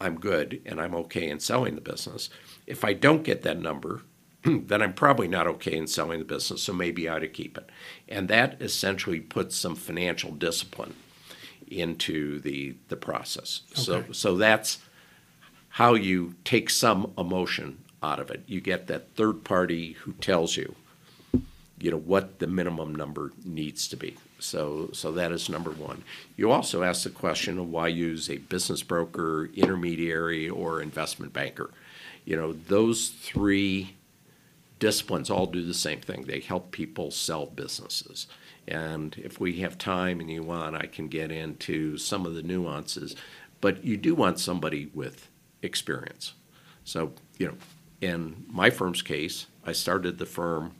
I'm 0.00 0.18
good 0.18 0.60
and 0.66 0.80
I'm 0.80 0.94
okay 0.96 1.28
in 1.30 1.38
selling 1.38 1.76
the 1.76 1.80
business. 1.80 2.28
If 2.66 2.84
I 2.84 2.92
don't 2.92 3.22
get 3.22 3.42
that 3.42 3.60
number, 3.60 4.02
then 4.44 4.82
I'm 4.82 4.92
probably 4.92 5.28
not 5.28 5.46
okay 5.46 5.76
in 5.76 5.86
selling 5.86 6.18
the 6.18 6.24
business, 6.24 6.64
so 6.64 6.72
maybe 6.72 7.08
I 7.08 7.16
ought 7.16 7.20
to 7.20 7.28
keep 7.28 7.56
it. 7.56 7.70
And 8.08 8.28
that 8.28 8.60
essentially 8.60 9.20
puts 9.20 9.56
some 9.56 9.76
financial 9.76 10.32
discipline 10.32 10.96
into 11.68 12.40
the 12.40 12.74
the 12.88 12.96
process. 12.96 13.62
Okay. 13.72 13.82
So 13.82 14.04
so 14.12 14.36
that's 14.36 14.78
how 15.72 15.94
you 15.94 16.34
take 16.44 16.68
some 16.68 17.12
emotion 17.16 17.78
out 18.02 18.20
of 18.20 18.30
it. 18.30 18.42
You 18.46 18.60
get 18.60 18.88
that 18.88 19.14
third 19.14 19.42
party 19.42 19.92
who 19.92 20.12
tells 20.12 20.56
you, 20.56 20.74
you 21.78 21.90
know, 21.90 21.96
what 21.96 22.38
the 22.40 22.46
minimum 22.46 22.94
number 22.94 23.32
needs 23.44 23.88
to 23.88 23.96
be. 23.96 24.16
So 24.38 24.90
so 24.92 25.12
that 25.12 25.32
is 25.32 25.48
number 25.48 25.70
one. 25.70 26.04
You 26.36 26.50
also 26.50 26.82
ask 26.82 27.04
the 27.04 27.10
question 27.10 27.58
of 27.58 27.70
why 27.70 27.88
use 27.88 28.28
a 28.28 28.36
business 28.36 28.82
broker, 28.82 29.48
intermediary, 29.54 30.48
or 30.48 30.82
investment 30.82 31.32
banker. 31.32 31.70
You 32.26 32.36
know, 32.36 32.52
those 32.52 33.08
three 33.08 33.96
disciplines 34.78 35.30
all 35.30 35.46
do 35.46 35.64
the 35.64 35.72
same 35.72 36.00
thing. 36.00 36.24
They 36.24 36.40
help 36.40 36.70
people 36.70 37.10
sell 37.10 37.46
businesses. 37.46 38.26
And 38.68 39.16
if 39.16 39.40
we 39.40 39.60
have 39.60 39.78
time 39.78 40.20
and 40.20 40.30
you 40.30 40.42
want, 40.42 40.76
I 40.76 40.86
can 40.86 41.08
get 41.08 41.32
into 41.32 41.96
some 41.96 42.26
of 42.26 42.34
the 42.34 42.42
nuances. 42.42 43.16
But 43.60 43.84
you 43.84 43.96
do 43.96 44.14
want 44.14 44.38
somebody 44.38 44.90
with 44.92 45.28
experience. 45.62 46.34
So, 46.84 47.12
you 47.38 47.46
know, 47.48 47.54
in 48.00 48.44
my 48.48 48.70
firm's 48.70 49.02
case, 49.02 49.46
I 49.64 49.72
started 49.72 50.18
the 50.18 50.26
firm 50.26 50.72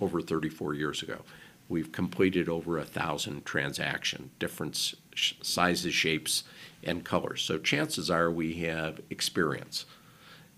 over 0.00 0.20
34 0.20 0.74
years 0.74 1.02
ago. 1.02 1.20
We've 1.68 1.92
completed 1.92 2.48
over 2.48 2.78
a 2.78 2.84
thousand 2.84 3.44
transactions, 3.44 4.30
different 4.38 4.94
sizes, 5.14 5.94
shapes, 5.94 6.44
and 6.82 7.04
colors. 7.04 7.42
So 7.42 7.58
chances 7.58 8.10
are 8.10 8.30
we 8.30 8.54
have 8.54 9.00
experience 9.10 9.84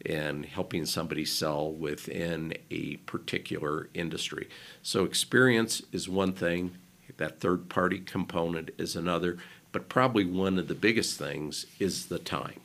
in 0.05 0.45
helping 0.45 0.87
somebody 0.87 1.25
sell 1.25 1.71
within 1.71 2.55
a 2.71 2.97
particular 2.99 3.89
industry. 3.95 4.49
So, 4.83 5.05
experience 5.05 5.83
is 5.93 6.09
one 6.09 6.33
thing, 6.33 6.77
that 7.19 7.41
third 7.41 7.69
party 7.69 8.01
component 8.01 8.71
is 8.79 8.97
another, 8.97 9.39
but 9.71 9.89
probably 9.89 10.25
one 10.25 10.59
of 10.59 10.67
the 10.67 10.75
biggest 10.75 11.19
things 11.19 11.67
is 11.79 12.07
the 12.07 12.19
time. 12.19 12.61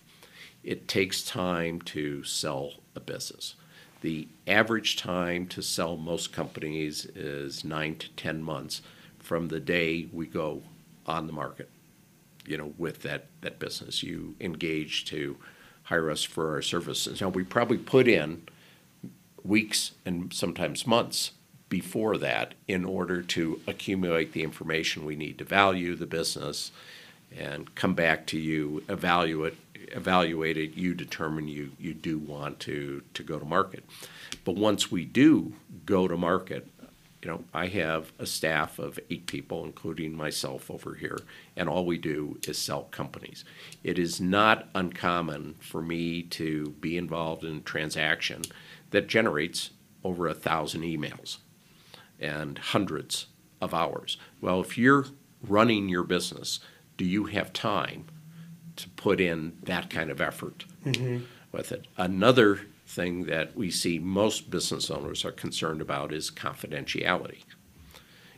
It 0.68 0.90
takes 0.90 1.24
time 1.24 1.80
to 1.84 2.26
sell 2.26 2.74
a 2.94 3.00
business. 3.00 3.56
The 4.02 4.28
average 4.46 4.98
time 4.98 5.48
to 5.48 5.62
sell 5.62 5.96
most 5.96 6.34
companies 6.34 7.06
is 7.06 7.64
nine 7.64 7.96
to 7.96 8.10
10 8.10 8.44
months 8.44 8.82
from 9.18 9.48
the 9.48 9.62
day 9.62 10.10
we 10.12 10.28
go 10.28 10.64
on 11.06 11.26
the 11.26 11.32
market, 11.32 11.70
you 12.46 12.58
know, 12.58 12.74
with 12.78 13.02
that, 13.04 13.28
that 13.40 13.60
business. 13.60 14.04
You 14.04 14.36
engage 14.42 15.06
to 15.06 15.38
hire 15.84 16.12
us 16.12 16.26
for 16.26 16.56
our 16.56 16.62
services. 16.62 17.22
Now, 17.22 17.30
we 17.30 17.46
probably 17.46 17.78
put 17.78 18.10
in 18.10 18.42
weeks 19.46 19.94
and 20.06 20.34
sometimes 20.34 20.86
months 20.86 21.32
before 21.70 22.18
that 22.18 22.56
in 22.68 22.84
order 22.84 23.22
to 23.22 23.62
accumulate 23.68 24.34
the 24.34 24.44
information 24.44 25.06
we 25.06 25.16
need 25.16 25.38
to 25.38 25.46
value 25.46 25.96
the 25.96 26.06
business 26.06 26.74
and 27.36 27.74
come 27.76 27.94
back 27.94 28.26
to 28.28 28.38
you, 28.38 28.84
evaluate 28.90 29.56
evaluate 29.92 30.58
it, 30.58 30.76
you 30.76 30.94
determine 30.94 31.48
you 31.48 31.72
you 31.80 31.94
do 31.94 32.18
want 32.18 32.60
to 32.62 33.04
to 33.14 33.24
go 33.24 33.40
to 33.40 33.46
market. 33.46 33.84
But 34.44 34.56
once 34.56 34.92
we 34.92 35.06
do 35.06 35.54
go 35.86 36.08
to 36.08 36.18
market, 36.18 36.68
you 37.22 37.32
know, 37.32 37.44
I 37.54 37.68
have 37.68 38.12
a 38.20 38.26
staff 38.26 38.80
of 38.80 39.00
eight 39.10 39.28
people, 39.28 39.66
including 39.66 40.16
myself 40.16 40.70
over 40.70 40.96
here, 40.96 41.20
and 41.56 41.68
all 41.68 41.86
we 41.86 41.98
do 41.98 42.40
is 42.48 42.58
sell 42.58 42.84
companies. 42.84 43.44
It 43.84 43.98
is 43.98 44.22
not 44.22 44.70
uncommon 44.76 45.56
for 45.60 45.82
me 45.82 46.22
to 46.24 46.70
be 46.80 46.98
involved 46.98 47.44
in 47.44 47.58
a 47.58 47.62
transaction 47.62 48.44
that 48.92 49.08
generates 49.08 49.72
over 50.04 50.28
a 50.28 50.34
thousand 50.34 50.82
emails 50.82 51.38
and 52.20 52.58
hundreds 52.58 53.28
of 53.62 53.74
hours. 53.74 54.18
Well, 54.40 54.62
if 54.62 54.78
you're 54.78 55.06
running 55.42 55.90
your 55.90 56.04
business, 56.04 56.60
do 56.98 57.06
you 57.06 57.26
have 57.26 57.52
time 57.54 58.06
put 59.08 59.22
in 59.22 59.54
that 59.64 59.90
kind 59.90 60.10
of 60.10 60.20
effort 60.20 60.66
mm-hmm. 60.86 61.24
with 61.54 61.72
it? 61.72 61.88
Another 61.96 62.60
thing 62.86 63.24
that 63.24 63.56
we 63.56 63.72
see 63.72 64.00
most 64.00 64.50
business 64.52 64.92
owners 64.92 65.24
are 65.24 65.32
concerned 65.32 65.80
about 65.80 66.12
is 66.12 66.30
confidentiality. 66.30 67.44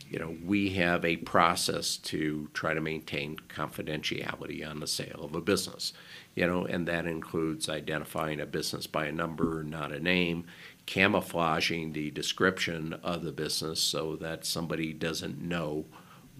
You 0.08 0.20
know, 0.20 0.36
we 0.44 0.70
have 0.74 1.04
a 1.04 1.16
process 1.16 1.96
to 1.96 2.48
try 2.54 2.72
to 2.72 2.80
maintain 2.80 3.36
confidentiality 3.48 4.64
on 4.68 4.78
the 4.78 4.86
sale 4.86 5.22
of 5.24 5.34
a 5.34 5.40
business, 5.40 5.92
you 6.36 6.46
know, 6.46 6.66
and 6.66 6.86
that 6.86 7.04
includes 7.04 7.68
identifying 7.68 8.40
a 8.40 8.46
business 8.46 8.86
by 8.86 9.06
a 9.06 9.12
number, 9.12 9.64
not 9.64 9.90
a 9.90 9.98
name, 9.98 10.44
camouflaging 10.86 11.94
the 11.94 12.12
description 12.12 12.92
of 13.02 13.24
the 13.24 13.32
business 13.32 13.80
so 13.80 14.14
that 14.16 14.46
somebody 14.46 14.92
doesn't 14.92 15.40
know 15.40 15.84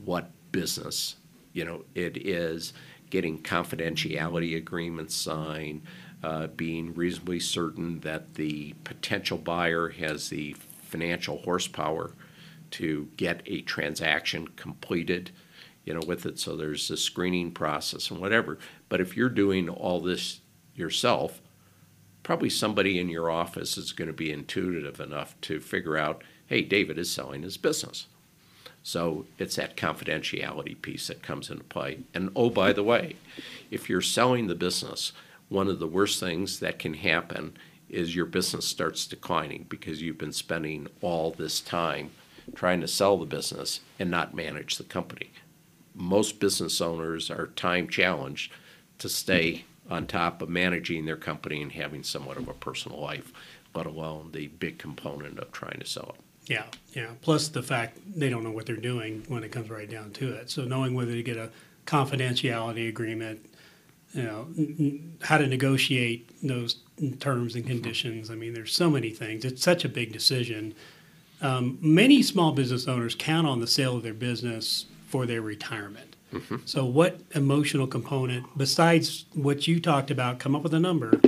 what 0.05 0.31
business, 0.53 1.17
you 1.53 1.65
know, 1.65 1.83
it 1.97 2.17
is, 2.17 2.73
getting 3.11 3.43
confidentiality 3.43 4.57
agreements 4.57 5.15
signed, 5.15 5.83
uh, 6.23 6.47
being 6.49 6.95
reasonably 6.95 7.41
certain 7.41 8.01
that 8.01 8.35
the 8.35 8.75
potential 8.85 9.39
buyer 9.39 9.91
has 9.91 10.29
the 10.29 10.55
financial 10.83 11.39
horsepower 11.39 12.13
to 12.71 13.09
get 13.17 13.43
a 13.47 13.63
transaction 13.63 14.47
completed 14.49 15.31
you 15.85 15.95
know 15.95 16.01
with 16.07 16.27
it. 16.27 16.39
So 16.39 16.57
there's 16.57 16.91
a 16.91 16.97
screening 16.97 17.53
process 17.53 18.11
and 18.11 18.21
whatever. 18.21 18.59
But 18.89 19.01
if 19.01 19.17
you're 19.17 19.29
doing 19.29 19.69
all 19.69 20.01
this 20.01 20.41
yourself 20.75 21.41
probably 22.23 22.51
somebody 22.51 22.99
in 22.99 23.09
your 23.09 23.31
office 23.31 23.77
is 23.77 23.93
going 23.93 24.09
to 24.09 24.15
be 24.15 24.31
intuitive 24.31 25.01
enough 25.01 25.39
to 25.41 25.61
figure 25.61 25.97
out 25.97 26.23
hey 26.47 26.63
david 26.63 26.99
is 26.99 27.11
selling 27.11 27.43
his 27.43 27.57
business 27.57 28.07
so 28.83 29.27
it's 29.39 29.57
that 29.57 29.77
confidentiality 29.77 30.81
piece 30.81 31.09
that 31.09 31.23
comes 31.23 31.51
into 31.51 31.65
play 31.65 31.99
and 32.15 32.31
oh 32.35 32.51
by 32.51 32.73
the 32.73 32.83
way 32.83 33.17
if 33.71 33.89
you're 33.89 34.01
selling 34.01 34.47
the 34.47 34.55
business 34.55 35.13
one 35.49 35.69
of 35.69 35.79
the 35.79 35.87
worst 35.87 36.21
things 36.21 36.61
that 36.61 36.79
can 36.79 36.95
happen 36.95 37.57
is 37.91 38.15
your 38.15 38.27
business 38.27 38.67
starts 38.67 39.07
declining 39.07 39.67
because 39.69 40.01
you've 40.01 40.19
been 40.19 40.33
spending 40.33 40.87
all 41.01 41.33
this 41.33 41.61
time 41.61 42.11
trying 42.55 42.81
to 42.81 42.89
sell 42.89 43.19
the 43.19 43.27
business 43.27 43.81
and 43.99 44.11
not 44.11 44.35
manage 44.35 44.77
the 44.77 44.85
company. 44.85 45.31
Most 45.95 46.41
business 46.41 46.81
owners 46.81 47.31
are 47.31 47.49
time 47.49 47.89
challenged 47.89 48.53
to 48.99 49.09
stay 49.09 49.65
on 49.91 50.07
top 50.07 50.41
of 50.41 50.49
managing 50.49 51.05
their 51.05 51.17
company 51.17 51.61
and 51.61 51.73
having 51.73 52.03
somewhat 52.03 52.37
of 52.37 52.49
a 52.49 52.55
personal 52.55 53.01
life, 53.01 53.33
let 53.75 53.87
alone 53.87 54.31
the 54.33 54.47
big 54.47 54.79
component 54.79 55.39
of 55.39 55.51
trying 55.51 55.81
to 55.81 55.87
sell 55.87 56.15
it. 56.17 56.25
Yeah, 56.51 56.65
yeah. 56.95 57.13
Plus 57.23 57.49
the 57.49 57.63
fact 57.63 57.99
they 58.15 58.29
don't 58.29 58.45
know 58.45 58.51
what 58.51 58.67
they're 58.67 58.77
doing 58.77 59.25
when 59.29 59.45
it 59.45 59.53
comes 59.53 59.71
right 59.71 59.89
down 59.89 60.11
to 60.13 60.33
it. 60.35 60.51
So 60.51 60.65
knowing 60.65 60.95
whether 60.95 61.13
to 61.13 61.23
get 61.23 61.37
a 61.37 61.51
confidentiality 61.87 62.89
agreement 62.89 63.47
you 64.13 64.23
know 64.25 64.49
how 65.23 65.39
to 65.39 65.47
negotiate 65.47 66.29
those 66.43 66.77
terms 67.21 67.55
and 67.55 67.67
conditions. 67.67 68.31
I 68.31 68.35
mean, 68.35 68.55
there's 68.55 68.73
so 68.73 68.91
many 68.91 69.11
things. 69.11 69.45
It's 69.45 69.63
such 69.63 69.85
a 69.85 69.89
big 69.89 70.13
decision. 70.13 70.75
Um, 71.41 71.79
many 71.81 72.23
small 72.23 72.53
business 72.53 72.89
owners 72.89 73.15
count 73.15 73.47
on 73.47 73.61
the 73.61 73.67
sale 73.67 73.97
of 73.97 74.03
their 74.03 74.15
business 74.15 74.87
for 75.07 75.27
their 75.27 75.41
retirement. 75.41 76.17
Mm-hmm. 76.33 76.57
So, 76.65 76.85
what 76.85 77.21
emotional 77.35 77.87
component, 77.87 78.47
besides 78.57 79.27
what 79.35 79.67
you 79.67 79.81
talked 79.81 80.11
about, 80.11 80.39
come 80.39 80.55
up 80.55 80.63
with 80.63 80.75
a 80.75 80.81
number 80.81 81.21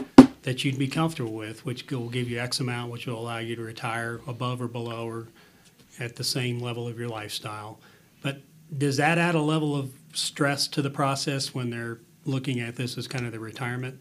that 0.43 0.64
you'd 0.64 0.78
be 0.78 0.88
comfortable 0.88 1.32
with, 1.32 1.64
which 1.64 1.88
will 1.90 2.09
give 2.09 2.28
you 2.28 2.38
X 2.38 2.61
amount, 2.61 2.90
which 2.90 3.07
will 3.07 3.18
allow 3.18 3.38
you 3.38 3.57
to 3.57 3.62
retire 3.62 4.20
above 4.26 4.61
or 4.61 4.68
below 4.68 5.07
or 5.07 5.28
at 5.99 6.16
the 6.16 6.24
same 6.24 6.59
level 6.59 6.88
of 6.88 6.99
your 6.99 7.09
lifestyle. 7.09 7.78
But 8.22 8.40
does 8.76 8.97
that 8.97 9.18
add 9.18 9.34
a 9.34 9.40
level 9.43 9.76
of 9.76 9.93
stress 10.14 10.66
to 10.68 10.82
the 10.82 10.90
process 10.90 11.55
when 11.55 11.70
they're 11.70 11.99
looking 12.24 12.61
at 12.61 12.76
this 12.76 12.97
as 12.99 13.07
kind 13.09 13.26
of 13.26 13.32
the 13.32 13.40
retirement? 13.40 14.01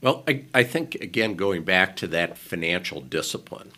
Well, 0.00 0.24
I, 0.26 0.44
I 0.54 0.62
think 0.62 0.94
again 0.96 1.34
going 1.34 1.64
back 1.64 1.96
to 1.96 2.06
that 2.08 2.38
financial 2.38 3.00
discipline 3.00 3.72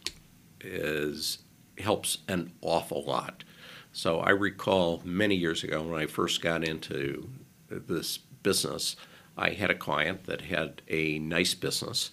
is 0.60 1.38
helps 1.78 2.18
an 2.28 2.52
awful 2.60 3.02
lot. 3.04 3.44
So 3.92 4.20
I 4.20 4.30
recall 4.30 5.02
many 5.04 5.34
years 5.34 5.64
ago 5.64 5.82
when 5.82 6.00
I 6.00 6.06
first 6.06 6.40
got 6.40 6.64
into 6.66 7.28
this 7.68 8.18
business, 8.42 8.96
I 9.36 9.50
had 9.50 9.70
a 9.70 9.74
client 9.74 10.24
that 10.24 10.42
had 10.42 10.82
a 10.88 11.18
nice 11.18 11.54
business, 11.54 12.10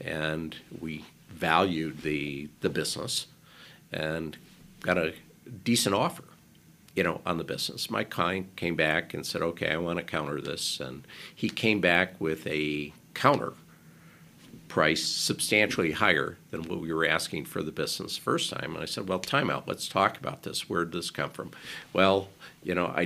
and 0.00 0.56
we 0.80 1.04
valued 1.28 2.02
the 2.02 2.48
the 2.60 2.70
business, 2.70 3.26
and 3.92 4.36
got 4.80 4.98
a 4.98 5.14
decent 5.64 5.94
offer, 5.94 6.24
you 6.94 7.02
know, 7.02 7.20
on 7.24 7.38
the 7.38 7.44
business. 7.44 7.90
My 7.90 8.04
client 8.04 8.56
came 8.56 8.76
back 8.76 9.14
and 9.14 9.24
said, 9.24 9.42
"Okay, 9.42 9.70
I 9.70 9.76
want 9.76 9.98
to 9.98 10.04
counter 10.04 10.40
this," 10.40 10.80
and 10.80 11.06
he 11.34 11.48
came 11.48 11.80
back 11.80 12.20
with 12.20 12.46
a 12.46 12.92
counter 13.14 13.54
price 14.68 15.04
substantially 15.04 15.92
higher 15.92 16.36
than 16.50 16.62
what 16.64 16.80
we 16.80 16.92
were 16.92 17.06
asking 17.06 17.44
for 17.44 17.62
the 17.62 17.72
business 17.72 18.16
first 18.16 18.50
time. 18.50 18.74
And 18.74 18.82
I 18.82 18.86
said, 18.86 19.08
well, 19.08 19.18
time 19.18 19.50
out. 19.50 19.66
Let's 19.68 19.88
talk 19.88 20.18
about 20.18 20.42
this. 20.42 20.68
Where 20.68 20.84
did 20.84 20.92
this 20.94 21.10
come 21.10 21.30
from? 21.30 21.50
Well, 21.92 22.28
you 22.62 22.74
know, 22.74 22.86
I 22.86 23.04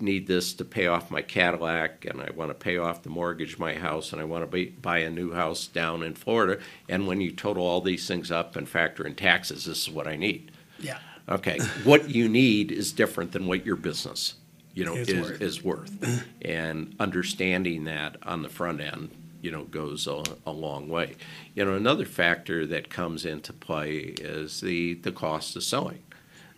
need 0.00 0.26
this 0.26 0.52
to 0.54 0.64
pay 0.64 0.86
off 0.86 1.10
my 1.10 1.22
Cadillac, 1.22 2.04
and 2.04 2.20
I 2.20 2.30
want 2.34 2.50
to 2.50 2.54
pay 2.54 2.76
off 2.76 3.02
the 3.02 3.08
mortgage 3.10 3.58
my 3.58 3.74
house, 3.74 4.12
and 4.12 4.20
I 4.20 4.24
want 4.24 4.50
to 4.50 4.70
buy 4.82 4.98
a 4.98 5.10
new 5.10 5.32
house 5.32 5.66
down 5.66 6.02
in 6.02 6.14
Florida. 6.14 6.60
And 6.88 7.06
when 7.06 7.20
you 7.20 7.32
total 7.32 7.64
all 7.64 7.80
these 7.80 8.06
things 8.06 8.30
up 8.30 8.54
and 8.56 8.68
factor 8.68 9.06
in 9.06 9.14
taxes, 9.14 9.64
this 9.64 9.88
is 9.88 9.90
what 9.90 10.06
I 10.06 10.16
need. 10.16 10.52
Yeah. 10.78 10.98
Okay. 11.28 11.58
what 11.84 12.10
you 12.10 12.28
need 12.28 12.70
is 12.70 12.92
different 12.92 13.32
than 13.32 13.46
what 13.46 13.64
your 13.66 13.76
business, 13.76 14.34
you 14.74 14.84
know, 14.84 14.94
Is 14.94 15.08
is, 15.08 15.30
worth. 15.30 15.42
is 15.42 15.64
worth. 15.64 16.24
and 16.42 16.94
understanding 17.00 17.84
that 17.84 18.16
on 18.22 18.42
the 18.42 18.48
front 18.48 18.80
end, 18.80 19.10
you 19.42 19.50
know, 19.50 19.64
goes 19.64 20.06
a, 20.06 20.22
a 20.46 20.52
long 20.52 20.88
way. 20.88 21.16
You 21.54 21.64
know, 21.64 21.74
another 21.74 22.04
factor 22.04 22.66
that 22.66 22.90
comes 22.90 23.24
into 23.24 23.52
play 23.52 23.98
is 23.98 24.60
the, 24.60 24.94
the 24.94 25.12
cost 25.12 25.56
of 25.56 25.64
selling 25.64 26.02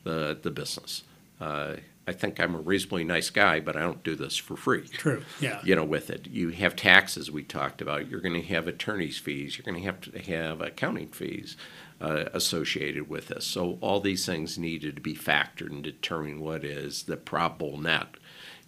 the, 0.05 0.39
the 0.41 0.51
business. 0.51 1.05
Uh, 1.41 1.77
I 2.07 2.13
think 2.13 2.41
I'm 2.41 2.55
a 2.55 2.61
reasonably 2.61 3.05
nice 3.05 3.31
guy, 3.31 3.61
but 3.61 3.77
I 3.77 3.81
don't 3.81 4.03
do 4.03 4.17
this 4.17 4.37
for 4.37 4.57
free 4.57 4.89
True. 4.89 5.23
Yeah. 5.41 5.61
you 5.63 5.77
know, 5.77 5.85
with 5.85 6.11
it. 6.11 6.27
You 6.27 6.49
have 6.51 6.75
taxes 6.75 7.31
we 7.31 7.45
talked 7.45 7.81
about. 7.81 8.09
You're 8.09 8.21
going 8.21 8.41
to 8.41 8.49
have 8.49 8.67
attorney's 8.67 9.19
fees. 9.19 9.57
You're 9.57 9.71
going 9.71 9.81
to 9.81 9.87
have 9.87 10.01
to 10.01 10.19
have 10.33 10.61
accounting 10.61 11.09
fees 11.09 11.57
uh, 12.01 12.25
associated 12.33 13.09
with 13.09 13.29
this. 13.29 13.45
So 13.45 13.79
all 13.81 14.01
these 14.01 14.27
things 14.27 14.59
needed 14.59 14.97
to 14.97 15.03
be 15.03 15.15
factored 15.15 15.71
in 15.71 15.83
determining 15.83 16.41
what 16.41 16.65
is 16.65 17.05
the 17.05 17.17
probable 17.17 17.77
net 17.77 18.17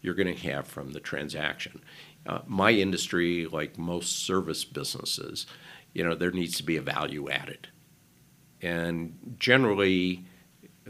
you're 0.02 0.14
going 0.14 0.34
to 0.34 0.48
have 0.50 0.66
from 0.66 0.92
the 0.92 1.00
transaction. 1.00 1.80
Uh, 2.26 2.40
my 2.46 2.70
industry, 2.70 3.46
like 3.46 3.78
most 3.78 4.24
service 4.24 4.64
businesses, 4.64 5.46
you 5.92 6.04
know, 6.04 6.14
there 6.14 6.30
needs 6.30 6.56
to 6.56 6.62
be 6.62 6.76
a 6.76 6.82
value 6.82 7.28
added, 7.28 7.68
and 8.60 9.36
generally 9.38 10.24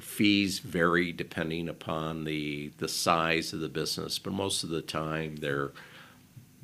fees 0.01 0.59
vary 0.59 1.12
depending 1.12 1.68
upon 1.68 2.24
the 2.24 2.72
the 2.78 2.89
size 2.89 3.53
of 3.53 3.61
the 3.61 3.68
business, 3.68 4.18
but 4.18 4.33
most 4.33 4.62
of 4.62 4.70
the 4.70 4.83
time 4.83 5.37
they're 5.37 5.72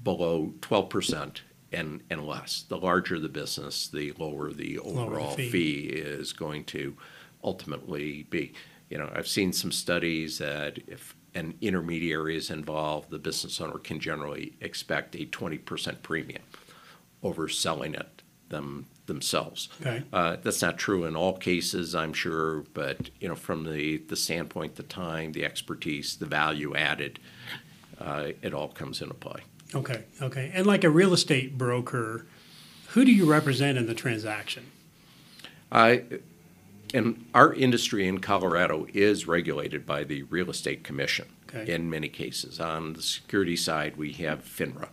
below 0.03 0.55
12% 0.61 1.41
and, 1.73 2.03
and 2.09 2.27
less. 2.27 2.65
The 2.69 2.79
larger 2.79 3.19
the 3.19 3.29
business, 3.29 3.89
the 3.89 4.13
lower 4.13 4.53
the 4.53 4.79
overall 4.79 5.35
fee. 5.35 5.51
fee 5.51 5.81
is 5.93 6.33
going 6.33 6.65
to 6.67 6.97
ultimately 7.45 8.25
be. 8.31 8.53
You 8.89 8.99
know, 8.99 9.11
I've 9.15 9.29
seen 9.29 9.53
some 9.53 9.73
studies 9.73 10.39
that 10.39 10.79
if 10.87 11.15
an 11.35 11.55
intermediary 11.61 12.37
is 12.37 12.51
involved, 12.51 13.11
the 13.11 13.19
business 13.19 13.61
owner 13.61 13.79
can 13.79 14.01
generally 14.01 14.55
expect 14.61 15.15
a 15.15 15.27
20% 15.27 16.03
premium 16.03 16.43
over 17.23 17.49
selling 17.49 17.95
it 17.95 18.23
them 18.49 18.87
themselves. 19.07 19.69
Okay. 19.81 20.03
Uh, 20.13 20.37
that's 20.43 20.63
not 20.63 20.79
true 20.79 21.05
in 21.05 21.17
all 21.17 21.37
cases, 21.37 21.95
I'm 21.95 22.13
sure, 22.13 22.65
but 22.75 23.11
you 23.21 23.29
know, 23.29 23.35
from 23.35 23.65
the, 23.65 23.99
the 23.99 24.17
standpoint, 24.17 24.77
the 24.77 24.83
time, 24.83 25.33
the 25.33 25.45
expertise, 25.45 26.17
the 26.17 26.27
value 26.27 26.77
added, 26.77 27.19
uh, 28.01 28.29
it 28.43 28.55
all 28.55 28.69
comes 28.69 29.03
into 29.03 29.15
play. 29.15 29.41
Okay. 29.75 30.05
Okay. 30.23 30.51
And 30.55 30.67
like 30.67 30.85
a 30.85 30.91
real 30.91 31.13
estate 31.13 31.59
broker, 31.59 32.27
who 32.89 33.05
do 33.05 33.13
you 33.13 33.29
represent 33.31 33.77
in 33.77 33.87
the 33.87 33.95
transaction? 33.95 34.67
I, 35.73 36.05
and 36.95 37.27
our 37.35 37.53
industry 37.53 38.07
in 38.07 38.19
Colorado 38.19 38.87
is 38.95 39.27
regulated 39.27 39.85
by 39.87 40.05
the 40.05 40.23
Real 40.25 40.51
Estate 40.51 40.85
Commission 40.85 41.27
Okay. 41.49 41.73
in 41.73 41.89
many 41.89 42.09
cases. 42.09 42.61
On 42.61 42.93
the 42.93 43.03
security 43.03 43.57
side, 43.57 43.97
we 43.97 44.13
have 44.15 44.45
FINRA 44.45 44.89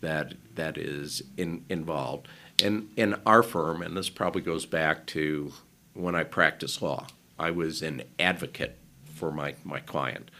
that 0.00 0.34
that 0.54 0.76
is 0.76 1.22
in, 1.36 1.64
involved. 1.68 2.26
And 2.62 2.90
in 2.96 3.14
our 3.24 3.42
firm, 3.42 3.80
and 3.82 3.96
this 3.96 4.10
probably 4.10 4.42
goes 4.42 4.66
back 4.66 5.06
to 5.06 5.52
when 5.92 6.14
I 6.14 6.24
practiced 6.24 6.82
law, 6.82 7.06
I 7.38 7.50
was 7.52 7.80
an 7.80 8.02
advocate 8.18 8.76
for 9.04 9.30
my, 9.30 9.54
my 9.64 9.80
client. 9.80 10.30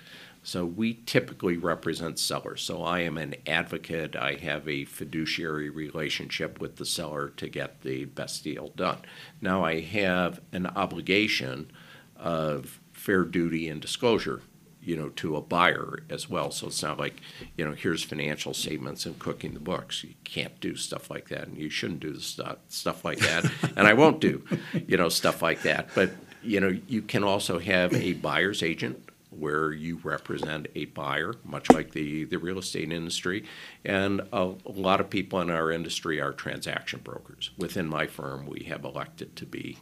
So 0.44 0.66
we 0.66 1.00
typically 1.06 1.56
represent 1.56 2.18
sellers. 2.18 2.60
So 2.60 2.82
I 2.82 3.00
am 3.00 3.16
an 3.16 3.34
advocate. 3.46 4.14
I 4.14 4.34
have 4.34 4.68
a 4.68 4.84
fiduciary 4.84 5.70
relationship 5.70 6.60
with 6.60 6.76
the 6.76 6.84
seller 6.84 7.30
to 7.38 7.48
get 7.48 7.80
the 7.80 8.04
best 8.04 8.44
deal 8.44 8.68
done. 8.76 8.98
Now 9.40 9.64
I 9.64 9.80
have 9.80 10.42
an 10.52 10.66
obligation 10.66 11.72
of 12.16 12.78
fair 12.92 13.24
duty 13.24 13.68
and 13.70 13.80
disclosure, 13.80 14.42
you 14.82 14.96
know, 14.96 15.08
to 15.08 15.34
a 15.34 15.40
buyer 15.40 16.00
as 16.10 16.28
well. 16.28 16.50
So 16.50 16.66
it's 16.66 16.82
not 16.82 16.98
like, 16.98 17.22
you 17.56 17.64
know, 17.64 17.72
here's 17.72 18.02
financial 18.02 18.52
statements 18.52 19.06
and 19.06 19.18
cooking 19.18 19.54
the 19.54 19.60
books. 19.60 20.04
You 20.04 20.12
can't 20.24 20.60
do 20.60 20.76
stuff 20.76 21.10
like 21.10 21.28
that, 21.30 21.48
and 21.48 21.56
you 21.56 21.70
shouldn't 21.70 22.00
do 22.00 22.18
stuff 22.20 22.58
stuff 22.68 23.02
like 23.02 23.18
that, 23.20 23.50
and 23.76 23.86
I 23.86 23.94
won't 23.94 24.20
do, 24.20 24.44
you 24.86 24.98
know, 24.98 25.08
stuff 25.08 25.40
like 25.40 25.62
that. 25.62 25.88
But 25.94 26.10
you 26.42 26.60
know, 26.60 26.78
you 26.86 27.00
can 27.00 27.24
also 27.24 27.58
have 27.58 27.94
a 27.94 28.12
buyer's 28.12 28.62
agent 28.62 29.03
where 29.38 29.72
you 29.72 30.00
represent 30.02 30.66
a 30.74 30.86
buyer, 30.86 31.34
much 31.44 31.70
like 31.70 31.92
the, 31.92 32.24
the 32.24 32.38
real 32.38 32.58
estate 32.58 32.92
industry. 32.92 33.44
And 33.84 34.20
a, 34.32 34.54
a 34.66 34.72
lot 34.72 35.00
of 35.00 35.10
people 35.10 35.40
in 35.40 35.50
our 35.50 35.70
industry 35.70 36.20
are 36.20 36.32
transaction 36.32 37.00
brokers. 37.02 37.50
Within 37.58 37.86
my 37.86 38.06
firm, 38.06 38.46
we 38.46 38.64
have 38.64 38.84
elected 38.84 39.36
to 39.36 39.46
be, 39.46 39.78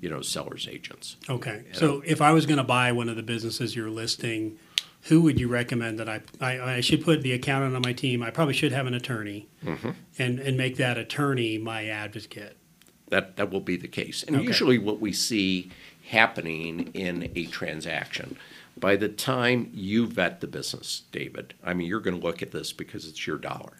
you 0.00 0.10
know, 0.10 0.22
sellers 0.22 0.68
agents. 0.70 1.16
Okay. 1.28 1.64
So 1.72 2.02
if 2.04 2.20
I 2.20 2.32
was 2.32 2.46
going 2.46 2.58
to 2.58 2.64
buy 2.64 2.92
one 2.92 3.08
of 3.08 3.16
the 3.16 3.22
businesses 3.22 3.74
you're 3.76 3.90
listing, 3.90 4.58
who 5.02 5.22
would 5.22 5.38
you 5.38 5.48
recommend 5.48 5.98
that 6.00 6.08
I, 6.08 6.20
I, 6.40 6.74
I 6.76 6.80
should 6.80 7.04
put 7.04 7.22
the 7.22 7.32
accountant 7.32 7.76
on 7.76 7.82
my 7.82 7.92
team? 7.92 8.22
I 8.22 8.30
probably 8.30 8.54
should 8.54 8.72
have 8.72 8.86
an 8.86 8.94
attorney 8.94 9.48
mm-hmm. 9.64 9.90
and, 10.18 10.38
and 10.40 10.56
make 10.56 10.76
that 10.78 10.98
attorney 10.98 11.58
my 11.58 11.86
advocate. 11.86 12.56
That, 13.08 13.36
that 13.36 13.50
will 13.52 13.60
be 13.60 13.76
the 13.76 13.86
case. 13.86 14.24
And 14.24 14.34
Okay. 14.34 14.46
usually 14.46 14.78
what 14.78 15.00
we 15.00 15.12
see 15.12 15.70
happening 16.08 16.90
in 16.92 17.30
a 17.36 17.46
transaction, 17.46 18.36
by 18.78 18.96
the 18.96 19.08
time 19.08 19.70
you 19.72 20.06
vet 20.06 20.40
the 20.40 20.46
business, 20.46 21.02
David, 21.12 21.54
I 21.64 21.72
mean, 21.74 21.86
you're 21.88 22.00
going 22.00 22.18
to 22.18 22.24
look 22.26 22.42
at 22.42 22.50
this 22.52 22.72
because 22.72 23.06
it's 23.06 23.26
your 23.26 23.38
dollar. 23.38 23.74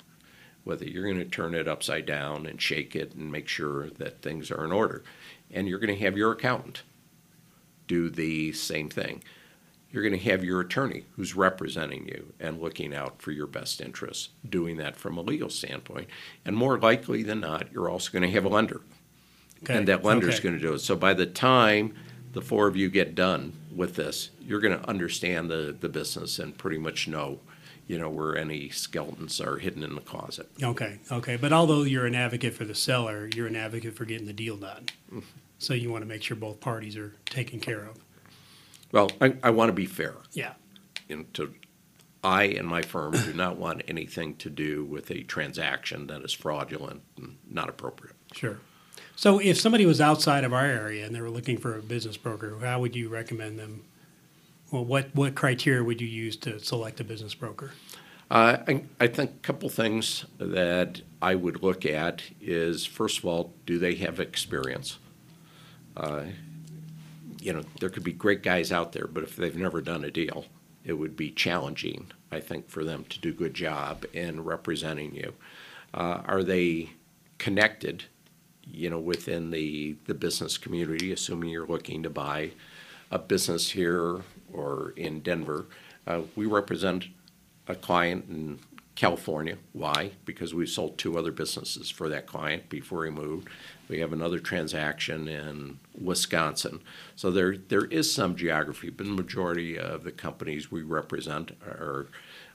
Whether 0.65 0.85
you're 0.87 1.05
going 1.05 1.19
to 1.19 1.25
turn 1.25 1.55
it 1.55 1.69
upside 1.69 2.07
down 2.07 2.47
and 2.47 2.61
shake 2.61 2.97
it 2.97 3.15
and 3.15 3.31
make 3.31 3.47
sure 3.47 3.89
that 3.91 4.23
things 4.23 4.51
are 4.51 4.65
in 4.65 4.73
order. 4.73 5.05
And 5.53 5.69
you're 5.69 5.79
going 5.79 5.95
to 5.97 6.05
have 6.05 6.17
your 6.17 6.33
accountant 6.33 6.83
do 7.87 8.11
the 8.11 8.53
same 8.53 8.89
thing. 8.89 9.23
You're 9.93 10.03
going 10.03 10.19
to 10.19 10.31
have 10.31 10.43
your 10.45 10.61
attorney 10.61 11.05
who's 11.15 11.37
representing 11.37 12.09
you 12.09 12.33
and 12.41 12.61
looking 12.61 12.95
out 12.95 13.23
for 13.23 13.31
your 13.31 13.47
best 13.47 13.81
interests, 13.81 14.31
doing 14.49 14.77
that 14.79 14.97
from 14.97 15.17
a 15.17 15.23
legal 15.23 15.49
standpoint. 15.51 16.09
And 16.45 16.57
more 16.57 16.79
likely 16.79 17.23
than 17.23 17.41
not, 17.41 17.73
you're 17.73 17.89
also 17.89 18.11
going 18.11 18.23
to 18.23 18.31
have 18.31 18.45
a 18.45 18.49
lender 18.49 18.81
Okay. 19.63 19.75
and 19.77 19.89
that 19.89 20.05
lender's 20.05 20.35
Okay. 20.35 20.43
going 20.43 20.55
to 20.57 20.61
do 20.61 20.75
it. 20.75 20.81
So 20.81 20.97
by 20.97 21.15
the 21.15 21.27
time 21.27 21.95
the 22.37 22.43
four 22.43 22.67
of 22.67 22.77
you 22.77 22.91
get 22.91 23.15
done 23.15 23.55
with 23.75 23.97
this, 23.97 24.29
you're 24.43 24.61
going 24.61 24.79
to 24.79 24.87
understand 24.87 25.51
the, 25.51 25.75
the 25.81 25.89
business 25.89 26.39
and 26.39 26.57
pretty 26.59 26.77
much 26.77 27.09
know, 27.09 27.41
you 27.87 27.99
know, 27.99 28.11
where 28.11 28.37
any 28.37 28.69
skeletons 28.69 29.41
are 29.41 29.57
hidden 29.57 29.83
in 29.83 29.95
the 29.95 30.03
closet. 30.03 30.47
Okay, 30.63 30.99
okay. 31.11 31.37
But 31.37 31.55
although 31.55 31.85
you're 31.85 32.05
an 32.05 32.15
advocate 32.15 32.53
for 32.53 32.67
the 32.67 32.75
seller, 32.75 33.31
you're 33.35 33.47
an 33.47 33.57
advocate 33.57 33.97
for 33.97 34.05
getting 34.05 34.27
the 34.27 34.35
deal 34.35 34.59
done. 34.59 34.85
Mm-hmm. 35.11 35.21
So 35.59 35.73
you 35.73 35.91
want 35.91 36.03
to 36.03 36.07
make 36.07 36.23
sure 36.23 36.37
both 36.37 36.61
parties 36.61 36.95
are 36.95 37.15
taken 37.25 37.59
care 37.59 37.87
of. 37.87 37.97
Well, 38.93 39.11
I, 39.19 39.35
I 39.43 39.49
want 39.49 39.71
to 39.71 39.73
be 39.73 39.87
fair. 39.87 40.17
Yeah. 40.33 40.53
You 41.09 41.17
know, 41.17 41.25
to, 41.33 41.55
I 42.23 42.45
and 42.45 42.69
my 42.69 42.83
firm 42.83 43.13
do 43.13 43.33
not 43.33 43.57
want 43.57 43.83
anything 43.89 44.37
to 44.37 44.51
do 44.51 44.85
with 44.85 45.11
a 45.11 45.23
transaction 45.23 46.07
that 46.09 46.21
is 46.21 46.35
fraudulent 46.35 47.01
and 47.17 47.39
not 47.51 47.71
appropriate. 47.71 48.17
Sure. 48.35 48.59
So 49.17 49.39
if 49.39 49.59
somebody 49.59 49.87
was 49.87 50.01
outside 50.01 50.45
of 50.45 50.53
our 50.53 50.67
area 50.67 51.07
and 51.07 51.15
they 51.15 51.23
were 51.23 51.31
looking 51.31 51.57
for 51.57 51.77
a 51.77 51.83
business 51.83 52.19
broker, 52.19 52.59
how 52.61 52.81
would 52.81 52.95
you 52.95 53.09
recommend 53.09 53.59
them? 53.59 53.83
Well, 54.71 54.85
what, 54.85 55.09
what 55.15 55.35
criteria 55.35 55.83
would 55.83 56.03
you 56.03 56.07
use 56.07 56.37
to 56.39 56.61
select 56.61 57.01
a 57.01 57.05
business 57.05 57.35
broker? 57.35 57.73
Uh, 58.31 58.59
I, 58.69 58.83
I 59.01 59.07
think 59.07 59.31
a 59.31 59.39
couple 59.39 59.71
things 59.71 60.27
that 60.39 61.01
I 61.23 61.35
would 61.35 61.63
look 61.63 61.87
at 61.87 62.23
is 62.43 62.85
first 62.85 63.19
of 63.19 63.25
all, 63.25 63.55
do 63.65 63.79
they 63.79 63.95
have 63.95 64.21
experience? 64.21 64.99
Uh, 65.97 66.25
you 67.41 67.55
know, 67.55 67.63
there 67.81 67.89
could 67.89 68.05
be 68.05 68.13
great 68.13 68.43
guys 68.43 68.71
out 68.71 68.93
there, 68.93 69.07
but 69.07 69.23
if 69.23 69.37
they've 69.37 69.57
never 69.57 69.81
done 69.81 70.05
a 70.05 70.11
deal, 70.11 70.45
it 70.85 70.93
would 70.95 71.17
be 71.17 71.31
challenging, 71.31 72.11
I 72.31 72.41
think, 72.41 72.69
for 72.69 72.85
them 72.85 73.05
to 73.09 73.19
do 73.19 73.31
a 73.31 73.33
good 73.33 73.55
job 73.55 74.05
in 74.13 74.45
representing 74.45 75.15
you. 75.15 75.33
Uh, 75.95 76.23
are 76.27 76.43
they 76.43 76.91
connected, 77.39 78.05
you 78.71 78.91
know, 78.91 78.99
within 78.99 79.51
the, 79.51 79.97
the 80.07 80.15
business 80.15 80.59
community, 80.59 81.13
assuming 81.13 81.51
you're 81.51 81.67
looking 81.67 82.03
to 82.03 82.11
buy 82.11 82.51
a 83.11 83.19
business 83.19 83.71
here 83.71 84.23
or 84.53 84.93
in 84.97 85.21
Denver. 85.21 85.67
Uh, 86.07 86.23
we 86.35 86.47
represent 86.47 87.07
a 87.69 87.75
client 87.75 88.27
in 88.29 88.59
California. 88.95 89.59
Why? 89.73 90.13
Because 90.25 90.55
we 90.55 90.67
sold 90.67 90.97
two 90.97 91.19
other 91.19 91.31
businesses 91.31 91.91
for 91.91 92.09
that 92.09 92.27
client 92.27 92.69
before 92.69 93.05
he 93.05 93.11
moved. 93.11 93.49
We 93.89 94.01
have 94.01 94.13
another 94.13 94.39
transaction 94.39 95.29
in 95.29 95.79
Wisconsin. 96.01 96.81
So 97.15 97.31
there, 97.31 97.57
there 97.57 97.85
is 97.85 98.13
some 98.13 98.37
geography, 98.37 98.91
but 98.91 99.07
the 99.07 99.13
majority 99.13 99.79
of 99.79 100.03
the 100.03 100.13
companies 100.13 100.71
we 100.71 100.83
represent 100.83 101.53
are 101.63 102.09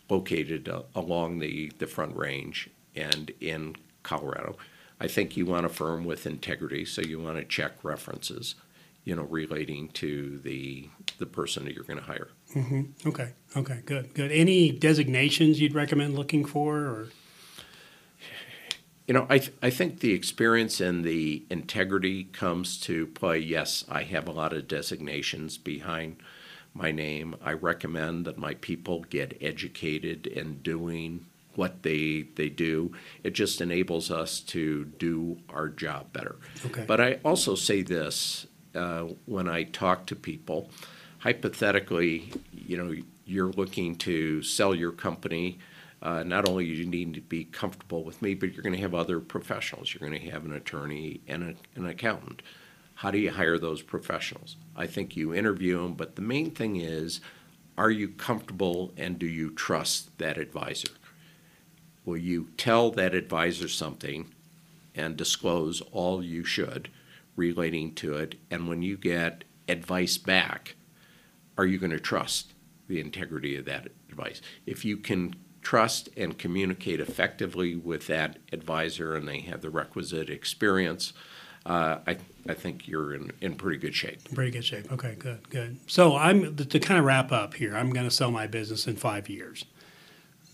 located 0.09 0.68
uh, 0.68 0.82
along 0.95 1.39
the, 1.39 1.72
the 1.78 1.88
Front 1.88 2.18
Range 2.18 2.70
and 2.95 3.32
in 3.39 3.76
Colorado. 4.03 4.57
I 5.02 5.08
think 5.08 5.36
you 5.36 5.47
want 5.47 5.66
a 5.66 5.70
firm 5.70 6.06
with 6.06 6.28
integrity, 6.28 6.86
so 6.86 7.02
you 7.02 7.20
want 7.20 7.38
to 7.38 7.43
check 7.43 7.72
references, 7.82 8.54
you 9.04 9.16
know, 9.16 9.24
relating 9.24 9.89
to 9.93 10.38
the 10.38 10.89
the 11.18 11.26
person 11.26 11.66
that 11.66 11.74
you're 11.74 11.84
going 11.84 11.97
to 11.99 12.06
hire. 12.06 12.30
Mm-hmm. 12.56 13.10
Okay. 13.10 13.30
Okay. 13.58 13.80
Good. 13.84 14.14
Good. 14.14 14.32
Any 14.32 14.72
designations 14.72 15.60
you'd 15.60 15.74
recommend 15.74 16.16
looking 16.16 16.45
for, 16.45 16.78
or 16.78 17.08
You 19.08 19.16
know, 19.16 19.26
I, 19.28 19.39
th- 19.39 19.54
I 19.64 19.72
think 19.72 19.99
the 19.99 20.14
experience 20.14 20.80
and 20.80 21.04
the 21.04 21.43
integrity 21.49 22.26
comes 22.26 22.80
to 22.82 23.08
play. 23.08 23.39
Yes, 23.39 23.84
I 23.89 24.04
have 24.04 24.28
a 24.28 24.32
lot 24.32 24.54
of 24.54 24.68
designations 24.68 25.58
behind 25.58 26.18
my 26.76 26.91
name. 26.91 27.36
I 27.43 27.54
recommend 27.54 28.26
that 28.26 28.38
my 28.38 28.54
people 28.54 29.02
get 29.10 29.38
educated 29.41 30.28
in 30.28 30.60
doing 30.62 31.26
what 31.56 31.84
they 31.84 32.28
they 32.36 32.49
do. 32.49 32.91
It 33.24 33.32
just 33.34 33.62
enables 33.62 34.12
us 34.12 34.39
to 34.41 34.86
do 34.86 35.39
our 35.49 35.70
job 35.70 36.14
better. 36.14 36.38
Okay. 36.66 36.86
But 36.88 37.02
I 37.02 37.20
also 37.24 37.56
say 37.56 37.82
this 37.82 38.47
uh, 38.76 39.08
when 39.26 39.49
I 39.49 39.64
talk 39.64 40.06
to 40.08 40.16
people. 40.16 40.70
Hypothetically, 41.20 42.34
you 42.52 42.78
know, 42.78 42.95
you're 43.26 43.52
looking 43.52 43.95
to 43.95 44.41
sell 44.41 44.74
your 44.74 44.91
company. 44.91 45.60
Uh, 46.02 46.24
not 46.24 46.49
only 46.49 46.66
do 46.66 46.72
you 46.72 46.86
need 46.86 47.14
to 47.14 47.22
be 47.22 47.43
comfortable 47.43 48.04
with 48.04 48.24
me, 48.24 48.34
but 48.34 48.54
you're 48.54 48.64
going 48.64 48.76
to 48.76 48.82
have 48.82 48.95
other 48.95 49.20
professionals. 49.20 49.93
You're 49.93 50.10
going 50.10 50.20
to 50.20 50.32
have 50.32 50.45
an 50.45 50.54
attorney 50.54 51.22
and 51.28 51.43
a, 51.43 51.80
an 51.80 51.86
accountant. 51.86 52.41
How 52.95 53.12
do 53.12 53.20
you 53.20 53.32
hire 53.32 53.60
those 53.60 53.84
professionals? 53.84 54.58
I 54.76 54.88
think 54.88 55.16
you 55.16 55.34
interview 55.34 55.82
them, 55.82 55.93
but 55.93 56.16
the 56.16 56.22
main 56.24 56.52
thing 56.52 56.78
is, 56.78 57.22
are 57.78 57.91
you 57.91 58.10
comfortable 58.10 58.91
and 58.97 59.18
do 59.18 59.28
you 59.28 59.52
trust 59.52 60.18
that 60.18 60.38
advisor? 60.38 60.89
Will 62.06 62.18
you 62.18 62.49
tell 62.58 62.91
that 62.91 63.14
advisor 63.14 63.68
something 63.68 64.34
and 64.95 65.16
disclose 65.16 65.82
all 65.91 66.24
you 66.24 66.43
should 66.43 66.89
relating 67.36 67.93
to 67.95 68.16
it? 68.16 68.36
And 68.49 68.68
when 68.68 68.82
you 68.82 68.97
get 68.97 69.43
advice 69.68 70.18
back, 70.18 70.76
are 71.58 71.66
you 71.66 71.78
going 71.78 71.91
to 71.91 71.99
trust 71.99 72.54
the 72.88 72.99
integrity 72.99 73.56
of 73.56 73.66
that 73.66 73.89
advice? 74.10 74.41
If 74.66 74.84
you 74.84 74.97
can 74.97 75.36
trust 75.62 76.10
and 76.18 76.38
communicate 76.38 76.99
effectively 76.99 77.76
with 77.76 78.08
that 78.08 78.39
advisor 78.52 79.16
and 79.16 79.28
they 79.28 79.41
have 79.41 79.62
the 79.62 79.70
requisite 79.70 80.30
experience, 80.30 81.14
uh, 81.66 81.99
I, 82.08 82.18
I 82.49 82.56
think 82.56 82.88
you're 82.88 83.14
in, 83.14 83.32
in 83.39 83.56
pretty 83.56 83.78
good 83.78 83.93
shape. 83.93 84.34
pretty 84.34 84.52
good 84.52 84.66
shape? 84.66 84.91
Okay. 84.91 85.16
Good. 85.18 85.49
Good. 85.49 85.80
So 85.88 86.16
I'm 86.16 86.56
to 86.56 86.80
kind 86.80 86.99
of 86.99 87.06
wrap 87.06 87.32
up 87.32 87.54
here. 87.54 87.78
I'm 87.78 87.91
going 87.91 88.08
to 88.08 88.12
sell 88.12 88.32
my 88.32 88.47
business 88.47 88.88
in 88.88 88.95
five 88.95 89.30
years. 89.30 89.66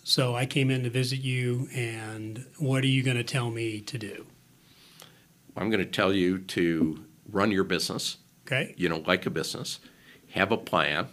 So 0.08 0.38
I 0.38 0.46
came 0.46 0.72
in 0.72 0.84
to 0.84 0.90
visit 0.90 1.20
you, 1.20 1.68
and 1.76 2.46
what 2.60 2.82
are 2.86 2.88
you 2.88 3.04
going 3.04 3.18
to 3.18 3.26
tell 3.26 3.52
me 3.52 3.82
to 3.82 3.98
do? 3.98 4.26
I'm 5.58 5.70
going 5.70 5.84
to 5.84 5.92
tell 5.92 6.14
you 6.14 6.38
to 6.40 7.04
run 7.30 7.52
your 7.52 7.66
business, 7.66 8.16
Okay. 8.46 8.74
you 8.78 8.88
know, 8.88 9.04
like 9.06 9.26
a 9.26 9.30
business, 9.30 9.80
have 10.32 10.50
a 10.54 10.58
plan, 10.58 11.08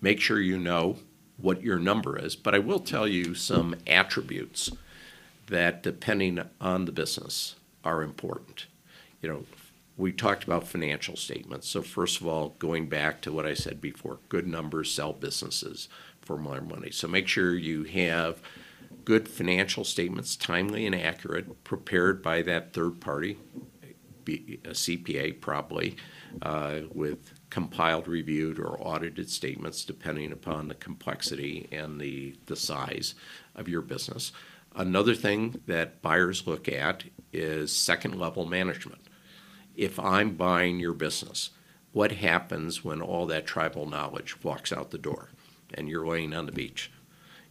make 0.00 0.20
sure 0.20 0.38
you 0.38 0.56
know 0.56 0.98
what 1.36 1.64
your 1.64 1.80
number 1.80 2.16
is. 2.16 2.36
But 2.36 2.54
I 2.54 2.60
will 2.60 2.78
tell 2.78 3.08
you 3.08 3.34
some 3.34 3.74
attributes 3.88 4.70
that, 5.48 5.82
depending 5.82 6.42
on 6.60 6.84
the 6.84 6.92
business, 6.92 7.56
are 7.82 8.04
important. 8.04 8.66
You 9.20 9.30
know, 9.30 9.44
we 9.96 10.12
talked 10.12 10.44
about 10.44 10.68
financial 10.68 11.16
statements. 11.16 11.66
So, 11.68 11.82
first 11.82 12.20
of 12.20 12.28
all, 12.28 12.50
going 12.60 12.86
back 12.88 13.20
to 13.22 13.32
what 13.32 13.46
I 13.46 13.54
said 13.54 13.80
before, 13.80 14.20
good 14.28 14.46
numbers 14.46 14.94
sell 14.94 15.12
businesses 15.12 15.88
for 16.22 16.38
more 16.38 16.60
money. 16.60 16.90
So, 16.90 17.08
make 17.08 17.28
sure 17.28 17.54
you 17.54 17.84
have 17.84 18.40
good 19.04 19.28
financial 19.28 19.84
statements, 19.84 20.36
timely 20.36 20.86
and 20.86 20.94
accurate, 20.94 21.64
prepared 21.64 22.22
by 22.22 22.42
that 22.42 22.72
third 22.72 23.00
party, 23.00 23.38
a 24.26 24.70
CPA 24.70 25.40
probably, 25.40 25.96
uh, 26.42 26.80
with 26.92 27.32
compiled, 27.50 28.06
reviewed, 28.06 28.58
or 28.58 28.80
audited 28.80 29.28
statements 29.28 29.84
depending 29.84 30.32
upon 30.32 30.68
the 30.68 30.74
complexity 30.74 31.68
and 31.72 32.00
the, 32.00 32.36
the 32.46 32.56
size 32.56 33.14
of 33.54 33.68
your 33.68 33.82
business. 33.82 34.32
Another 34.74 35.14
thing 35.14 35.60
that 35.66 36.00
buyers 36.00 36.46
look 36.46 36.68
at 36.68 37.04
is 37.32 37.76
second 37.76 38.18
level 38.18 38.46
management. 38.46 39.02
If 39.76 39.98
I'm 39.98 40.34
buying 40.34 40.80
your 40.80 40.94
business, 40.94 41.50
what 41.92 42.12
happens 42.12 42.82
when 42.82 43.02
all 43.02 43.26
that 43.26 43.46
tribal 43.46 43.86
knowledge 43.86 44.42
walks 44.42 44.72
out 44.72 44.90
the 44.90 44.98
door 44.98 45.30
and 45.74 45.88
you're 45.88 46.06
laying 46.06 46.32
on 46.34 46.46
the 46.46 46.52
beach, 46.52 46.90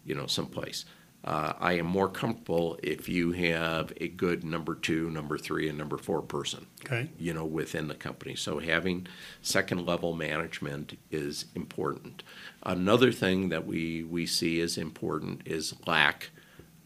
you 0.05 0.15
know, 0.15 0.27
someplace? 0.27 0.85
Uh, 1.23 1.53
I 1.59 1.73
am 1.73 1.85
more 1.85 2.09
comfortable 2.09 2.79
if 2.81 3.07
you 3.07 3.31
have 3.33 3.93
a 4.01 4.07
good 4.07 4.43
number 4.43 4.73
two, 4.73 5.07
number 5.11 5.37
three, 5.37 5.69
and 5.69 5.77
number 5.77 5.99
four 5.99 6.23
person 6.23 6.65
Okay. 6.83 7.09
you 7.19 7.31
know, 7.31 7.45
within 7.45 7.87
the 7.87 7.93
company. 7.93 8.35
So 8.35 8.57
having 8.57 9.05
second 9.43 9.85
level 9.85 10.13
management 10.15 10.97
is 11.11 11.45
important. 11.53 12.23
Another 12.63 13.11
thing 13.11 13.49
that 13.49 13.67
we, 13.67 14.01
we 14.03 14.25
see 14.25 14.59
as 14.61 14.79
important 14.79 15.43
is 15.45 15.75
lack 15.85 16.31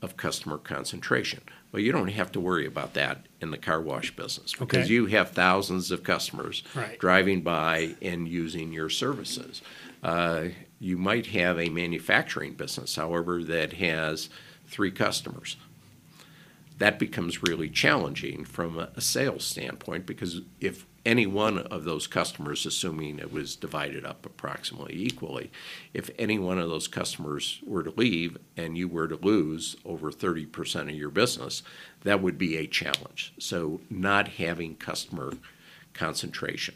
of 0.02 0.18
customer 0.18 0.58
concentration. 0.58 1.42
Well, 1.72 1.82
you 1.82 1.94
don't 1.94 2.10
have 2.10 2.32
to 2.34 2.40
worry 2.42 2.66
about 2.66 2.94
that 2.96 3.26
in 3.40 3.52
the 3.52 3.58
car 3.58 3.82
wash 3.82 4.14
business 4.18 4.52
because 4.52 4.80
Okay. 4.84 4.94
you 4.94 5.06
have 5.06 5.32
thousands 5.32 5.92
of 5.92 6.04
customers 6.04 6.62
Right. 6.76 7.00
driving 7.00 7.42
by 7.42 7.96
and 8.02 8.28
using 8.28 8.74
your 8.74 8.90
services. 8.90 9.62
Uh, 10.04 10.48
you 10.86 10.98
might 10.98 11.28
have 11.28 11.60
a 11.60 11.70
manufacturing 11.70 12.54
business, 12.54 12.96
however, 12.96 13.44
that 13.44 13.74
has 13.74 14.30
three 14.68 14.92
customers 14.92 15.58
that 16.78 17.00
becomes 17.00 17.44
really 17.44 17.70
challenging 17.70 18.44
from 18.44 18.78
a, 18.78 19.02
sales 19.02 19.44
standpoint 19.44 20.06
because 20.06 20.42
if 20.60 20.86
any 21.06 21.26
one 21.26 21.60
of 21.60 21.84
those 21.84 22.08
customers, 22.08 22.66
assuming 22.66 23.20
it 23.20 23.32
was 23.32 23.56
divided 23.56 24.04
up 24.04 24.26
approximately 24.26 24.96
equally, 24.96 25.52
if 25.94 26.10
any 26.18 26.40
one 26.40 26.58
of 26.58 26.70
those 26.70 26.88
customers 26.88 27.62
were 27.66 27.84
to 27.84 27.94
leave 27.96 28.38
and 28.58 28.78
you 28.78 28.88
were 28.88 29.08
to 29.08 29.16
lose 29.16 29.76
over 29.86 30.12
30% 30.12 30.82
of 30.82 30.90
your 30.90 31.12
business, 31.12 31.62
that 32.04 32.22
would 32.22 32.38
be 32.38 32.58
a 32.58 32.68
challenge. 32.68 33.34
So, 33.40 33.82
not 33.90 34.28
having 34.30 34.76
customer 34.76 35.34
concentration 35.94 36.76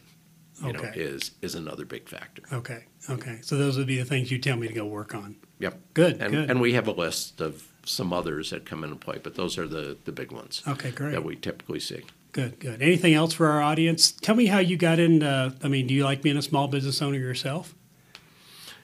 you 0.63 0.73
know, 0.73 0.79
Okay. 0.79 0.99
is, 0.99 1.31
is 1.41 1.55
another 1.55 1.85
big 1.85 2.07
factor. 2.09 2.43
Okay. 2.51 2.85
Okay. 3.09 3.39
So 3.41 3.57
those 3.57 3.77
would 3.77 3.87
be 3.87 3.97
the 3.97 4.05
things 4.05 4.31
you 4.31 4.39
tell 4.39 4.57
me 4.57 4.67
to 4.67 4.73
go 4.73 4.85
work 4.85 5.13
on. 5.15 5.35
Yep. 5.59 5.79
Good. 5.93 6.21
And, 6.21 6.31
good. 6.33 6.49
and 6.49 6.61
we 6.61 6.73
have 6.73 6.87
a 6.87 6.91
list 6.91 7.41
of 7.41 7.67
some 7.85 8.13
others 8.13 8.49
that 8.51 8.65
come 8.65 8.83
into 8.83 8.95
play, 8.95 9.19
but 9.21 9.35
those 9.35 9.57
are 9.57 9.67
the, 9.67 9.97
the 10.05 10.11
big 10.11 10.31
ones 10.31 10.61
okay. 10.67 10.91
Great. 10.91 11.11
that 11.11 11.23
we 11.23 11.35
typically 11.35 11.79
see. 11.79 12.03
Good, 12.31 12.59
good. 12.59 12.81
Anything 12.81 13.15
else 13.15 13.33
for 13.33 13.47
our 13.47 13.61
audience? 13.61 14.11
Tell 14.11 14.35
me 14.35 14.45
how 14.45 14.59
you 14.59 14.77
got 14.77 14.99
into. 14.99 15.55
I 15.63 15.67
mean, 15.67 15.87
do 15.87 15.93
you 15.95 16.03
like 16.03 16.21
being 16.21 16.37
a 16.37 16.41
small 16.43 16.67
business 16.67 17.01
owner 17.01 17.17
yourself? 17.17 17.73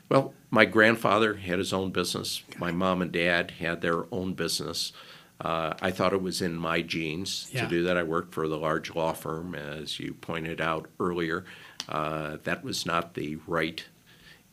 Well, 0.09 0.33
my 0.49 0.65
grandfather 0.65 1.35
had 1.35 1.59
his 1.59 1.73
own 1.73 1.91
business. 1.91 2.43
My 2.57 2.71
mom 2.71 3.01
and 3.01 3.11
dad 3.11 3.51
had 3.59 3.81
their 3.81 4.11
own 4.13 4.33
business. 4.33 4.93
Uh, 5.41 5.73
I 5.81 5.91
thought 5.91 6.13
it 6.13 6.21
was 6.21 6.41
in 6.41 6.55
my 6.55 6.81
genes 6.81 7.49
Yeah. 7.51 7.63
to 7.63 7.67
do 7.69 7.83
that. 7.83 7.97
I 7.97 8.03
worked 8.03 8.33
for 8.33 8.47
the 8.47 8.57
large 8.57 8.95
law 8.95 9.13
firm, 9.13 9.53
as 9.53 9.99
you 9.99 10.13
pointed 10.13 10.61
out 10.61 10.87
earlier. 10.99 11.43
Uh, 11.87 12.37
that 12.43 12.63
was 12.63 12.85
not 12.85 13.13
the 13.13 13.37
right 13.47 13.83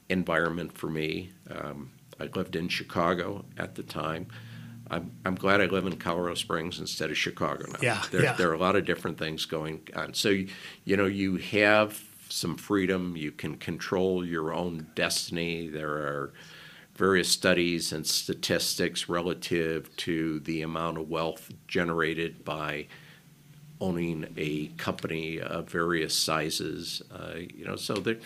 environment 0.08 0.76
for 0.76 0.88
me. 0.88 1.32
Um, 1.50 1.90
I 2.20 2.24
lived 2.34 2.56
in 2.56 2.68
Chicago 2.68 3.44
at 3.56 3.74
the 3.74 3.82
time. 3.82 4.26
I'm, 4.90 5.12
I'm 5.24 5.34
glad 5.34 5.60
I 5.60 5.66
live 5.66 5.86
in 5.86 5.96
Colorado 5.96 6.34
Springs 6.34 6.78
instead 6.78 7.10
of 7.10 7.16
Chicago 7.16 7.64
now. 7.66 7.78
Yeah, 7.80 8.02
there, 8.10 8.22
yeah. 8.22 8.32
there 8.34 8.50
are 8.50 8.54
a 8.54 8.58
lot 8.58 8.76
of 8.76 8.84
different 8.84 9.18
things 9.18 9.46
going 9.46 9.88
on. 9.96 10.12
So, 10.14 10.28
you, 10.28 10.48
you 10.84 10.96
know, 10.96 11.06
you 11.06 11.36
have 11.36 12.02
some 12.28 12.56
freedom. 12.56 13.16
You 13.16 13.32
can 13.32 13.56
control 13.56 14.24
your 14.24 14.52
own 14.52 14.88
destiny. 14.94 15.68
There 15.68 15.92
are 15.92 16.32
various 16.94 17.28
studies 17.28 17.92
and 17.92 18.06
statistics 18.06 19.08
relative 19.08 19.94
to 19.96 20.40
the 20.40 20.62
amount 20.62 20.98
of 20.98 21.08
wealth 21.08 21.50
generated 21.66 22.44
by 22.44 22.86
owning 23.82 24.26
a 24.36 24.68
company 24.78 25.40
of 25.40 25.68
various 25.68 26.14
sizes. 26.14 27.02
Uh, 27.12 27.32
you 27.54 27.64
know, 27.64 27.74
so 27.76 27.94
there, 27.94 28.16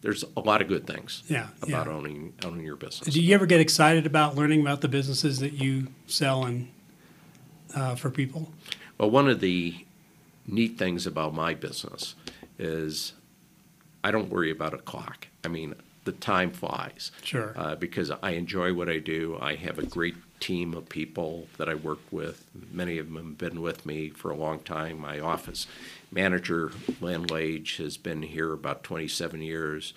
there's 0.00 0.24
a 0.36 0.40
lot 0.40 0.62
of 0.62 0.68
good 0.68 0.86
things 0.86 1.24
Yeah, 1.28 1.48
about 1.60 1.86
yeah. 1.86 1.92
owning 1.92 2.32
owning 2.44 2.64
your 2.64 2.76
business. 2.76 3.12
Do 3.12 3.20
you 3.20 3.34
ever 3.34 3.46
get 3.46 3.60
excited 3.60 4.06
about 4.06 4.36
learning 4.36 4.60
about 4.60 4.80
the 4.80 4.88
businesses 4.88 5.40
that 5.40 5.54
you 5.54 5.88
sell 6.06 6.44
and 6.44 6.68
uh, 7.74 7.96
for 7.96 8.10
people? 8.10 8.52
Well, 8.98 9.10
one 9.10 9.28
of 9.28 9.40
the 9.40 9.74
neat 10.46 10.78
things 10.78 11.06
about 11.06 11.34
my 11.34 11.54
business 11.54 12.14
is 12.58 13.12
I 14.04 14.10
don't 14.12 14.28
worry 14.30 14.50
about 14.50 14.72
a 14.74 14.78
clock. 14.78 15.26
I 15.44 15.48
mean, 15.48 15.74
the 16.04 16.12
time 16.12 16.50
flies. 16.50 17.12
Sure. 17.22 17.52
Uh, 17.56 17.76
because 17.76 18.10
I 18.22 18.30
enjoy 18.30 18.74
what 18.74 18.88
I 18.88 18.98
do. 18.98 19.38
I 19.40 19.54
have 19.54 19.78
a 19.78 19.86
great 19.86 20.16
team 20.40 20.74
of 20.74 20.88
people 20.88 21.46
that 21.56 21.68
I 21.68 21.74
work 21.74 22.00
with. 22.10 22.44
Many 22.72 22.98
of 22.98 23.06
them 23.06 23.16
have 23.16 23.38
been 23.38 23.62
with 23.62 23.86
me 23.86 24.10
for 24.10 24.30
a 24.30 24.36
long 24.36 24.58
time. 24.60 25.00
My 25.00 25.20
office 25.20 25.66
manager, 26.10 26.72
Len 27.00 27.26
Lage, 27.26 27.76
has 27.76 27.96
been 27.96 28.22
here 28.22 28.52
about 28.52 28.82
27 28.82 29.40
years. 29.40 29.94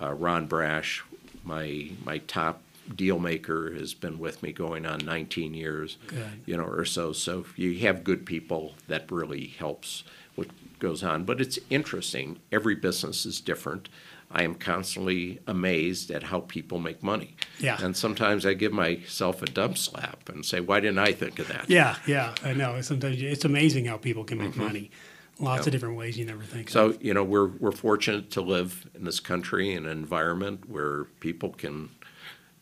Uh, 0.00 0.12
Ron 0.12 0.46
Brash, 0.46 1.02
my 1.42 1.90
my 2.04 2.18
top 2.18 2.62
deal 2.94 3.18
maker, 3.18 3.72
has 3.74 3.92
been 3.92 4.20
with 4.20 4.42
me 4.42 4.52
going 4.52 4.86
on 4.86 5.00
19 5.00 5.52
years, 5.52 5.98
Good. 6.06 6.42
you 6.46 6.56
know, 6.56 6.64
or 6.64 6.84
so. 6.84 7.12
So 7.12 7.40
if 7.40 7.58
you 7.58 7.76
have 7.80 8.04
good 8.04 8.24
people, 8.24 8.74
that 8.86 9.10
really 9.10 9.46
helps 9.46 10.04
what 10.36 10.46
goes 10.78 11.02
on. 11.02 11.24
But 11.24 11.40
it's 11.40 11.58
interesting. 11.68 12.38
Every 12.52 12.76
business 12.76 13.26
is 13.26 13.40
different. 13.40 13.88
I 14.30 14.42
am 14.42 14.54
constantly 14.54 15.40
amazed 15.46 16.10
at 16.10 16.22
how 16.22 16.40
people 16.40 16.78
make 16.78 17.02
money. 17.02 17.36
Yeah. 17.60 17.78
And 17.80 17.96
sometimes 17.96 18.44
I 18.44 18.54
give 18.54 18.72
myself 18.72 19.42
a 19.42 19.46
dump 19.46 19.78
slap 19.78 20.28
and 20.28 20.44
say, 20.44 20.60
why 20.60 20.80
didn't 20.80 20.98
I 20.98 21.12
think 21.12 21.38
of 21.38 21.48
that? 21.48 21.70
Yeah, 21.70 21.96
yeah, 22.06 22.34
I 22.44 22.52
know. 22.52 22.80
Sometimes 22.82 23.20
it's 23.22 23.44
amazing 23.44 23.86
how 23.86 23.96
people 23.96 24.24
can 24.24 24.38
make 24.38 24.56
money. 24.56 24.90
Lots 25.40 25.66
of 25.66 25.72
different 25.72 25.96
ways 25.96 26.18
you 26.18 26.26
never 26.26 26.42
think 26.42 26.68
of. 26.68 26.74
Mm-hmm. 26.74 26.92
So, 26.92 26.98
you 27.00 27.14
know, 27.14 27.24
we're, 27.24 27.46
we're 27.46 27.72
fortunate 27.72 28.30
to 28.32 28.40
live 28.40 28.88
in 28.94 29.04
this 29.04 29.20
country 29.20 29.72
in 29.72 29.86
an 29.86 29.92
environment 29.92 30.68
where 30.68 31.04
people 31.20 31.50
can 31.50 31.90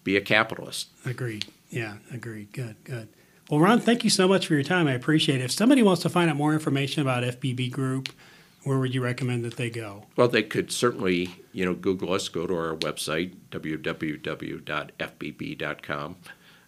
be 0.04 0.16
a 0.16 0.20
capitalist. 0.20 0.88
Agreed. 1.04 1.46
Yeah, 1.70 1.96
agreed. 2.12 2.52
Good, 2.52 2.76
good. 2.84 3.08
Well, 3.50 3.60
Ron, 3.60 3.80
thank 3.80 4.04
you 4.04 4.10
so 4.10 4.28
much 4.28 4.46
for 4.46 4.54
your 4.54 4.62
time. 4.62 4.86
I 4.86 4.92
appreciate 4.92 5.40
it. 5.40 5.44
If 5.44 5.52
somebody 5.52 5.82
wants 5.82 6.02
to 6.02 6.08
find 6.08 6.28
out 6.28 6.36
more 6.36 6.52
information 6.52 7.02
about 7.02 7.22
FBB 7.22 7.70
Group, 7.70 8.10
where 8.66 8.78
would 8.80 8.92
you 8.92 9.00
recommend 9.00 9.44
that 9.44 9.56
they 9.56 9.70
go? 9.70 10.06
Well, 10.16 10.26
they 10.26 10.42
could 10.42 10.72
certainly, 10.72 11.30
you 11.52 11.64
know, 11.64 11.72
Google 11.74 12.12
us, 12.12 12.28
go 12.28 12.48
to 12.48 12.54
our 12.54 12.74
website, 12.74 13.36
www.fbb.com, 15.06 16.16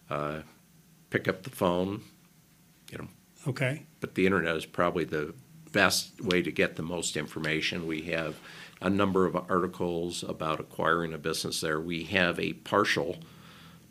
uh, 0.09 0.39
pick 1.09 1.27
up 1.27 1.43
the 1.43 1.49
phone, 1.49 2.01
you 2.89 2.99
know, 2.99 3.07
Okay. 3.47 3.83
but 3.99 4.15
the 4.15 4.25
internet 4.25 4.55
is 4.55 4.65
probably 4.65 5.03
the 5.03 5.33
best 5.73 6.21
way 6.21 6.41
to 6.41 6.51
get 6.51 6.77
the 6.77 6.83
most 6.83 7.17
information. 7.17 7.85
We 7.85 8.03
have 8.03 8.39
a 8.81 8.89
number 8.89 9.25
of 9.25 9.35
articles 9.35 10.23
about 10.23 10.61
acquiring 10.61 11.13
a 11.13 11.17
business 11.17 11.59
there. 11.59 11.81
We 11.81 12.03
have 12.05 12.39
a 12.39 12.53
partial 12.53 13.17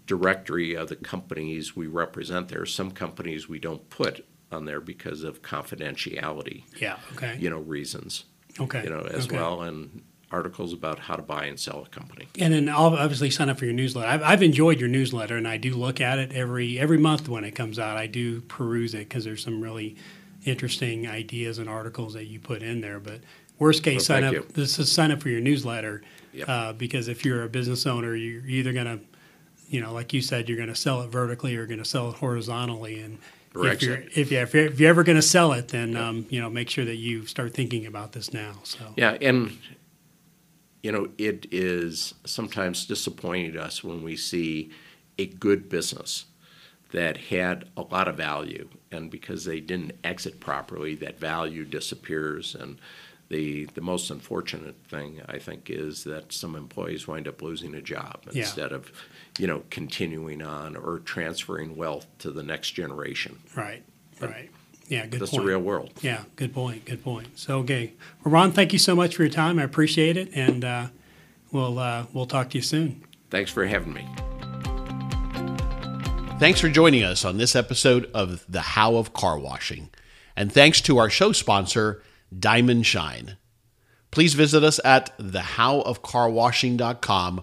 directory 0.07 0.75
of 0.75 0.89
the 0.89 0.97
companies 0.97 1.77
we 1.77 1.87
represent 1.87 2.49
there. 2.49 2.65
Some 2.65 2.91
companies 2.91 3.51
we 3.51 3.59
don't 3.59 3.91
put 3.91 4.27
on 4.51 4.65
there 4.65 4.81
because 4.81 5.23
of 5.25 5.43
confidentiality, 5.43 6.63
Yeah. 6.81 6.99
Okay. 7.13 7.37
you 7.39 7.51
know, 7.51 7.59
reasons, 7.59 8.25
Okay. 8.59 8.83
you 8.85 8.91
know, 8.91 9.01
as 9.13 9.27
okay. 9.27 9.37
well, 9.37 9.63
and 9.63 10.03
articles 10.31 10.73
about 10.75 10.99
how 10.99 11.17
to 11.17 11.23
buy 11.23 11.47
and 11.47 11.59
sell 11.59 11.83
a 11.87 11.89
company. 11.89 12.29
And 12.39 12.53
then 12.53 12.69
I'll 12.69 12.95
obviously 12.95 13.31
sign 13.31 13.49
up 13.49 13.59
for 13.59 13.65
your 13.65 13.75
newsletter. 13.75 14.09
I've, 14.09 14.23
I've 14.23 14.43
enjoyed 14.43 14.79
your 14.81 14.89
newsletter, 14.89 15.37
and 15.37 15.49
I 15.49 15.57
do 15.57 15.75
look 15.75 16.01
at 16.01 16.19
it 16.19 16.33
every 16.33 16.79
every 16.79 16.99
month 16.99 17.29
when 17.29 17.45
it 17.45 17.53
comes 17.53 17.79
out. 17.79 17.97
I 17.97 18.07
do 18.07 18.41
peruse 18.43 18.95
it 18.95 19.09
because 19.09 19.25
there's 19.25 19.43
some 19.43 19.61
really 19.63 19.97
interesting 20.45 21.07
ideas 21.09 21.59
and 21.59 21.69
articles 21.69 22.15
that 22.15 22.27
you 22.27 22.41
put 22.41 22.63
in 22.63 22.81
there. 22.81 23.01
But 23.01 23.21
worst 23.59 23.83
case, 23.83 24.09
Well, 24.09 24.17
sign 24.21 24.25
up. 24.25 24.33
you. 24.35 24.47
This 24.53 24.79
is 24.79 24.91
sign 24.93 25.11
up 25.13 25.21
for 25.23 25.29
your 25.31 25.41
newsletter 25.41 26.03
Yep. 26.35 26.49
uh, 26.49 26.73
because 26.75 27.09
if 27.09 27.25
you're 27.25 27.43
a 27.45 27.49
business 27.49 27.87
owner, 27.87 28.15
you're 28.15 28.47
either 28.47 28.73
gonna, 28.75 29.01
you 29.69 29.81
know, 29.81 29.93
like 29.95 30.13
you 30.13 30.21
said, 30.21 30.49
you're 30.49 30.59
gonna 30.59 30.75
sell 30.75 31.01
it 31.03 31.09
vertically 31.11 31.53
or 31.53 31.61
you're 31.61 31.67
gonna 31.67 31.85
sell 31.87 32.11
it 32.11 32.17
horizontally. 32.17 33.01
And 33.01 33.19
Or 33.55 33.67
if 33.67 33.83
you're 33.83 33.97
if, 33.97 34.31
you 34.31 34.39
if, 34.41 34.55
you're 34.55 34.67
if 34.67 34.81
you're 34.81 34.91
ever 34.91 35.05
gonna 35.05 35.23
sell 35.23 35.53
it, 35.53 35.69
then 35.69 35.97
um, 35.97 36.27
you 36.31 36.41
know 36.41 36.51
make 36.51 36.71
sure 36.71 36.85
that 36.85 36.97
you 36.97 37.27
start 37.27 37.55
thinking 37.55 37.87
about 37.87 38.13
this 38.13 38.33
now. 38.33 38.55
So 38.65 38.79
Yeah, 38.97 39.17
and 39.21 39.59
you 40.83 40.93
know, 40.93 41.09
it 41.19 41.47
is 41.51 42.15
sometimes 42.25 42.87
disappointing 42.87 43.53
to 43.55 43.63
us 43.63 43.83
when 43.83 44.03
we 44.03 44.17
see 44.17 44.71
a 45.19 45.27
good 45.27 45.69
business 45.69 46.27
that 46.93 47.17
had 47.17 47.69
a 47.77 47.83
lot 47.83 48.09
of 48.09 48.17
value, 48.17 48.69
and 48.91 49.11
because 49.11 49.45
they 49.45 49.61
didn't 49.61 49.93
exit 50.05 50.41
properly, 50.41 50.95
that 50.95 51.19
value 51.19 51.65
disappears. 51.65 52.55
And 52.55 52.79
the 53.29 53.65
the 53.75 53.81
most 53.81 54.11
unfortunate 54.11 54.77
thing 54.89 55.21
I 55.29 55.39
think 55.39 55.69
is 55.69 56.05
that 56.05 56.33
some 56.33 56.55
employees 56.55 57.07
wind 57.07 57.29
up 57.29 57.43
losing 57.43 57.75
a 57.75 57.83
job 57.83 58.21
Yeah. 58.31 58.41
instead 58.43 58.73
of, 58.73 58.91
you 59.39 59.47
know, 59.47 59.63
continuing 59.71 60.43
on 60.43 60.77
or 60.77 60.99
transferring 61.01 61.77
wealth 61.77 62.07
to 62.19 62.31
the 62.31 62.43
next 62.43 62.73
generation. 62.73 63.39
right, 63.57 63.83
right, 64.21 64.51
yeah, 64.89 65.07
good 65.07 65.21
That's 65.21 65.31
point. 65.31 65.43
the 65.43 65.49
real 65.49 65.61
world. 65.61 65.91
Yeah, 66.03 66.25
good 66.37 66.53
point. 66.55 66.85
Good 66.85 67.03
point. 67.05 67.39
So, 67.39 67.59
okay, 67.59 67.93
well, 68.25 68.33
Ron, 68.33 68.53
thank 68.53 68.73
you 68.73 68.79
so 68.79 68.95
much 68.97 69.17
for 69.17 69.23
your 69.23 69.33
time. 69.33 69.59
I 69.59 69.63
appreciate 69.63 70.17
it, 70.17 70.31
and 70.35 70.65
uh, 70.65 70.87
we'll 71.53 71.79
uh, 71.79 72.07
we'll 72.13 72.27
talk 72.27 72.51
to 72.51 72.59
you 72.59 72.63
soon. 72.63 73.05
Thanks 73.31 73.51
for 73.51 73.67
having 73.67 73.93
me. 73.93 74.07
Thanks 76.39 76.61
for 76.61 76.69
joining 76.69 77.03
us 77.03 77.25
on 77.25 77.37
this 77.37 77.57
episode 77.57 78.09
of 78.15 78.45
The 78.49 78.61
How 78.61 78.95
of 78.95 79.13
Car 79.13 79.37
Washing. 79.39 79.91
And 80.37 80.53
thanks 80.53 80.81
to 80.83 80.99
our 80.99 81.11
show 81.11 81.33
sponsor, 81.33 82.01
Diamond 82.37 82.87
Shine. 82.87 83.37
Please 84.13 84.35
visit 84.35 84.63
us 84.63 84.79
at 84.85 85.19
thehowofcarwashing.com 85.19 87.43